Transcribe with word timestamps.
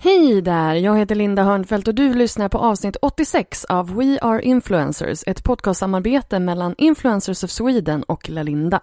Hej 0.00 0.42
där, 0.42 0.74
jag 0.74 0.98
heter 0.98 1.14
Linda 1.14 1.42
Hörnfeldt 1.42 1.88
och 1.88 1.94
du 1.94 2.14
lyssnar 2.14 2.48
på 2.48 2.58
avsnitt 2.58 2.96
86 3.02 3.64
av 3.64 3.94
We 3.96 4.18
Are 4.22 4.42
Influencers, 4.42 5.24
ett 5.26 5.44
podcastsamarbete 5.44 6.38
mellan 6.38 6.74
Influencers 6.78 7.44
of 7.44 7.50
Sweden 7.50 8.02
och 8.02 8.28
Lalinda. 8.28 8.80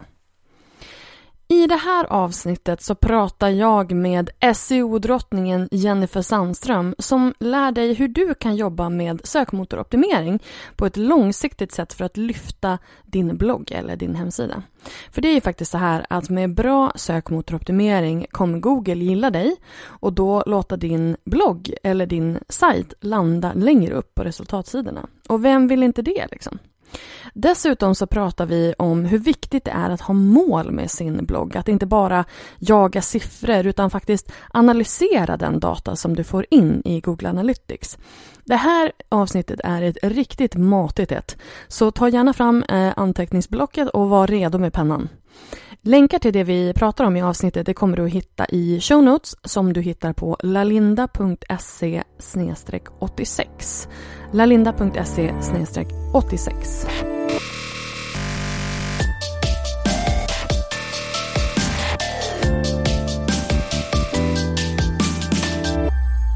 I 1.48 1.68
det 1.68 1.76
här 1.76 2.06
avsnittet 2.06 2.82
så 2.82 2.96
pratar 2.96 3.50
jag 3.50 3.92
med 3.92 4.30
SEO-drottningen 4.56 5.68
Jennifer 5.72 6.22
Sandström 6.22 6.96
som 7.00 7.34
lär 7.40 7.72
dig 7.72 7.94
hur 7.94 8.08
du 8.08 8.34
kan 8.34 8.56
jobba 8.56 8.90
med 8.90 9.22
sökmotoroptimering 9.24 10.40
på 10.76 10.86
ett 10.86 10.98
långsiktigt 10.98 11.72
sätt 11.72 11.94
för 11.94 12.06
att 12.06 12.18
lyfta 12.18 12.78
din 13.04 13.38
blogg 13.38 13.72
eller 13.72 13.96
din 13.96 14.16
hemsida. 14.16 14.64
För 15.12 15.22
det 15.22 15.28
är 15.28 15.34
ju 15.34 15.42
faktiskt 15.42 15.72
så 15.72 15.78
här 15.78 16.06
att 16.10 16.30
med 16.30 16.56
bra 16.56 16.92
sökmotoroptimering 16.96 18.26
kommer 18.32 18.60
Google 18.60 19.04
gilla 19.04 19.30
dig 19.30 19.56
och 19.86 20.14
då 20.14 20.44
låta 20.46 20.78
din 20.78 21.18
blogg 21.26 21.74
eller 21.84 22.06
din 22.06 22.40
sajt 22.50 22.94
landa 23.02 23.54
längre 23.54 23.94
upp 23.94 24.16
på 24.16 24.24
resultatsidorna. 24.24 25.08
Och 25.30 25.46
vem 25.46 25.68
vill 25.68 25.84
inte 25.84 26.02
det 26.02 26.28
liksom? 26.32 26.60
Dessutom 27.38 27.96
så 27.96 28.08
pratar 28.08 28.46
vi 28.46 28.74
om 28.78 29.06
hur 29.06 29.18
viktigt 29.18 29.66
det 29.66 29.72
är 29.72 29.90
att 29.90 30.02
ha 30.02 30.14
mål 30.14 30.72
med 30.72 30.92
sin 30.92 31.26
blogg. 31.26 31.58
Att 31.58 31.68
inte 31.68 31.86
bara 31.86 32.26
jaga 32.60 33.02
siffror 33.02 33.66
utan 33.68 33.90
faktiskt 33.90 34.32
analysera 34.52 35.38
den 35.38 35.60
data 35.60 35.96
som 35.96 36.16
du 36.16 36.24
får 36.24 36.46
in 36.52 36.82
i 36.86 37.00
Google 37.00 37.30
Analytics. 37.30 37.98
Det 38.44 38.56
här 38.56 38.92
avsnittet 39.10 39.60
är 39.64 39.82
ett 39.82 39.98
riktigt 40.04 40.56
matigt 40.56 41.12
ett. 41.12 41.38
Så 41.68 41.92
ta 41.92 42.10
gärna 42.10 42.34
fram 42.34 42.64
eh, 42.64 42.94
anteckningsblocket 42.98 43.90
och 43.90 44.10
var 44.10 44.28
redo 44.28 44.58
med 44.58 44.74
pennan. 44.74 45.10
Länkar 45.88 46.20
till 46.20 46.34
det 46.34 46.44
vi 46.44 46.74
pratar 46.74 47.06
om 47.06 47.18
i 47.18 47.22
avsnittet 47.22 47.66
det 47.66 47.74
kommer 47.74 47.98
du 47.98 48.06
att 48.06 48.12
hitta 48.12 48.46
i 48.46 48.80
show 48.82 49.04
notes 49.04 49.36
som 49.44 49.74
du 49.74 49.82
hittar 49.82 50.14
på 50.14 50.38
lalinda.se 50.44 52.04
86. 53.00 53.88
lalinda.se 54.34 55.34
86. 56.14 56.86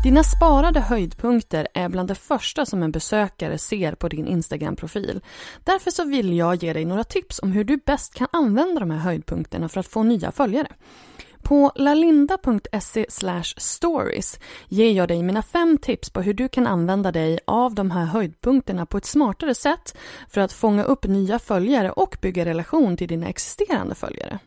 Dina 0.03 0.23
sparade 0.23 0.79
höjdpunkter 0.79 1.67
är 1.73 1.89
bland 1.89 2.07
det 2.07 2.15
första 2.15 2.65
som 2.65 2.83
en 2.83 2.91
besökare 2.91 3.57
ser 3.57 3.95
på 3.95 4.07
din 4.09 4.27
Instagram-profil. 4.27 5.21
Därför 5.63 5.91
så 5.91 6.03
vill 6.03 6.37
jag 6.37 6.55
ge 6.55 6.73
dig 6.73 6.85
några 6.85 7.03
tips 7.03 7.39
om 7.39 7.51
hur 7.51 7.63
du 7.63 7.77
bäst 7.77 8.13
kan 8.13 8.27
använda 8.31 8.79
de 8.79 8.91
här 8.91 8.97
höjdpunkterna 8.97 9.69
för 9.69 9.79
att 9.79 9.87
få 9.87 10.03
nya 10.03 10.31
följare. 10.31 10.67
På 11.43 11.71
lalinda.se 11.75 13.05
stories 13.57 14.39
ger 14.67 14.91
jag 14.91 15.07
dig 15.07 15.23
mina 15.23 15.41
fem 15.41 15.77
tips 15.77 16.09
på 16.09 16.21
hur 16.21 16.33
du 16.33 16.47
kan 16.47 16.67
använda 16.67 17.11
dig 17.11 17.39
av 17.47 17.75
de 17.75 17.91
här 17.91 18.05
höjdpunkterna 18.05 18.85
på 18.85 18.97
ett 18.97 19.05
smartare 19.05 19.55
sätt 19.55 19.97
för 20.29 20.41
att 20.41 20.53
fånga 20.53 20.83
upp 20.83 21.03
nya 21.03 21.39
följare 21.39 21.91
och 21.91 22.17
bygga 22.21 22.45
relation 22.45 22.97
till 22.97 23.07
dina 23.07 23.27
existerande 23.27 23.95
följare. 23.95 24.39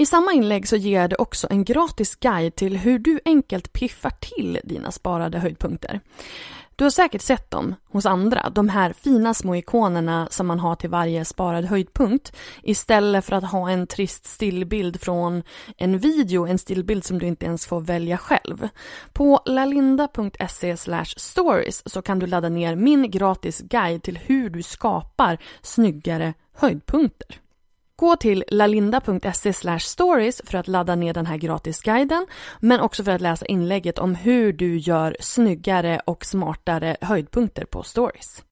I 0.00 0.06
samma 0.06 0.32
inlägg 0.32 0.68
så 0.68 0.76
ger 0.76 1.00
jag 1.00 1.10
dig 1.10 1.16
också 1.18 1.46
en 1.50 1.64
gratis 1.64 2.16
guide 2.16 2.54
till 2.54 2.76
hur 2.76 2.98
du 2.98 3.20
enkelt 3.24 3.72
piffar 3.72 4.10
till 4.10 4.60
dina 4.64 4.92
sparade 4.92 5.38
höjdpunkter. 5.38 6.00
Du 6.76 6.84
har 6.84 6.90
säkert 6.90 7.22
sett 7.22 7.50
dem 7.50 7.74
hos 7.84 8.06
andra, 8.06 8.50
de 8.50 8.68
här 8.68 8.92
fina 8.92 9.34
små 9.34 9.56
ikonerna 9.56 10.28
som 10.30 10.46
man 10.46 10.60
har 10.60 10.76
till 10.76 10.90
varje 10.90 11.24
sparad 11.24 11.64
höjdpunkt 11.64 12.36
istället 12.62 13.24
för 13.24 13.36
att 13.36 13.50
ha 13.50 13.70
en 13.70 13.86
trist 13.86 14.26
stillbild 14.26 15.00
från 15.00 15.42
en 15.76 15.98
video, 15.98 16.46
en 16.46 16.58
stillbild 16.58 17.04
som 17.04 17.18
du 17.18 17.26
inte 17.26 17.46
ens 17.46 17.66
får 17.66 17.80
välja 17.80 18.18
själv. 18.18 18.68
På 19.12 19.42
lalinda.se 19.46 20.76
stories 21.16 21.82
så 21.86 22.02
kan 22.02 22.18
du 22.18 22.26
ladda 22.26 22.48
ner 22.48 22.76
min 22.76 23.10
gratis 23.10 23.60
guide 23.60 24.02
till 24.02 24.18
hur 24.18 24.50
du 24.50 24.62
skapar 24.62 25.38
snyggare 25.62 26.34
höjdpunkter. 26.52 27.40
Gå 28.00 28.16
till 28.16 28.44
lalinda.se 28.48 29.52
stories 29.80 30.42
för 30.44 30.58
att 30.58 30.68
ladda 30.68 30.94
ner 30.94 31.14
den 31.14 31.26
här 31.26 31.36
gratisguiden 31.36 32.26
men 32.60 32.80
också 32.80 33.04
för 33.04 33.12
att 33.12 33.20
läsa 33.20 33.46
inlägget 33.46 33.98
om 33.98 34.14
hur 34.14 34.52
du 34.52 34.78
gör 34.78 35.16
snyggare 35.20 36.00
och 36.04 36.24
smartare 36.24 36.96
höjdpunkter 37.00 37.64
på 37.64 37.82
stories. 37.82 38.44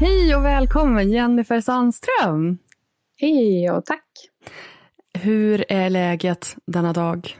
Hej 0.00 0.36
och 0.36 0.44
välkommen 0.44 1.10
Jennifer 1.10 1.60
Sandström! 1.60 2.58
Hej 3.16 3.70
och 3.70 3.84
tack! 3.86 4.08
Hur 5.18 5.64
är 5.68 5.90
läget 5.90 6.56
denna 6.66 6.92
dag? 6.92 7.36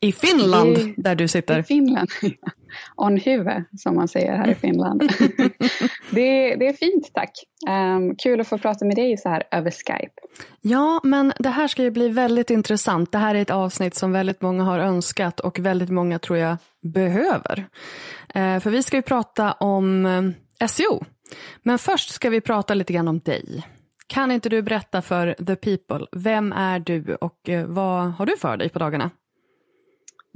I 0.00 0.12
Finland, 0.12 0.78
I, 0.78 0.94
där 0.96 1.14
du 1.14 1.28
sitter. 1.28 1.58
I 1.58 1.62
Finland. 1.62 2.08
On 2.96 3.16
huvud, 3.16 3.64
som 3.78 3.94
man 3.94 4.08
säger 4.08 4.36
här 4.36 4.48
i 4.48 4.54
Finland. 4.54 5.02
det, 6.14 6.56
det, 6.56 6.66
är 6.66 6.72
fint, 6.72 7.10
tack. 7.14 7.30
Um, 7.68 8.16
kul 8.16 8.40
att 8.40 8.48
få 8.48 8.58
prata 8.58 8.84
med 8.84 8.96
dig 8.96 9.16
så 9.16 9.28
här 9.28 9.42
över 9.50 9.70
Skype. 9.70 10.14
Ja, 10.60 11.00
men 11.04 11.32
det 11.38 11.48
här 11.48 11.68
ska 11.68 11.82
ju 11.82 11.90
bli 11.90 12.08
väldigt 12.08 12.50
intressant. 12.50 13.12
Det 13.12 13.18
här 13.18 13.34
är 13.34 13.42
ett 13.42 13.50
avsnitt 13.50 13.94
som 13.94 14.12
väldigt 14.12 14.42
många 14.42 14.64
har 14.64 14.78
önskat 14.78 15.40
och 15.40 15.58
väldigt 15.58 15.90
många 15.90 16.18
tror 16.18 16.38
jag 16.38 16.56
behöver. 16.82 17.58
Uh, 18.36 18.58
för 18.60 18.70
vi 18.70 18.82
ska 18.82 18.96
ju 18.96 19.02
prata 19.02 19.52
om 19.52 20.06
eh, 20.06 20.22
uh, 20.22 20.68
SEO. 20.68 21.04
Men 21.62 21.78
först 21.78 22.10
ska 22.10 22.30
vi 22.30 22.40
prata 22.40 22.74
lite 22.74 22.92
grann 22.92 23.08
om 23.08 23.18
dig. 23.18 23.66
Kan 24.06 24.30
inte 24.30 24.48
du 24.48 24.62
berätta 24.62 25.02
för 25.02 25.34
the 25.46 25.56
people, 25.56 26.06
vem 26.12 26.52
är 26.52 26.78
du 26.78 27.14
och 27.14 27.48
eh, 27.48 27.66
vad 27.66 28.12
har 28.12 28.26
du 28.26 28.36
för 28.36 28.56
dig 28.56 28.68
på 28.68 28.78
dagarna? 28.78 29.10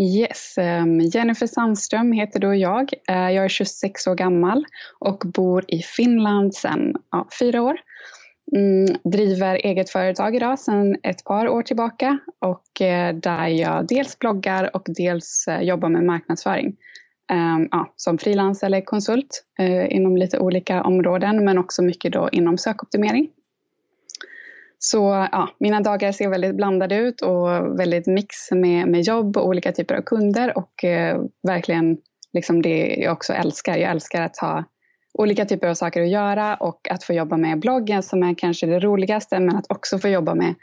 Yes, 0.00 0.58
ehm, 0.58 1.00
Jennifer 1.00 1.46
Sandström 1.46 2.12
heter 2.12 2.40
då 2.40 2.54
jag. 2.54 2.92
Eh, 3.08 3.30
jag 3.30 3.44
är 3.44 3.48
26 3.48 4.06
år 4.06 4.14
gammal 4.14 4.64
och 4.98 5.22
bor 5.34 5.64
i 5.68 5.82
Finland 5.82 6.54
sedan 6.54 6.94
ja, 7.10 7.28
fyra 7.40 7.62
år. 7.62 7.76
Mm, 8.56 8.96
driver 9.04 9.54
eget 9.54 9.90
företag 9.90 10.36
idag 10.36 10.58
sedan 10.58 10.96
ett 11.02 11.24
par 11.24 11.48
år 11.48 11.62
tillbaka 11.62 12.18
och 12.38 12.80
eh, 12.80 13.14
där 13.14 13.46
jag 13.46 13.86
dels 13.86 14.18
bloggar 14.18 14.76
och 14.76 14.86
dels 14.86 15.48
eh, 15.48 15.60
jobbar 15.60 15.88
med 15.88 16.04
marknadsföring. 16.04 16.76
Um, 17.32 17.68
ja, 17.70 17.92
som 17.96 18.18
frilans 18.18 18.62
eller 18.62 18.80
konsult 18.80 19.44
inom 19.88 20.16
lite 20.16 20.38
olika 20.38 20.82
områden 20.82 21.44
men 21.44 21.58
också 21.58 21.82
mycket 21.82 22.12
då 22.12 22.28
inom 22.32 22.58
sökoptimering. 22.58 23.28
Så 24.78 25.28
ja, 25.32 25.48
mina 25.60 25.80
dagar 25.80 26.12
ser 26.12 26.28
väldigt 26.28 26.56
blandade 26.56 26.96
ut 26.96 27.20
och 27.20 27.80
väldigt 27.80 28.06
mix 28.06 28.50
med, 28.50 28.88
med 28.88 29.02
jobb 29.02 29.36
och 29.36 29.46
olika 29.46 29.72
typer 29.72 29.94
av 29.94 30.02
kunder 30.02 30.58
och 30.58 30.84
eh, 30.84 31.20
verkligen 31.42 31.98
liksom 32.32 32.62
det 32.62 32.96
jag 32.98 33.12
också 33.12 33.32
älskar. 33.32 33.76
Jag 33.76 33.90
älskar 33.90 34.22
att 34.22 34.38
ha 34.38 34.64
olika 35.18 35.44
typer 35.44 35.68
av 35.68 35.74
saker 35.74 36.02
att 36.02 36.08
göra 36.08 36.56
och 36.56 36.88
att 36.90 37.04
få 37.04 37.12
jobba 37.12 37.36
med 37.36 37.60
bloggen 37.60 38.02
som 38.02 38.22
är 38.22 38.34
kanske 38.34 38.66
det 38.66 38.80
roligaste 38.80 39.40
men 39.40 39.56
att 39.56 39.70
också 39.70 39.98
få 39.98 40.08
jobba 40.08 40.34
med 40.34 40.54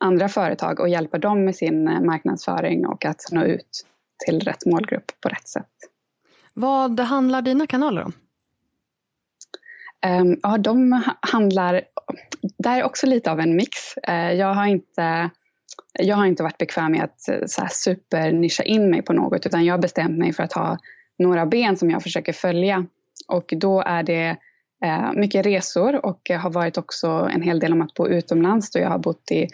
andra 0.00 0.28
företag 0.28 0.80
och 0.80 0.88
hjälpa 0.88 1.18
dem 1.18 1.44
med 1.44 1.56
sin 1.56 1.88
eh, 1.88 2.00
marknadsföring 2.00 2.86
och 2.86 3.04
att 3.04 3.22
nå 3.32 3.44
ut 3.44 3.86
till 4.26 4.40
rätt 4.40 4.66
målgrupp 4.66 5.20
på 5.20 5.28
rätt 5.28 5.48
sätt. 5.48 5.70
Vad 6.54 7.00
handlar 7.00 7.42
dina 7.42 7.66
kanaler 7.66 8.02
om? 8.02 8.12
Ehm, 10.04 10.36
ja, 10.42 10.58
de 10.58 11.02
handlar... 11.32 11.82
där 12.58 12.78
är 12.78 12.84
också 12.84 13.06
lite 13.06 13.30
av 13.30 13.40
en 13.40 13.56
mix. 13.56 13.96
Eh, 13.96 14.32
jag, 14.32 14.54
har 14.54 14.66
inte, 14.66 15.30
jag 15.98 16.16
har 16.16 16.26
inte 16.26 16.42
varit 16.42 16.58
bekväm 16.58 16.92
med 16.92 17.04
att 17.04 17.28
eh, 17.28 17.46
så 17.46 17.60
här, 17.60 17.68
supernischa 17.72 18.62
in 18.62 18.90
mig 18.90 19.02
på 19.02 19.12
något 19.12 19.46
utan 19.46 19.64
jag 19.64 19.74
har 19.74 19.78
bestämt 19.78 20.18
mig 20.18 20.32
för 20.32 20.42
att 20.42 20.52
ha 20.52 20.78
några 21.18 21.46
ben 21.46 21.76
som 21.76 21.90
jag 21.90 22.02
försöker 22.02 22.32
följa. 22.32 22.86
Och 23.28 23.52
då 23.56 23.80
är 23.80 24.02
det 24.02 24.36
eh, 24.84 25.12
mycket 25.12 25.46
resor 25.46 26.06
och 26.06 26.30
har 26.30 26.50
varit 26.50 26.78
också 26.78 27.30
en 27.32 27.42
hel 27.42 27.58
del 27.58 27.72
om 27.72 27.82
att 27.82 27.94
bo 27.94 28.08
utomlands 28.08 28.70
då 28.70 28.78
jag 28.78 28.88
har 28.88 28.98
bott 28.98 29.30
i 29.30 29.48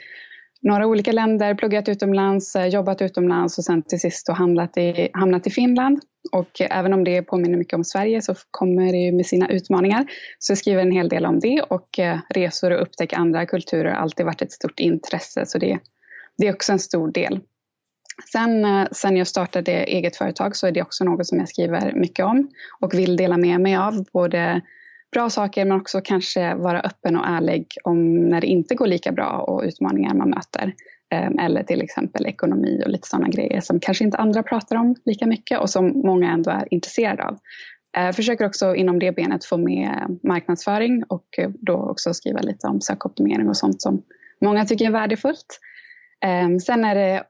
några 0.62 0.86
olika 0.86 1.12
länder, 1.12 1.54
pluggat 1.54 1.88
utomlands, 1.88 2.56
eh, 2.56 2.66
jobbat 2.66 3.02
utomlands 3.02 3.58
och 3.58 3.64
sen 3.64 3.82
till 3.82 4.00
sist 4.00 4.26
då 4.26 4.32
hamnat 4.32 4.76
i, 4.76 5.10
hamnat 5.12 5.46
i 5.46 5.50
Finland. 5.50 6.00
Och 6.32 6.60
även 6.60 6.92
om 6.92 7.04
det 7.04 7.22
påminner 7.22 7.58
mycket 7.58 7.74
om 7.74 7.84
Sverige 7.84 8.22
så 8.22 8.34
kommer 8.50 8.92
det 8.92 8.98
ju 8.98 9.12
med 9.12 9.26
sina 9.26 9.48
utmaningar. 9.48 10.06
Så 10.38 10.50
jag 10.50 10.58
skriver 10.58 10.82
en 10.82 10.92
hel 10.92 11.08
del 11.08 11.26
om 11.26 11.40
det 11.40 11.62
och 11.62 11.98
eh, 11.98 12.18
resor 12.34 12.70
och 12.70 12.82
upptäcka 12.82 13.16
andra 13.16 13.46
kulturer 13.46 13.90
har 13.90 13.96
alltid 13.96 14.26
varit 14.26 14.42
ett 14.42 14.52
stort 14.52 14.80
intresse. 14.80 15.46
Så 15.46 15.58
det, 15.58 15.78
det 16.38 16.48
är 16.48 16.54
också 16.54 16.72
en 16.72 16.78
stor 16.78 17.12
del. 17.12 17.40
Sen, 18.32 18.64
eh, 18.64 18.86
sen 18.92 19.16
jag 19.16 19.26
startade 19.26 19.72
eget 19.72 20.16
företag 20.16 20.56
så 20.56 20.66
är 20.66 20.72
det 20.72 20.82
också 20.82 21.04
något 21.04 21.26
som 21.26 21.38
jag 21.38 21.48
skriver 21.48 21.92
mycket 21.92 22.24
om 22.24 22.48
och 22.80 22.94
vill 22.94 23.16
dela 23.16 23.36
med 23.36 23.60
mig 23.60 23.76
av. 23.76 24.04
Både 24.12 24.60
bra 25.12 25.30
saker 25.30 25.64
men 25.64 25.80
också 25.80 26.00
kanske 26.04 26.54
vara 26.54 26.80
öppen 26.80 27.16
och 27.16 27.26
ärlig 27.26 27.66
om 27.84 28.28
när 28.28 28.40
det 28.40 28.46
inte 28.46 28.74
går 28.74 28.86
lika 28.86 29.12
bra 29.12 29.44
och 29.48 29.62
utmaningar 29.62 30.14
man 30.14 30.30
möter. 30.30 30.74
Ehm, 31.10 31.38
eller 31.38 31.62
till 31.62 31.82
exempel 31.82 32.26
ekonomi 32.26 32.82
och 32.84 32.90
lite 32.90 33.08
sådana 33.08 33.28
grejer 33.28 33.60
som 33.60 33.80
kanske 33.80 34.04
inte 34.04 34.16
andra 34.16 34.42
pratar 34.42 34.76
om 34.76 34.96
lika 35.04 35.26
mycket 35.26 35.58
och 35.58 35.70
som 35.70 35.86
många 35.86 36.32
ändå 36.32 36.50
är 36.50 36.74
intresserade 36.74 37.24
av. 37.24 37.38
Jag 37.92 38.16
försöker 38.16 38.46
också 38.46 38.74
inom 38.74 38.98
det 38.98 39.12
benet 39.12 39.44
få 39.44 39.56
med 39.56 40.18
marknadsföring 40.22 41.04
och 41.08 41.38
eh, 41.38 41.50
då 41.60 41.74
också 41.74 42.14
skriva 42.14 42.40
lite 42.40 42.66
om 42.66 42.80
sökoptimering 42.80 43.48
och 43.48 43.56
sånt 43.56 43.82
som 43.82 44.02
många 44.40 44.66
tycker 44.66 44.86
är 44.86 44.90
värdefullt. 44.90 45.60
Ehm, 46.24 46.60
sen 46.60 46.84
är 46.84 46.94
det 46.94 47.24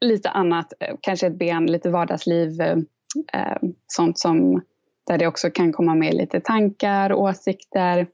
lite 0.00 0.30
annat, 0.30 0.72
eh, 0.80 0.96
kanske 1.00 1.26
ett 1.26 1.38
ben, 1.38 1.66
lite 1.66 1.90
vardagsliv, 1.90 2.60
eh, 3.32 3.56
sånt 3.86 4.18
som 4.18 4.62
där 5.10 5.18
det 5.18 5.26
också 5.26 5.50
kan 5.50 5.72
komma 5.72 5.94
med 5.94 6.14
lite 6.14 6.40
tankar, 6.40 7.12
åsikter, 7.12 8.06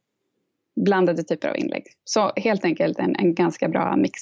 blandade 0.85 1.23
typer 1.23 1.49
av 1.49 1.57
inlägg. 1.57 1.85
Så 2.05 2.33
helt 2.37 2.65
enkelt 2.65 2.99
en, 2.99 3.17
en 3.17 3.35
ganska 3.35 3.69
bra 3.69 3.97
mix. 3.97 4.21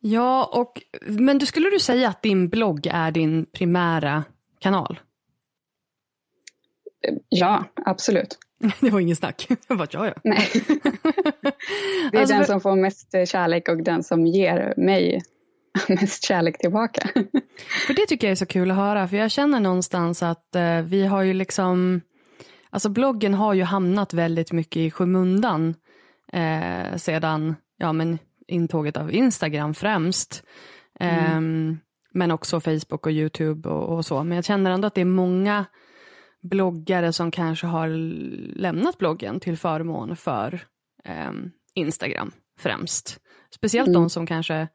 Ja, 0.00 0.50
och, 0.52 0.82
men 1.06 1.38
du, 1.38 1.46
skulle 1.46 1.70
du 1.70 1.80
säga 1.80 2.08
att 2.08 2.22
din 2.22 2.48
blogg 2.48 2.86
är 2.86 3.10
din 3.10 3.46
primära 3.52 4.24
kanal? 4.58 5.00
Ja, 7.28 7.64
absolut. 7.86 8.38
Det 8.80 8.90
var 8.90 9.00
ingen 9.00 9.16
snack. 9.16 9.46
Jag 9.68 9.78
bara, 9.78 9.88
ja, 9.90 10.06
ja. 10.06 10.14
Nej. 10.24 10.48
Det 12.10 12.16
är 12.16 12.20
alltså, 12.20 12.36
den 12.36 12.46
som 12.46 12.60
får 12.60 12.76
mest 12.76 13.12
kärlek 13.26 13.68
och 13.68 13.82
den 13.82 14.02
som 14.02 14.26
ger 14.26 14.74
mig 14.76 15.22
mest 15.88 16.24
kärlek 16.24 16.58
tillbaka. 16.58 17.08
För 17.86 17.94
det 17.94 18.06
tycker 18.06 18.26
jag 18.26 18.32
är 18.32 18.36
så 18.36 18.46
kul 18.46 18.70
att 18.70 18.76
höra, 18.76 19.08
för 19.08 19.16
jag 19.16 19.30
känner 19.30 19.60
någonstans 19.60 20.22
att 20.22 20.54
eh, 20.54 20.80
vi 20.80 21.06
har 21.06 21.22
ju 21.22 21.34
liksom, 21.34 22.00
alltså 22.70 22.88
bloggen 22.88 23.34
har 23.34 23.54
ju 23.54 23.62
hamnat 23.62 24.14
väldigt 24.14 24.52
mycket 24.52 24.76
i 24.76 24.90
skymundan 24.90 25.74
eh, 26.32 26.96
sedan, 26.96 27.56
ja 27.76 27.92
men 27.92 28.18
intåget 28.48 28.96
av 28.96 29.12
Instagram 29.12 29.74
främst. 29.74 30.42
Mm. 31.00 31.68
Eh, 31.68 31.76
men 32.12 32.30
också 32.30 32.60
Facebook 32.60 33.06
och 33.06 33.12
YouTube 33.12 33.68
och, 33.68 33.96
och, 33.96 34.06
så. 34.06 34.24
Men 34.24 34.36
jag 34.36 34.44
känner 34.44 34.70
ändå 34.70 34.86
att 34.86 34.94
det 34.94 35.00
är 35.00 35.04
många 35.04 35.64
bloggare 36.42 37.12
som 37.12 37.30
kanske 37.30 37.66
har 37.66 37.88
lämnat 38.58 38.98
bloggen 38.98 39.40
till 39.40 39.56
förmån 39.56 40.16
för 40.16 40.60
eh, 41.04 41.32
Instagram 41.74 42.32
främst. 42.58 43.20
Speciellt 43.54 43.88
mm. 43.88 44.02
de 44.02 44.10
som 44.10 44.26
kanske 44.26 44.68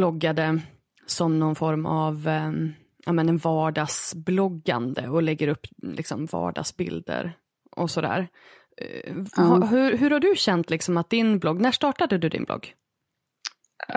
bloggade 0.00 0.60
som 1.06 1.38
någon 1.38 1.54
form 1.54 1.86
av 1.86 2.28
eh, 2.28 2.52
ja, 3.06 3.12
men 3.12 3.28
en 3.28 3.38
vardagsbloggande 3.38 5.08
och 5.08 5.22
lägger 5.22 5.48
upp 5.48 5.66
liksom, 5.82 6.26
vardagsbilder 6.26 7.32
och 7.76 7.90
sådär. 7.90 8.28
Ja. 9.36 9.66
hur, 9.70 9.96
hur 9.96 10.10
har 10.10 10.20
du 10.20 10.34
känt 10.36 10.70
liksom, 10.70 10.96
att 10.96 11.10
din 11.10 11.38
blogg, 11.38 11.60
när 11.60 11.72
startade 11.72 12.18
du 12.18 12.28
din 12.28 12.44
blogg? 12.44 12.74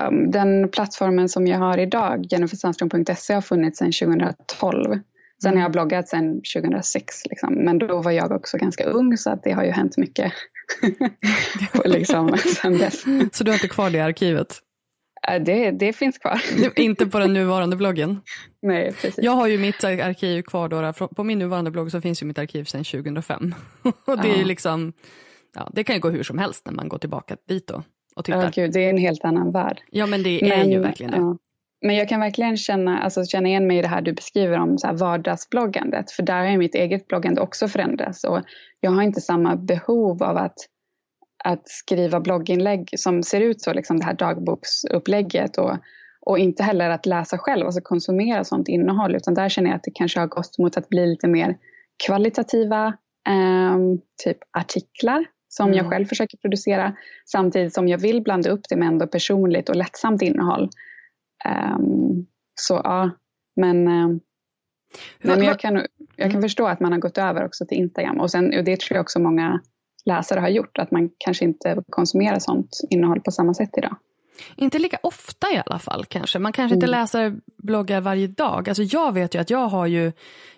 Um, 0.08 0.32
den 0.32 0.70
plattformen 0.70 1.30
som 1.30 1.48
jag 1.48 1.60
har 1.60 1.78
idag, 1.78 2.26
jennifersandström.se, 2.30 3.34
har 3.34 3.42
funnits 3.42 3.80
sedan 3.80 3.92
2012. 3.92 5.00
Sen 5.42 5.52
mm. 5.52 5.58
har 5.58 5.62
jag 5.62 5.72
bloggat 5.72 6.10
sedan 6.10 6.42
2006, 6.56 7.26
liksom. 7.26 7.54
men 7.54 7.78
då 7.78 8.02
var 8.02 8.12
jag 8.12 8.32
också 8.32 8.58
ganska 8.58 8.84
ung 8.84 9.18
så 9.18 9.30
att 9.30 9.44
det 9.44 9.52
har 9.52 9.64
ju 9.64 9.72
hänt 9.72 9.98
mycket 9.98 10.34
liksom, 11.86 12.38
sen 12.38 12.78
dess. 12.78 13.04
Så 13.32 13.44
du 13.44 13.52
har 13.52 13.56
inte 13.56 13.68
kvar 13.68 13.90
det 13.90 14.00
arkivet? 14.00 14.62
Äh, 15.28 15.42
det, 15.42 15.72
det 15.72 15.94
finns 15.94 16.18
kvar. 16.18 16.42
Inte 16.76 17.06
på 17.06 17.20
den 17.20 17.34
nuvarande 17.34 17.76
bloggen? 17.76 18.22
Nej, 18.62 18.92
precis. 18.92 19.24
Jag 19.24 19.32
har 19.32 19.48
ju 19.48 19.58
mitt 19.58 19.84
arkiv 19.84 20.42
kvar 20.42 20.70
då, 20.70 21.08
på 21.08 21.24
min 21.24 21.40
nuvarande 21.40 21.72
blogg 21.72 21.92
så 21.92 22.02
finns 22.02 22.22
ju 22.22 22.26
mitt 22.26 22.40
arkiv 22.40 22.64
sedan 22.64 22.84
2005. 22.84 23.56
Och 24.06 24.22
det 24.22 24.30
är 24.30 24.40
ja. 24.40 24.46
liksom, 24.46 24.94
ja, 25.56 25.70
det 25.74 25.84
kan 25.84 25.96
ju 25.96 26.02
gå 26.02 26.10
hur 26.10 26.24
som 26.24 26.38
helst 26.38 26.66
när 26.66 26.74
man 26.74 26.90
går 26.90 26.98
tillbaka 26.98 27.38
dit 27.48 27.68
då 27.68 27.84
och 28.16 28.26
tittar. 28.26 28.44
Ja, 28.44 28.52
gud, 28.56 28.74
det 28.74 28.86
är 28.86 28.90
en 28.90 28.98
helt 28.98 29.26
annan 29.26 29.52
värld. 29.52 29.82
Ja, 29.92 30.06
men 30.06 30.24
det 30.24 30.52
är 30.52 30.58
men, 30.58 30.72
ju 30.72 30.80
verkligen 30.80 31.12
det. 31.12 31.18
Ja. 31.18 31.38
Men 31.86 31.96
jag 31.96 32.10
kan 32.10 32.20
verkligen 32.20 32.58
känna, 32.58 33.00
alltså, 33.00 33.26
känna 33.26 33.48
igen 33.48 33.68
mig 33.68 33.78
i 33.78 33.82
det 33.82 33.88
här 33.88 34.02
du 34.02 34.14
beskriver 34.14 34.60
om 34.60 34.78
så 34.78 34.88
här 34.88 34.94
vardagsbloggandet. 34.94 36.12
För 36.12 36.24
där 36.24 36.46
har 36.46 36.58
mitt 36.58 36.76
eget 36.76 37.08
bloggande 37.08 37.42
också 37.42 37.68
förändrats. 37.68 38.24
Och 38.24 38.42
jag 38.80 38.92
har 38.92 39.02
inte 39.02 39.22
samma 39.22 39.56
behov 39.56 40.24
av 40.24 40.38
att 40.38 40.58
att 41.44 41.70
skriva 41.70 42.20
blogginlägg 42.20 42.90
som 42.98 43.24
ser 43.24 43.42
ut 43.42 43.62
så, 43.62 43.74
liksom 43.74 44.00
det 44.00 44.06
här 44.06 44.14
dagboksupplägget 44.14 45.58
och, 45.58 45.78
och 46.26 46.40
inte 46.40 46.64
heller 46.64 46.90
att 46.90 47.06
läsa 47.06 47.38
själv, 47.38 47.66
alltså 47.66 47.82
konsumera 47.82 48.44
sånt 48.44 48.68
innehåll, 48.68 49.16
utan 49.16 49.34
där 49.34 49.50
känner 49.50 49.70
jag 49.70 49.78
att 49.78 49.84
det 49.84 49.92
kanske 49.92 50.20
har 50.20 50.28
gått 50.28 50.58
mot 50.58 50.78
att 50.78 50.90
bli 50.90 51.08
lite 51.08 51.28
mer 51.28 51.58
kvalitativa 52.06 52.88
eh, 53.30 53.78
typ 54.24 54.38
artiklar 54.58 55.26
som 55.48 55.68
mm. 55.68 55.78
jag 55.78 55.90
själv 55.90 56.06
försöker 56.06 56.38
producera, 56.38 56.96
samtidigt 57.26 57.74
som 57.74 57.88
jag 57.88 57.98
vill 57.98 58.22
blanda 58.22 58.50
upp 58.50 58.62
det 58.70 58.76
med 58.76 58.88
ändå 58.88 59.08
personligt 59.08 59.70
och 59.70 59.76
lättsamt 59.76 60.22
innehåll. 60.22 60.70
Um, 61.78 62.26
så 62.56 62.82
ja, 62.84 63.12
men, 63.56 63.88
uh, 63.88 64.18
men 65.22 65.44
jag, 65.44 65.60
kan, 65.60 65.76
jag 65.76 65.88
kan 66.18 66.32
mm. 66.32 66.42
förstå 66.42 66.68
att 66.68 66.80
man 66.80 66.92
har 66.92 67.00
gått 67.00 67.18
över 67.18 67.46
också 67.46 67.66
till 67.66 67.78
Instagram 67.78 68.20
och, 68.20 68.32
sen, 68.32 68.58
och 68.58 68.64
det 68.64 68.80
tror 68.80 68.96
jag 68.96 69.02
också 69.02 69.20
många 69.20 69.62
läsare 70.06 70.40
har 70.40 70.50
gjort. 70.50 70.78
Att 70.78 70.92
man 70.92 71.10
kanske 71.18 71.46
inte 71.46 71.84
konsumerar 71.90 72.40
sånt 72.40 72.80
innehåll 72.90 73.22
på 73.22 73.32
samma 73.32 73.54
sätt 73.54 73.70
idag. 73.78 73.96
Inte 74.56 74.80
lika 74.80 75.00
ofta 75.04 75.52
i 75.52 75.62
alla 75.66 75.80
fall 75.80 76.06
kanske. 76.06 76.40
Man 76.40 76.54
kanske 76.54 76.76
inte 76.76 76.86
mm. 76.86 77.00
läser 77.00 77.36
bloggar 77.58 78.02
varje 78.02 78.28
dag. 78.28 78.70
Alltså 78.70 78.84
jag 78.84 79.14
vet 79.14 79.36
ju 79.36 79.40
att 79.40 79.50
jag 79.50 79.68
har 79.68 79.86
ju, 79.86 80.12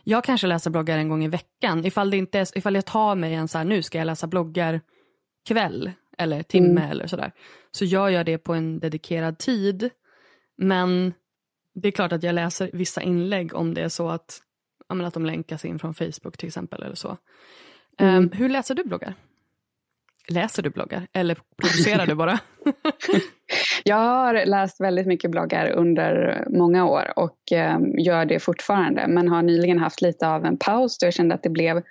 jag 0.03 0.23
kanske 0.23 0.47
läser 0.47 0.71
bloggar 0.71 0.97
en 0.97 1.09
gång 1.09 1.23
i 1.23 1.27
veckan. 1.27 1.85
Ifall, 1.85 2.09
det 2.09 2.17
inte 2.17 2.39
är, 2.39 2.57
ifall 2.57 2.75
jag 2.75 2.85
tar 2.85 3.15
mig 3.15 3.33
en 3.33 3.47
så 3.47 3.57
här, 3.57 3.65
nu 3.65 3.81
ska 3.81 3.97
jag 3.97 4.05
läsa 4.05 4.27
bloggar 4.27 4.81
kväll 5.47 5.91
eller 6.17 6.43
timme 6.43 6.81
mm. 6.81 6.91
eller 6.91 7.07
sådär. 7.07 7.31
Så 7.71 7.85
gör 7.85 8.09
jag 8.09 8.25
det 8.25 8.37
på 8.37 8.53
en 8.53 8.79
dedikerad 8.79 9.37
tid. 9.37 9.89
Men 10.57 11.13
det 11.73 11.87
är 11.87 11.91
klart 11.91 12.11
att 12.11 12.23
jag 12.23 12.35
läser 12.35 12.69
vissa 12.73 13.01
inlägg 13.01 13.55
om 13.55 13.73
det 13.73 13.81
är 13.81 13.89
så 13.89 14.09
att, 14.09 14.41
att 14.87 15.13
de 15.13 15.25
länkas 15.25 15.65
in 15.65 15.79
från 15.79 15.93
Facebook 15.93 16.37
till 16.37 16.47
exempel 16.47 16.83
eller 16.83 16.95
så. 16.95 17.17
Mm. 17.97 18.15
Um, 18.15 18.31
hur 18.31 18.49
läser 18.49 18.75
du 18.75 18.83
bloggar? 18.83 19.13
Läser 20.27 20.63
du 20.63 20.69
bloggar 20.69 21.07
eller 21.13 21.37
producerar 21.61 22.07
du 22.07 22.15
bara? 22.15 22.39
jag 23.83 23.95
har 23.95 24.45
läst 24.45 24.81
väldigt 24.81 25.07
mycket 25.07 25.31
bloggar 25.31 25.69
under 25.69 26.43
många 26.49 26.85
år 26.85 27.13
och 27.15 27.51
eh, 27.51 27.79
gör 27.97 28.25
det 28.25 28.39
fortfarande 28.39 29.07
men 29.07 29.27
har 29.27 29.41
nyligen 29.41 29.79
haft 29.79 30.01
lite 30.01 30.27
av 30.27 30.45
en 30.45 30.57
paus 30.57 30.97
då 30.97 31.05
jag 31.05 31.13
kände 31.13 31.35
att 31.35 31.43
det 31.43 31.49
blev 31.49 31.83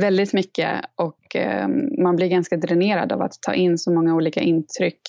väldigt 0.00 0.32
mycket 0.32 0.80
och 0.94 1.36
eh, 1.36 1.68
man 2.02 2.16
blir 2.16 2.28
ganska 2.28 2.56
dränerad 2.56 3.12
av 3.12 3.22
att 3.22 3.42
ta 3.42 3.54
in 3.54 3.78
så 3.78 3.92
många 3.92 4.14
olika 4.14 4.40
intryck. 4.40 5.00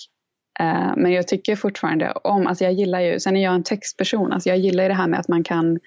Eh, 0.60 0.96
men 0.96 1.12
jag 1.12 1.28
tycker 1.28 1.56
fortfarande 1.56 2.12
om, 2.12 2.46
alltså 2.46 2.64
jag 2.64 2.72
gillar 2.72 3.00
ju, 3.00 3.20
sen 3.20 3.36
är 3.36 3.44
jag 3.44 3.54
en 3.54 3.62
textperson, 3.62 4.32
alltså 4.32 4.48
jag 4.48 4.58
gillar 4.58 4.84
ju 4.84 4.88
det 4.88 4.94
här 4.94 5.08
med 5.08 5.20
att 5.20 5.28
man 5.28 5.44
kan 5.44 5.78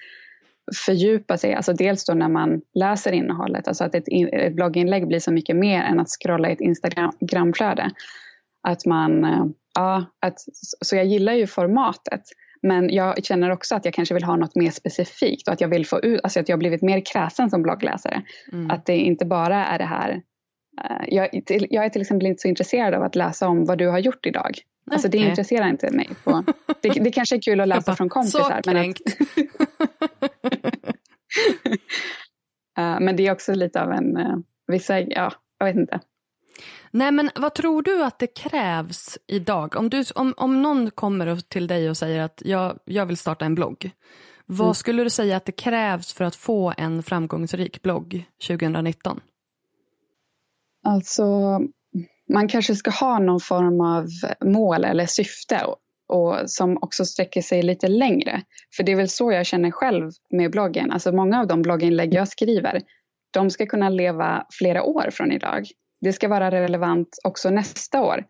fördjupa 0.86 1.38
sig, 1.38 1.54
alltså 1.54 1.72
dels 1.72 2.04
då 2.04 2.14
när 2.14 2.28
man 2.28 2.60
läser 2.74 3.12
innehållet, 3.12 3.68
alltså 3.68 3.84
att 3.84 3.94
ett, 3.94 4.04
ett 4.32 4.54
blogginlägg 4.54 5.06
blir 5.06 5.20
så 5.20 5.32
mycket 5.32 5.56
mer 5.56 5.82
än 5.82 6.00
att 6.00 6.08
scrolla 6.08 6.50
i 6.50 6.52
ett 6.52 6.60
Instagramflöde. 6.60 7.90
Att 8.68 8.86
man, 8.86 9.24
eh, 9.24 9.44
ja, 9.74 10.04
att, 10.20 10.34
så 10.80 10.96
jag 10.96 11.06
gillar 11.06 11.32
ju 11.32 11.46
formatet. 11.46 12.22
Men 12.62 12.94
jag 12.94 13.24
känner 13.24 13.50
också 13.50 13.74
att 13.74 13.84
jag 13.84 13.94
kanske 13.94 14.14
vill 14.14 14.24
ha 14.24 14.36
något 14.36 14.56
mer 14.56 14.70
specifikt 14.70 15.48
och 15.48 15.54
att 15.54 15.60
jag 15.60 15.68
vill 15.68 15.86
få 15.86 16.00
ut, 16.00 16.20
alltså 16.22 16.40
att 16.40 16.48
jag 16.48 16.56
har 16.56 16.58
blivit 16.58 16.82
mer 16.82 17.02
kräsen 17.12 17.50
som 17.50 17.62
bloggläsare. 17.62 18.22
Mm. 18.52 18.70
Att 18.70 18.86
det 18.86 18.96
inte 18.96 19.24
bara 19.24 19.66
är 19.66 19.78
det 19.78 19.84
här 19.84 20.22
uh, 20.80 21.04
jag, 21.08 21.28
jag, 21.46 21.84
är 21.84 21.88
till 21.88 22.02
exempel 22.02 22.26
inte 22.26 22.42
så 22.42 22.48
intresserad 22.48 22.94
av 22.94 23.02
att 23.02 23.14
läsa 23.14 23.48
om 23.48 23.64
vad 23.64 23.78
du 23.78 23.88
har 23.88 23.98
gjort 23.98 24.26
idag. 24.26 24.58
Alltså 24.90 25.08
det 25.08 25.18
intresserar 25.18 25.68
inte 25.68 25.90
mig. 25.90 26.08
På, 26.24 26.44
det, 26.80 26.88
det 26.88 27.10
kanske 27.10 27.36
är 27.36 27.42
kul 27.42 27.60
att 27.60 27.68
läsa 27.68 27.90
bara, 27.90 27.96
från 27.96 28.08
kompisar. 28.08 28.60
Så 28.64 28.70
men, 28.70 28.90
att, 28.90 29.00
uh, 32.78 33.00
men 33.04 33.16
det 33.16 33.26
är 33.26 33.32
också 33.32 33.54
lite 33.54 33.82
av 33.82 33.92
en, 33.92 34.16
uh, 34.16 34.36
vissa, 34.66 35.00
ja, 35.00 35.32
jag 35.58 35.66
vet 35.66 35.76
inte. 35.76 36.00
Nej, 36.90 37.12
men 37.12 37.30
vad 37.34 37.54
tror 37.54 37.82
du 37.82 38.04
att 38.04 38.18
det 38.18 38.26
krävs 38.26 39.18
idag? 39.26 39.76
Om, 39.76 39.90
du, 39.90 40.04
om, 40.14 40.34
om 40.36 40.62
någon 40.62 40.90
kommer 40.90 41.36
till 41.36 41.66
dig 41.66 41.90
och 41.90 41.96
säger 41.96 42.20
att 42.20 42.42
jag, 42.44 42.78
jag 42.84 43.06
vill 43.06 43.16
starta 43.16 43.44
en 43.44 43.54
blogg. 43.54 43.90
Vad 44.46 44.66
mm. 44.66 44.74
skulle 44.74 45.04
du 45.04 45.10
säga 45.10 45.36
att 45.36 45.44
det 45.44 45.52
krävs 45.52 46.12
för 46.12 46.24
att 46.24 46.36
få 46.36 46.74
en 46.76 47.02
framgångsrik 47.02 47.82
blogg 47.82 48.24
2019? 48.46 49.20
Alltså, 50.82 51.60
man 52.32 52.48
kanske 52.48 52.74
ska 52.74 52.90
ha 52.90 53.18
någon 53.18 53.40
form 53.40 53.80
av 53.80 54.06
mål 54.44 54.84
eller 54.84 55.06
syfte 55.06 55.60
och, 56.08 56.36
som 56.46 56.78
också 56.80 57.04
sträcker 57.04 57.42
sig 57.42 57.62
lite 57.62 57.88
längre. 57.88 58.42
För 58.76 58.82
det 58.82 58.92
är 58.92 58.96
väl 58.96 59.08
så 59.08 59.32
jag 59.32 59.46
känner 59.46 59.70
själv 59.70 60.10
med 60.30 60.50
bloggen. 60.50 60.90
Alltså 60.90 61.12
många 61.12 61.40
av 61.40 61.46
de 61.46 61.62
blogginlägg 61.62 62.14
jag 62.14 62.28
skriver, 62.28 62.82
de 63.30 63.50
ska 63.50 63.66
kunna 63.66 63.88
leva 63.88 64.46
flera 64.58 64.82
år 64.82 65.10
från 65.12 65.32
idag 65.32 65.66
det 66.02 66.12
ska 66.12 66.28
vara 66.28 66.50
relevant 66.50 67.18
också 67.24 67.50
nästa 67.50 68.02
år. 68.02 68.24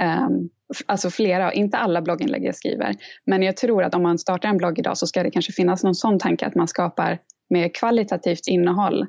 Um, 0.00 0.48
alltså 0.86 1.10
flera, 1.10 1.52
inte 1.52 1.76
alla 1.76 2.02
blogginlägg 2.02 2.44
jag 2.44 2.56
skriver. 2.56 2.94
Men 3.26 3.42
jag 3.42 3.56
tror 3.56 3.82
att 3.82 3.94
om 3.94 4.02
man 4.02 4.18
startar 4.18 4.48
en 4.48 4.56
blogg 4.56 4.78
idag 4.78 4.98
så 4.98 5.06
ska 5.06 5.22
det 5.22 5.30
kanske 5.30 5.52
finnas 5.52 5.84
någon 5.84 5.94
sån 5.94 6.18
tanke 6.18 6.46
att 6.46 6.54
man 6.54 6.68
skapar 6.68 7.18
mer 7.50 7.68
kvalitativt 7.74 8.46
innehåll 8.46 9.06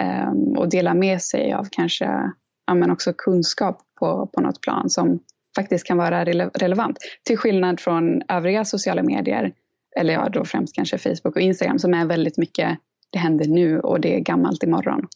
Ehm, 0.00 0.58
och 0.58 0.68
dela 0.68 0.94
med 0.94 1.22
sig 1.22 1.52
av 1.52 1.66
kanske 1.70 2.32
ja, 2.66 2.74
men 2.74 2.90
också 2.90 3.12
kunskap 3.12 3.78
på, 4.00 4.26
på 4.34 4.40
något 4.40 4.60
plan 4.60 4.90
som 4.90 5.18
faktiskt 5.56 5.86
kan 5.86 5.98
vara 5.98 6.24
rele 6.24 6.50
relevant. 6.54 6.98
Till 7.22 7.38
skillnad 7.38 7.80
från 7.80 8.22
övriga 8.28 8.64
sociala 8.64 9.02
medier, 9.02 9.52
eller 9.96 10.14
ja, 10.14 10.28
då 10.28 10.44
främst 10.44 10.74
kanske 10.74 10.98
Facebook 10.98 11.36
och 11.36 11.42
Instagram 11.42 11.78
som 11.78 11.94
är 11.94 12.06
väldigt 12.06 12.38
mycket 12.38 12.78
det 13.12 13.18
händer 13.18 13.48
nu 13.48 13.80
och 13.80 14.00
det 14.00 14.16
är 14.16 14.20
gammalt 14.20 14.62
imorgon. 14.62 15.06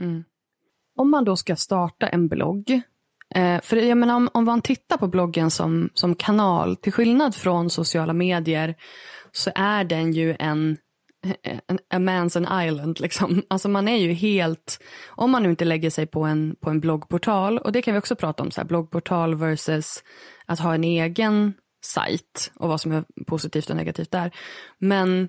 Mm 0.00 0.24
om 0.96 1.10
man 1.10 1.24
då 1.24 1.36
ska 1.36 1.56
starta 1.56 2.08
en 2.08 2.28
blogg, 2.28 2.70
eh, 3.34 3.60
för 3.60 3.76
jag 3.76 3.98
menar 3.98 4.16
om, 4.16 4.28
om 4.34 4.44
man 4.44 4.62
tittar 4.62 4.96
på 4.96 5.06
bloggen 5.06 5.50
som, 5.50 5.90
som 5.94 6.14
kanal, 6.14 6.76
till 6.76 6.92
skillnad 6.92 7.34
från 7.34 7.70
sociala 7.70 8.12
medier, 8.12 8.74
så 9.32 9.50
är 9.54 9.84
den 9.84 10.12
ju 10.12 10.36
en, 10.38 10.76
a 11.90 11.98
man's 11.98 12.36
an 12.36 12.66
island. 12.68 13.00
Liksom. 13.00 13.42
Alltså 13.48 13.68
man 13.68 13.88
är 13.88 13.96
ju 13.96 14.12
helt, 14.12 14.78
om 15.08 15.30
man 15.30 15.42
nu 15.42 15.50
inte 15.50 15.64
lägger 15.64 15.90
sig 15.90 16.06
på 16.06 16.22
en, 16.22 16.56
på 16.60 16.70
en 16.70 16.80
bloggportal, 16.80 17.58
och 17.58 17.72
det 17.72 17.82
kan 17.82 17.94
vi 17.94 18.00
också 18.00 18.16
prata 18.16 18.42
om, 18.42 18.50
så 18.50 18.60
här, 18.60 18.68
bloggportal 18.68 19.34
versus 19.34 20.04
att 20.46 20.60
ha 20.60 20.74
en 20.74 20.84
egen 20.84 21.54
sajt 21.84 22.52
och 22.54 22.68
vad 22.68 22.80
som 22.80 22.92
är 22.92 23.04
positivt 23.26 23.70
och 23.70 23.76
negativt 23.76 24.10
där. 24.10 24.30
Men, 24.78 25.28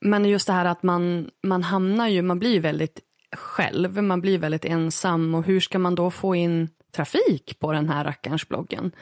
men 0.00 0.24
just 0.24 0.46
det 0.46 0.52
här 0.52 0.64
att 0.64 0.82
man, 0.82 1.30
man 1.42 1.62
hamnar 1.62 2.08
ju, 2.08 2.22
man 2.22 2.38
blir 2.38 2.52
ju 2.52 2.60
väldigt 2.60 3.00
själv. 3.36 4.02
Man 4.02 4.20
blir 4.20 4.38
väldigt 4.38 4.64
ensam 4.64 5.34
och 5.34 5.44
hur 5.44 5.60
ska 5.60 5.78
man 5.78 5.94
då 5.94 6.10
få 6.10 6.34
in 6.34 6.68
trafik 6.96 7.56
på 7.58 7.72
den 7.72 7.88
här 7.88 8.04
rackarns 8.04 8.48
bloggen? 8.48 8.92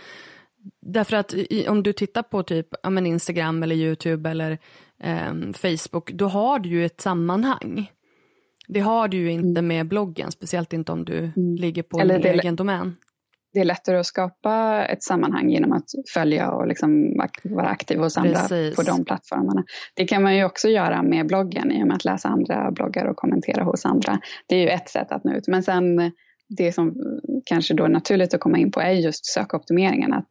Därför 0.87 1.17
att 1.17 1.35
om 1.69 1.83
du 1.83 1.93
tittar 1.93 2.23
på 2.23 2.43
typ 2.43 2.69
ja, 2.83 2.91
men 2.91 3.07
Instagram 3.07 3.63
eller 3.63 3.77
Youtube 3.77 4.31
eller 4.31 4.59
eh, 5.03 5.33
Facebook, 5.53 6.11
då 6.13 6.27
har 6.27 6.59
du 6.59 6.69
ju 6.69 6.87
ett 6.87 7.01
sammanhang. 7.01 7.91
Det 8.69 8.81
har 8.81 9.09
du 9.09 9.17
ju 9.17 9.33
inte 9.33 9.61
mm. 9.61 9.67
med 9.67 9.89
bloggen, 9.89 10.33
speciellt 10.33 10.73
inte 10.73 10.93
om 10.93 11.05
du 11.05 11.19
mm. 11.19 11.57
ligger 11.57 11.83
på 11.83 12.01
eller 12.01 12.27
en 12.27 12.39
egen 12.41 12.57
domän 12.57 12.97
det 13.53 13.61
är 13.61 13.65
lättare 13.65 13.97
att 13.97 14.07
skapa 14.07 14.85
ett 14.85 15.03
sammanhang 15.03 15.51
genom 15.51 15.73
att 15.73 15.85
följa 16.15 16.51
och 16.51 16.67
liksom 16.67 17.17
vara 17.43 17.69
aktiv 17.69 17.99
hos 17.99 18.17
andra 18.17 18.41
Precis. 18.41 18.77
på 18.77 18.83
de 18.83 19.05
plattformarna. 19.05 19.65
Det 19.95 20.05
kan 20.05 20.23
man 20.23 20.37
ju 20.37 20.45
också 20.45 20.69
göra 20.69 21.03
med 21.03 21.27
bloggen 21.27 21.73
i 21.73 21.83
och 21.83 21.87
med 21.87 21.97
att 21.97 22.05
läsa 22.05 22.29
andra 22.29 22.71
bloggar 22.71 23.05
och 23.05 23.17
kommentera 23.17 23.65
hos 23.65 23.85
andra. 23.85 24.21
Det 24.47 24.57
är 24.57 24.61
ju 24.61 24.69
ett 24.69 24.89
sätt 24.89 25.13
att 25.13 25.25
nå 25.25 25.33
ut. 25.33 25.49
Men 25.49 25.63
sen 25.63 26.13
det 26.49 26.73
som 26.73 26.95
kanske 27.45 27.75
då 27.75 27.85
är 27.85 27.89
naturligt 27.89 28.35
att 28.35 28.41
komma 28.41 28.59
in 28.59 28.71
på 28.71 28.81
är 28.81 28.93
just 28.93 29.27
sökoptimeringen. 29.27 30.13
Att 30.13 30.31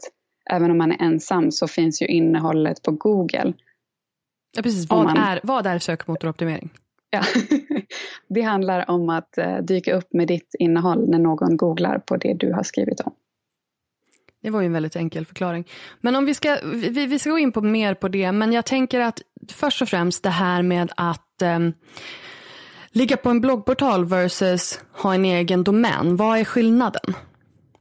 även 0.51 0.71
om 0.71 0.77
man 0.77 0.91
är 0.91 1.01
ensam 1.01 1.51
så 1.51 1.67
finns 1.67 2.01
ju 2.01 2.07
innehållet 2.07 2.81
på 2.81 2.91
Google. 2.91 3.53
Ja, 4.51 4.61
precis. 4.61 4.89
Vad, 4.89 5.03
man... 5.03 5.17
är, 5.17 5.39
vad 5.43 5.67
är 5.67 5.79
sökmotoroptimering? 5.79 6.69
Ja. 7.09 7.23
det 8.27 8.41
handlar 8.41 8.89
om 8.89 9.09
att 9.09 9.37
eh, 9.37 9.57
dyka 9.57 9.95
upp 9.95 10.13
med 10.13 10.27
ditt 10.27 10.55
innehåll 10.59 11.09
när 11.09 11.19
någon 11.19 11.57
googlar 11.57 11.99
på 11.99 12.17
det 12.17 12.33
du 12.33 12.53
har 12.53 12.63
skrivit 12.63 12.99
om. 13.01 13.13
Det 14.41 14.49
var 14.49 14.61
ju 14.61 14.65
en 14.65 14.73
väldigt 14.73 14.95
enkel 14.95 15.25
förklaring. 15.25 15.67
Men 16.01 16.15
om 16.15 16.25
vi 16.25 16.33
ska, 16.33 16.57
vi, 16.73 17.05
vi 17.05 17.19
ska 17.19 17.29
gå 17.29 17.39
in 17.39 17.51
på 17.51 17.61
mer 17.61 17.93
på 17.93 18.07
det, 18.07 18.31
men 18.31 18.53
jag 18.53 18.65
tänker 18.65 18.99
att 18.99 19.21
först 19.51 19.81
och 19.81 19.89
främst 19.89 20.23
det 20.23 20.29
här 20.29 20.61
med 20.61 20.91
att 20.97 21.41
eh, 21.41 21.59
ligga 22.91 23.17
på 23.17 23.29
en 23.29 23.41
bloggportal 23.41 24.05
versus 24.05 24.83
ha 24.91 25.13
en 25.13 25.25
egen 25.25 25.63
domän. 25.63 26.15
Vad 26.15 26.39
är 26.39 26.43
skillnaden? 26.43 27.13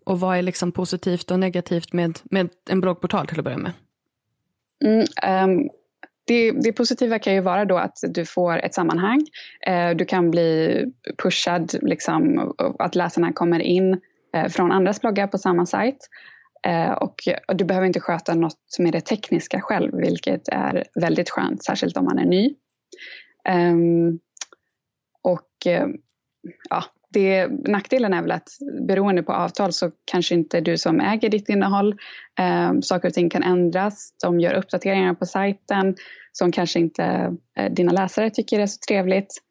Och 0.05 0.21
vad 0.21 0.39
är 0.39 0.43
liksom 0.43 0.73
positivt 0.73 1.31
och 1.31 1.39
negativt 1.39 1.93
med, 1.93 2.19
med 2.25 2.49
en 2.71 2.81
bloggportal 2.81 3.27
till 3.27 3.39
att 3.39 3.45
börja 3.45 3.59
med? 3.59 3.73
Mm, 4.85 5.51
um, 5.51 5.71
det, 6.31 6.51
det, 6.51 6.73
positiva 6.73 7.19
kan 7.19 7.35
ju 7.35 7.41
vara 7.41 7.65
då 7.65 7.77
att 7.77 7.99
du 8.03 8.25
får 8.25 8.59
ett 8.59 8.75
sammanhang. 8.75 9.21
Eh, 9.67 9.91
du 9.91 10.05
kan 10.05 10.31
bli 10.31 10.85
pushad, 11.23 11.75
liksom, 11.83 12.53
att 12.79 12.95
läsarna 12.95 13.33
kommer 13.33 13.61
in 13.61 14.01
eh, 14.35 14.49
från 14.49 14.73
andras 14.73 15.01
bloggar 15.01 15.27
på 15.27 15.39
samma 15.39 15.67
sajt. 15.67 16.09
Eh, 16.67 16.93
och, 16.93 17.15
du 17.49 17.65
behöver 17.65 17.87
inte 17.87 18.01
sköta 18.01 18.35
något 18.35 18.77
med 18.79 18.93
det 18.93 19.01
tekniska 19.01 19.61
själv, 19.61 19.97
vilket 19.97 20.49
är 20.49 20.85
väldigt 20.95 21.31
skönt, 21.31 21.65
särskilt 21.65 21.97
om 21.97 22.05
man 22.05 22.19
är 22.19 22.27
ny. 22.27 22.55
Ehm, 23.49 24.19
och 25.23 25.67
eh, 25.67 25.87
ja, 26.71 26.85
det, 27.13 27.49
nackdelen 27.69 28.15
är 28.15 28.23
väl 28.23 28.33
att 28.33 28.49
beroende 28.89 29.23
på 29.23 29.33
avtal 29.33 29.73
så 29.73 29.91
kanske 30.05 30.35
inte 30.35 30.61
du 30.61 30.79
som 30.79 31.01
äger 31.01 31.29
ditt 31.29 31.49
innehåll, 31.49 31.97
eh, 32.39 32.73
saker 32.81 33.09
och 33.09 33.15
ting 33.15 33.31
kan 33.31 33.43
ändras, 33.43 34.15
de 34.23 34.41
gör 34.41 34.55
uppdateringar 34.55 35.15
på 35.15 35.27
sajten 35.27 35.97
som 36.33 36.53
kanske 36.53 36.79
inte 36.79 37.37
eh, 37.59 37.73
dina 37.73 37.93
läsare 37.93 38.31
tycker 38.31 38.61
är 38.61 38.67
så 38.67 38.79
trevligt. 38.89 39.43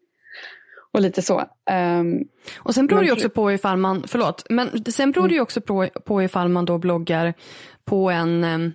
Och 0.91 1.01
lite 1.01 1.21
så. 1.21 1.43
Um, 1.71 2.23
och 2.57 2.75
sen 2.75 2.87
beror 2.87 2.99
det 2.99 3.05
ju 3.05 3.11
också 3.11 3.29
på 3.29 3.51
ifall 3.51 3.77
man, 3.77 4.03
förlåt, 4.07 4.45
men 4.49 4.85
sen 4.85 5.11
beror 5.11 5.27
det 5.27 5.33
ju 5.33 5.41
också 5.41 5.61
på, 5.61 5.87
på 6.05 6.23
ifall 6.23 6.49
man 6.49 6.65
då 6.65 6.77
bloggar 6.77 7.33
på 7.85 8.09
en 8.09 8.43
ehm, 8.43 8.71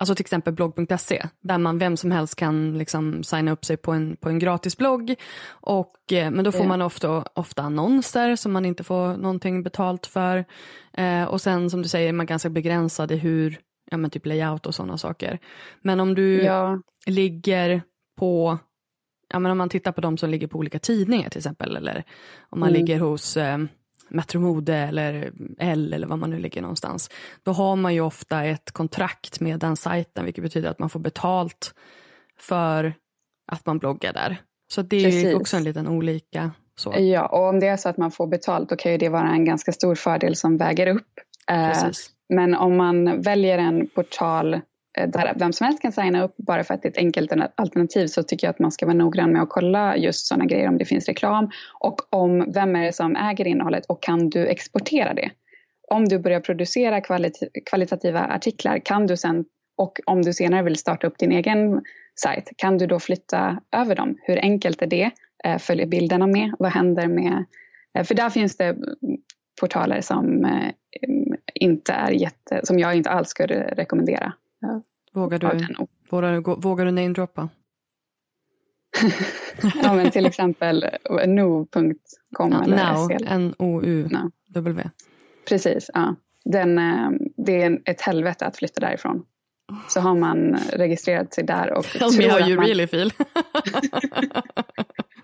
Alltså 0.00 0.14
till 0.14 0.22
exempel 0.22 0.52
blogg.se 0.52 1.26
där 1.40 1.58
man 1.58 1.78
vem 1.78 1.96
som 1.96 2.10
helst 2.10 2.36
kan 2.36 2.78
liksom 2.78 3.22
signa 3.22 3.52
upp 3.52 3.64
sig 3.64 3.76
på 3.76 3.92
en, 3.92 4.16
på 4.16 4.28
en 4.28 4.38
gratis 4.38 4.76
blogg. 4.76 5.14
Och, 5.50 6.12
eh, 6.12 6.30
men 6.30 6.44
då 6.44 6.52
får 6.52 6.64
man 6.64 6.82
ofta, 6.82 7.24
ofta 7.34 7.62
annonser 7.62 8.36
som 8.36 8.52
man 8.52 8.64
inte 8.64 8.84
får 8.84 9.16
någonting 9.16 9.62
betalt 9.62 10.06
för. 10.06 10.44
Eh, 10.92 11.24
och 11.24 11.40
sen 11.40 11.70
som 11.70 11.82
du 11.82 11.88
säger 11.88 12.08
är 12.08 12.12
man 12.12 12.26
ganska 12.26 12.50
begränsad 12.50 13.12
i 13.12 13.16
hur, 13.16 13.58
ja 13.90 13.96
men 13.96 14.10
typ 14.10 14.26
layout 14.26 14.66
och 14.66 14.74
sådana 14.74 14.98
saker. 14.98 15.38
Men 15.82 16.00
om 16.00 16.14
du 16.14 16.42
ja. 16.42 16.82
ligger 17.06 17.82
på 18.18 18.58
Ja, 19.32 19.38
men 19.38 19.52
om 19.52 19.58
man 19.58 19.68
tittar 19.68 19.92
på 19.92 20.00
de 20.00 20.18
som 20.18 20.30
ligger 20.30 20.46
på 20.46 20.58
olika 20.58 20.78
tidningar 20.78 21.28
till 21.30 21.38
exempel 21.38 21.76
eller 21.76 22.04
om 22.48 22.60
man 22.60 22.68
mm. 22.68 22.80
ligger 22.80 22.98
hos 22.98 23.36
eh, 23.36 23.58
Metromode 24.08 24.76
eller 24.76 25.32
L 25.58 25.92
eller 25.92 26.06
var 26.06 26.16
man 26.16 26.30
nu 26.30 26.38
ligger 26.38 26.62
någonstans. 26.62 27.10
Då 27.42 27.52
har 27.52 27.76
man 27.76 27.94
ju 27.94 28.00
ofta 28.00 28.44
ett 28.44 28.70
kontrakt 28.72 29.40
med 29.40 29.58
den 29.58 29.76
sajten 29.76 30.24
vilket 30.24 30.44
betyder 30.44 30.70
att 30.70 30.78
man 30.78 30.90
får 30.90 31.00
betalt 31.00 31.74
för 32.38 32.94
att 33.52 33.66
man 33.66 33.78
bloggar 33.78 34.12
där. 34.12 34.42
Så 34.72 34.82
det 34.82 34.96
är 34.96 35.04
Precis. 35.04 35.34
också 35.34 35.56
en 35.56 35.64
liten 35.64 35.88
olika 35.88 36.50
så. 36.76 36.94
Ja, 36.98 37.26
och 37.26 37.48
om 37.48 37.60
det 37.60 37.66
är 37.66 37.76
så 37.76 37.88
att 37.88 37.96
man 37.96 38.10
får 38.10 38.26
betalt 38.26 38.68
då 38.68 38.76
kan 38.76 38.92
ju 38.92 38.98
det 38.98 39.08
vara 39.08 39.30
en 39.30 39.44
ganska 39.44 39.72
stor 39.72 39.94
fördel 39.94 40.36
som 40.36 40.56
väger 40.56 40.86
upp. 40.86 41.20
Precis. 41.50 42.08
Eh, 42.08 42.36
men 42.36 42.54
om 42.54 42.76
man 42.76 43.22
väljer 43.22 43.58
en 43.58 43.86
portal 43.86 44.54
eh, 44.98 45.08
där 45.08 45.34
vem 45.36 45.52
som 45.52 45.64
helst 45.64 45.82
kan 45.82 45.92
signa 45.92 46.24
upp 46.24 46.34
bara 46.36 46.64
för 46.64 46.74
att 46.74 46.82
det 46.82 46.88
är 46.88 46.90
ett 46.90 46.98
enkelt 46.98 47.32
alternativ 47.54 48.06
så 48.06 48.22
tycker 48.22 48.46
jag 48.46 48.50
att 48.52 48.58
man 48.58 48.72
ska 48.72 48.86
vara 48.86 48.96
noggrann 48.96 49.32
med 49.32 49.42
att 49.42 49.48
kolla 49.48 49.96
just 49.96 50.26
sådana 50.26 50.44
grejer 50.44 50.68
om 50.68 50.78
det 50.78 50.84
finns 50.84 51.06
reklam 51.06 51.50
och 51.80 51.96
om 52.10 52.52
vem 52.52 52.76
är 52.76 52.84
det 52.84 52.92
som 52.92 53.16
äger 53.16 53.46
innehållet 53.46 53.86
och 53.86 54.02
kan 54.02 54.30
du 54.30 54.46
exportera 54.46 55.14
det? 55.14 55.30
Om 55.88 56.08
du 56.08 56.18
börjar 56.18 56.40
producera 56.40 57.00
kvalit 57.00 57.38
kvalitativa 57.70 58.20
artiklar 58.20 58.78
kan 58.78 59.06
du 59.06 59.16
sen 59.16 59.44
och 59.76 60.00
om 60.06 60.22
du 60.22 60.32
senare 60.32 60.62
vill 60.62 60.76
starta 60.76 61.06
upp 61.06 61.18
din 61.18 61.32
egen 61.32 61.82
sajt 62.20 62.50
kan 62.56 62.78
du 62.78 62.86
då 62.86 62.98
flytta 62.98 63.60
över 63.76 63.94
dem? 63.94 64.16
Hur 64.22 64.38
enkelt 64.38 64.82
är 64.82 64.86
det? 64.86 65.10
Eh, 65.44 65.58
följer 65.58 65.86
bilderna 65.86 66.26
med? 66.26 66.54
Vad 66.58 66.72
händer 66.72 67.06
med... 67.06 67.44
För 68.04 68.14
där 68.14 68.30
finns 68.30 68.56
det 68.56 68.76
portaler 69.60 70.00
som 70.00 70.44
inte 71.54 71.92
är 71.92 72.10
jätte, 72.10 72.60
som 72.64 72.78
jag 72.78 72.94
inte 72.94 73.10
alls 73.10 73.28
skulle 73.28 73.54
rekommendera. 73.54 74.32
Vågar 75.12 75.38
du, 75.38 75.66
Vågar, 76.10 76.60
vågar 76.60 76.84
du 76.84 76.90
namedroppa? 76.90 77.48
ja, 79.82 79.94
men 79.94 80.10
till 80.10 80.26
exempel 80.26 80.86
no.com. 81.26 82.52
Ja, 82.52 82.66
now, 82.66 83.10
N-O-U-W. 83.26 84.90
Precis, 85.48 85.90
ja. 85.94 86.14
Den, 86.44 86.78
eh, 86.78 87.10
det 87.36 87.62
är 87.62 87.82
ett 87.84 88.00
helvete 88.00 88.46
att 88.46 88.56
flytta 88.56 88.80
därifrån. 88.80 89.24
Så 89.88 90.00
har 90.00 90.14
man 90.14 90.56
registrerat 90.72 91.34
sig 91.34 91.44
där 91.44 91.72
och 91.72 91.84
Tell 91.84 92.18
me 92.18 92.28
how 92.28 92.40
you 92.40 92.56
man... 92.56 92.66
really 92.66 92.86
feel. 92.86 93.12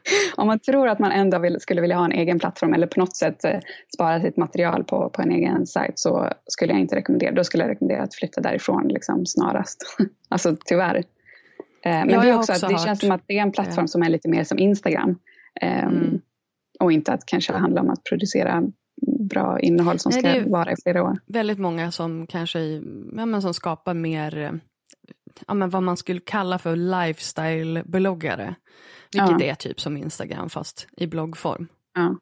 om 0.37 0.47
man 0.47 0.59
tror 0.59 0.89
att 0.89 0.99
man 0.99 1.13
ändå 1.13 1.39
vill, 1.39 1.61
skulle 1.61 1.81
vilja 1.81 1.97
ha 1.97 2.05
en 2.05 2.13
egen 2.13 2.39
plattform 2.39 2.75
eller 2.75 2.87
på 2.87 3.01
något 3.01 3.17
sätt 3.17 3.45
eh, 3.45 3.59
spara 3.95 4.21
sitt 4.21 4.37
material 4.37 4.85
på, 4.85 5.11
på 5.11 5.23
en 5.23 5.31
egen 5.31 5.67
sajt 5.67 5.99
så 5.99 6.31
skulle 6.47 6.73
jag 6.73 6.81
inte 6.81 6.97
rekommendera, 6.97 7.33
då 7.33 7.45
skulle 7.45 7.65
jag 7.65 7.71
rekommendera 7.71 8.03
att 8.03 8.15
flytta 8.15 8.41
därifrån 8.41 8.89
liksom 8.89 9.27
snarast. 9.27 9.97
alltså 10.29 10.57
tyvärr. 10.65 10.97
Eh, 10.97 11.03
men 11.85 12.09
det 12.09 12.15
är 12.15 12.39
också, 12.39 12.53
också 12.53 12.67
att 12.67 12.73
det 12.73 12.79
känns 12.79 13.01
som 13.01 13.11
att 13.11 13.23
det 13.27 13.39
är 13.39 13.43
en 13.43 13.53
plattform 13.53 13.85
ja. 13.85 13.89
som 13.89 14.03
är 14.03 14.09
lite 14.09 14.29
mer 14.29 14.45
som 14.45 14.59
Instagram. 14.59 15.19
Eh, 15.61 15.85
mm. 15.85 16.21
Och 16.81 16.93
inte 16.93 17.13
att 17.13 17.27
kanske 17.27 17.53
handla 17.53 17.81
om 17.81 17.91
att 17.91 18.05
producera 18.05 18.63
bra 19.31 19.61
innehåll 19.61 19.99
som 19.99 20.13
Nej, 20.23 20.41
ska 20.41 20.51
vara 20.51 20.73
i 20.73 20.75
flera 20.83 21.03
år. 21.03 21.19
Väldigt 21.27 21.59
många 21.59 21.91
som 21.91 22.27
kanske 22.27 22.61
ja, 23.17 23.27
men 23.27 23.43
som 23.43 23.55
skapar 23.55 23.95
mer 23.95 24.61
ja, 25.47 25.55
men 25.55 25.71
vad 25.71 25.83
man 25.83 25.97
skulle 25.97 26.21
kalla 26.21 26.59
för 26.59 26.77
lifestyle-bloggare. 26.77 28.55
Vilket 29.13 29.41
ja. 29.41 29.47
är 29.47 29.55
typ 29.55 29.81
som 29.81 29.97
Instagram 29.97 30.51
fast 30.51 30.89
i 30.97 31.07
bloggform. 31.07 31.69
Ja. 31.95 32.17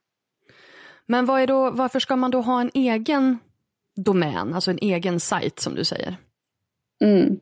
Men 1.06 1.26
vad 1.26 1.40
är 1.40 1.46
då, 1.46 1.70
varför 1.70 2.00
ska 2.00 2.16
man 2.16 2.30
då 2.30 2.40
ha 2.40 2.60
en 2.60 2.70
egen 2.74 3.38
domän, 3.96 4.54
alltså 4.54 4.70
en 4.70 4.78
egen 4.78 5.20
sajt 5.20 5.58
som 5.60 5.74
du 5.74 5.84
säger? 5.84 6.16
Mm. 7.04 7.40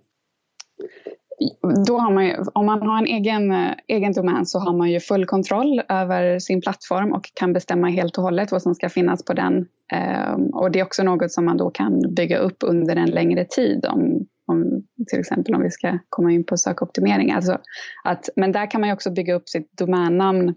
Då 1.86 1.98
har 1.98 2.12
man 2.12 2.26
ju, 2.26 2.36
om 2.52 2.66
man 2.66 2.82
har 2.82 2.98
en 2.98 3.06
egen, 3.06 3.74
egen 3.88 4.12
domän 4.12 4.46
så 4.46 4.58
har 4.58 4.72
man 4.72 4.90
ju 4.90 5.00
full 5.00 5.26
kontroll 5.26 5.82
över 5.88 6.38
sin 6.38 6.60
plattform 6.60 7.12
och 7.12 7.30
kan 7.34 7.52
bestämma 7.52 7.88
helt 7.88 8.18
och 8.18 8.24
hållet 8.24 8.52
vad 8.52 8.62
som 8.62 8.74
ska 8.74 8.88
finnas 8.88 9.24
på 9.24 9.32
den. 9.32 9.68
Ehm, 9.92 10.46
och 10.46 10.70
det 10.70 10.80
är 10.80 10.84
också 10.84 11.02
något 11.02 11.32
som 11.32 11.44
man 11.44 11.56
då 11.56 11.70
kan 11.70 12.14
bygga 12.14 12.38
upp 12.38 12.56
under 12.60 12.96
en 12.96 13.10
längre 13.10 13.44
tid 13.44 13.86
om 13.86 14.26
om, 14.46 14.82
till 15.08 15.20
exempel 15.20 15.54
om 15.54 15.62
vi 15.62 15.70
ska 15.70 15.98
komma 16.08 16.32
in 16.32 16.44
på 16.44 16.56
sökoptimering. 16.56 17.32
Alltså 17.32 17.58
att, 18.04 18.28
men 18.36 18.52
där 18.52 18.70
kan 18.70 18.80
man 18.80 18.88
ju 18.90 18.94
också 18.94 19.10
bygga 19.10 19.34
upp 19.34 19.48
sitt 19.48 19.78
domännamn. 19.78 20.54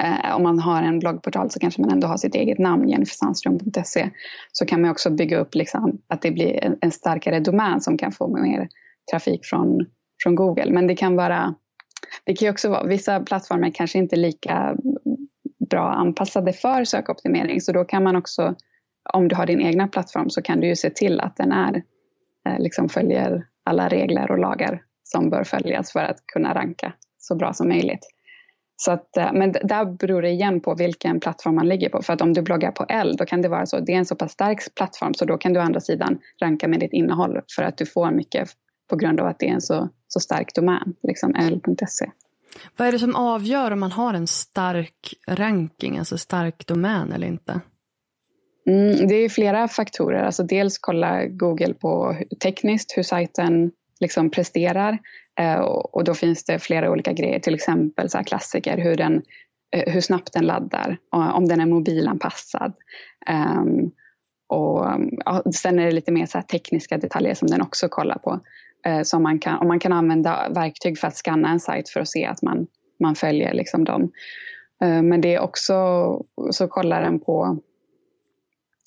Eh, 0.00 0.36
om 0.36 0.42
man 0.42 0.58
har 0.58 0.82
en 0.82 0.98
bloggportal 0.98 1.50
så 1.50 1.60
kanske 1.60 1.80
man 1.80 1.90
ändå 1.90 2.06
har 2.06 2.16
sitt 2.16 2.34
eget 2.34 2.58
namn, 2.58 2.88
jennifersandström.se. 2.88 4.10
Så 4.52 4.66
kan 4.66 4.82
man 4.82 4.90
också 4.90 5.10
bygga 5.10 5.38
upp 5.38 5.54
liksom, 5.54 5.98
att 6.08 6.22
det 6.22 6.30
blir 6.30 6.64
en, 6.64 6.78
en, 6.80 6.90
starkare 6.90 7.40
domän 7.40 7.80
som 7.80 7.98
kan 7.98 8.12
få 8.12 8.28
mer 8.28 8.68
trafik 9.10 9.44
från, 9.44 9.86
från 10.22 10.34
Google. 10.34 10.72
Men 10.72 10.86
det 10.86 10.96
kan 10.96 11.16
vara, 11.16 11.54
det 12.24 12.34
kan 12.34 12.50
också 12.50 12.70
vara, 12.70 12.84
vissa 12.84 13.20
plattformar 13.20 13.70
kanske 13.70 13.98
inte 13.98 14.16
är 14.16 14.20
lika 14.20 14.76
bra 15.70 15.90
anpassade 15.90 16.52
för 16.52 16.84
sökoptimering. 16.84 17.60
Så 17.60 17.72
då 17.72 17.84
kan 17.84 18.02
man 18.02 18.16
också, 18.16 18.54
om 19.12 19.28
du 19.28 19.36
har 19.36 19.46
din 19.46 19.60
egna 19.60 19.88
plattform 19.88 20.30
så 20.30 20.42
kan 20.42 20.60
du 20.60 20.66
ju 20.66 20.76
se 20.76 20.90
till 20.90 21.20
att 21.20 21.36
den 21.36 21.52
är 21.52 21.82
Eh, 22.48 22.58
liksom 22.58 22.88
följer 22.88 23.46
alla 23.64 23.88
regler 23.88 24.30
och 24.30 24.38
lagar 24.38 24.82
som 25.02 25.30
bör 25.30 25.44
följas 25.44 25.92
för 25.92 26.00
att 26.00 26.26
kunna 26.26 26.54
ranka 26.54 26.92
så 27.18 27.34
bra 27.34 27.52
som 27.52 27.68
möjligt. 27.68 28.06
Så 28.76 28.90
att, 28.92 29.16
eh, 29.16 29.32
men 29.32 29.52
där 29.52 29.84
beror 29.84 30.22
det 30.22 30.28
igen 30.28 30.60
på 30.60 30.74
vilken 30.74 31.20
plattform 31.20 31.54
man 31.54 31.68
ligger 31.68 31.88
på. 31.88 32.02
För 32.02 32.12
att 32.12 32.20
om 32.20 32.32
du 32.32 32.42
bloggar 32.42 32.70
på 32.70 32.84
L, 32.88 33.16
då 33.18 33.24
kan 33.24 33.42
det 33.42 33.48
vara 33.48 33.66
så. 33.66 33.80
Det 33.80 33.92
är 33.92 33.96
en 33.96 34.06
så 34.06 34.16
pass 34.16 34.32
stark 34.32 34.74
plattform 34.74 35.14
så 35.14 35.24
då 35.24 35.38
kan 35.38 35.52
du 35.52 35.60
å 35.60 35.62
andra 35.62 35.80
sidan 35.80 36.18
ranka 36.42 36.68
med 36.68 36.80
ditt 36.80 36.92
innehåll 36.92 37.40
för 37.56 37.62
att 37.62 37.76
du 37.76 37.86
får 37.86 38.10
mycket 38.10 38.48
på 38.90 38.96
grund 38.96 39.20
av 39.20 39.26
att 39.26 39.38
det 39.38 39.48
är 39.48 39.52
en 39.52 39.60
så, 39.60 39.88
så 40.08 40.20
stark 40.20 40.54
domän, 40.54 40.94
liksom 41.02 41.34
l.se. 41.34 42.10
Vad 42.76 42.88
är 42.88 42.92
det 42.92 42.98
som 42.98 43.16
avgör 43.16 43.70
om 43.70 43.80
man 43.80 43.92
har 43.92 44.14
en 44.14 44.26
stark 44.26 45.14
ranking, 45.28 45.98
alltså 45.98 46.18
stark 46.18 46.66
domän 46.66 47.12
eller 47.12 47.26
inte? 47.26 47.60
Mm, 48.66 49.06
det 49.06 49.14
är 49.14 49.28
flera 49.28 49.68
faktorer. 49.68 50.22
Alltså 50.22 50.42
dels 50.42 50.78
kolla 50.78 51.26
Google 51.26 51.74
på 51.74 52.16
tekniskt 52.42 52.96
hur 52.96 53.02
sajten 53.02 53.70
liksom 54.00 54.30
presterar. 54.30 54.98
Eh, 55.40 55.60
och 55.60 56.04
då 56.04 56.14
finns 56.14 56.44
det 56.44 56.58
flera 56.58 56.90
olika 56.90 57.12
grejer, 57.12 57.38
till 57.38 57.54
exempel 57.54 58.10
så 58.10 58.18
klassiker, 58.18 58.78
hur, 58.78 58.96
den, 58.96 59.22
eh, 59.76 59.92
hur 59.92 60.00
snabbt 60.00 60.32
den 60.32 60.46
laddar, 60.46 60.96
om 61.10 61.48
den 61.48 61.60
är 61.60 61.66
mobilanpassad. 61.66 62.72
Um, 63.30 63.90
och 64.48 64.86
ja, 65.24 65.42
sen 65.54 65.78
är 65.78 65.84
det 65.84 65.92
lite 65.92 66.12
mer 66.12 66.26
så 66.26 66.42
tekniska 66.42 66.98
detaljer 66.98 67.34
som 67.34 67.48
den 67.48 67.62
också 67.62 67.88
kollar 67.88 68.18
på. 68.18 68.40
Uh, 68.88 69.02
som 69.02 69.22
man 69.22 69.38
kan, 69.38 69.58
och 69.58 69.66
man 69.66 69.78
kan 69.80 69.92
använda 69.92 70.48
verktyg 70.50 70.98
för 70.98 71.08
att 71.08 71.16
skanna 71.16 71.48
en 71.48 71.60
sajt 71.60 71.88
för 71.88 72.00
att 72.00 72.08
se 72.08 72.26
att 72.26 72.42
man, 72.42 72.66
man 73.00 73.14
följer 73.14 73.54
liksom 73.54 73.84
dem. 73.84 74.02
Uh, 74.84 75.02
men 75.02 75.20
det 75.20 75.34
är 75.34 75.40
också, 75.40 75.74
så 76.50 76.68
kollar 76.68 77.02
den 77.02 77.20
på 77.20 77.58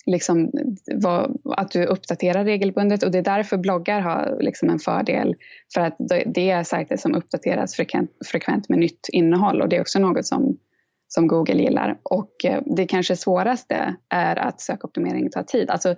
liksom, 0.06 0.52
vad, 0.96 1.38
att 1.58 1.72
du 1.72 1.86
uppdaterar 1.86 2.46
regelbundet 2.46 3.04
och 3.04 3.12
det 3.12 3.18
är 3.18 3.24
därför 3.24 3.58
bloggar 3.58 4.00
har 4.00 4.38
liksom 4.40 4.70
en 4.70 4.80
fördel. 4.80 5.36
För 5.74 5.82
att 5.82 5.96
det 6.26 6.50
är 6.50 6.64
sajter 6.64 6.98
som 6.98 7.16
uppdateras 7.16 7.76
frekvent, 7.76 8.12
frekvent 8.26 8.70
med 8.70 8.80
nytt 8.80 9.10
innehåll 9.12 9.62
och 9.62 9.70
det 9.70 9.76
är 9.76 9.82
också 9.82 10.00
något 10.00 10.26
som, 10.26 10.58
som 11.08 11.28
Google 11.28 11.62
gillar. 11.62 12.00
Och 12.04 12.46
eh, 12.46 12.62
det 12.66 12.86
kanske 12.86 13.16
svåraste 13.16 13.96
är 14.10 14.36
att 14.36 14.62
sökoptimering 14.62 15.30
tar 15.30 15.44
tid. 15.44 15.70
Alltså 15.70 15.96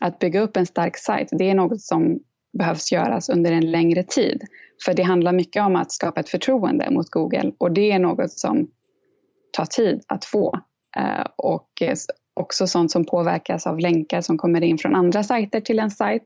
att 0.00 0.18
bygga 0.18 0.40
upp 0.40 0.56
en 0.56 0.66
stark 0.66 0.96
sajt, 0.96 1.28
det 1.30 1.50
är 1.50 1.54
något 1.54 1.80
som 1.80 2.18
behövs 2.58 2.92
göras 2.92 3.28
under 3.28 3.52
en 3.52 3.70
längre 3.70 4.02
tid. 4.02 4.42
För 4.84 4.94
det 4.94 5.02
handlar 5.02 5.32
mycket 5.32 5.62
om 5.62 5.76
att 5.76 5.92
skapa 5.92 6.20
ett 6.20 6.28
förtroende 6.28 6.90
mot 6.90 7.10
Google 7.10 7.52
och 7.58 7.72
det 7.72 7.92
är 7.92 7.98
något 7.98 8.32
som 8.32 8.70
tar 9.52 9.64
tid 9.64 10.02
att 10.06 10.24
få. 10.24 10.60
Eh, 10.96 11.26
och 11.36 11.82
eh, 11.82 11.94
också 12.38 12.66
sånt 12.66 12.90
som 12.90 13.04
påverkas 13.04 13.66
av 13.66 13.78
länkar 13.78 14.20
som 14.20 14.38
kommer 14.38 14.64
in 14.64 14.78
från 14.78 14.94
andra 14.94 15.22
sajter 15.22 15.60
till 15.60 15.78
en 15.78 15.90
sajt. 15.90 16.24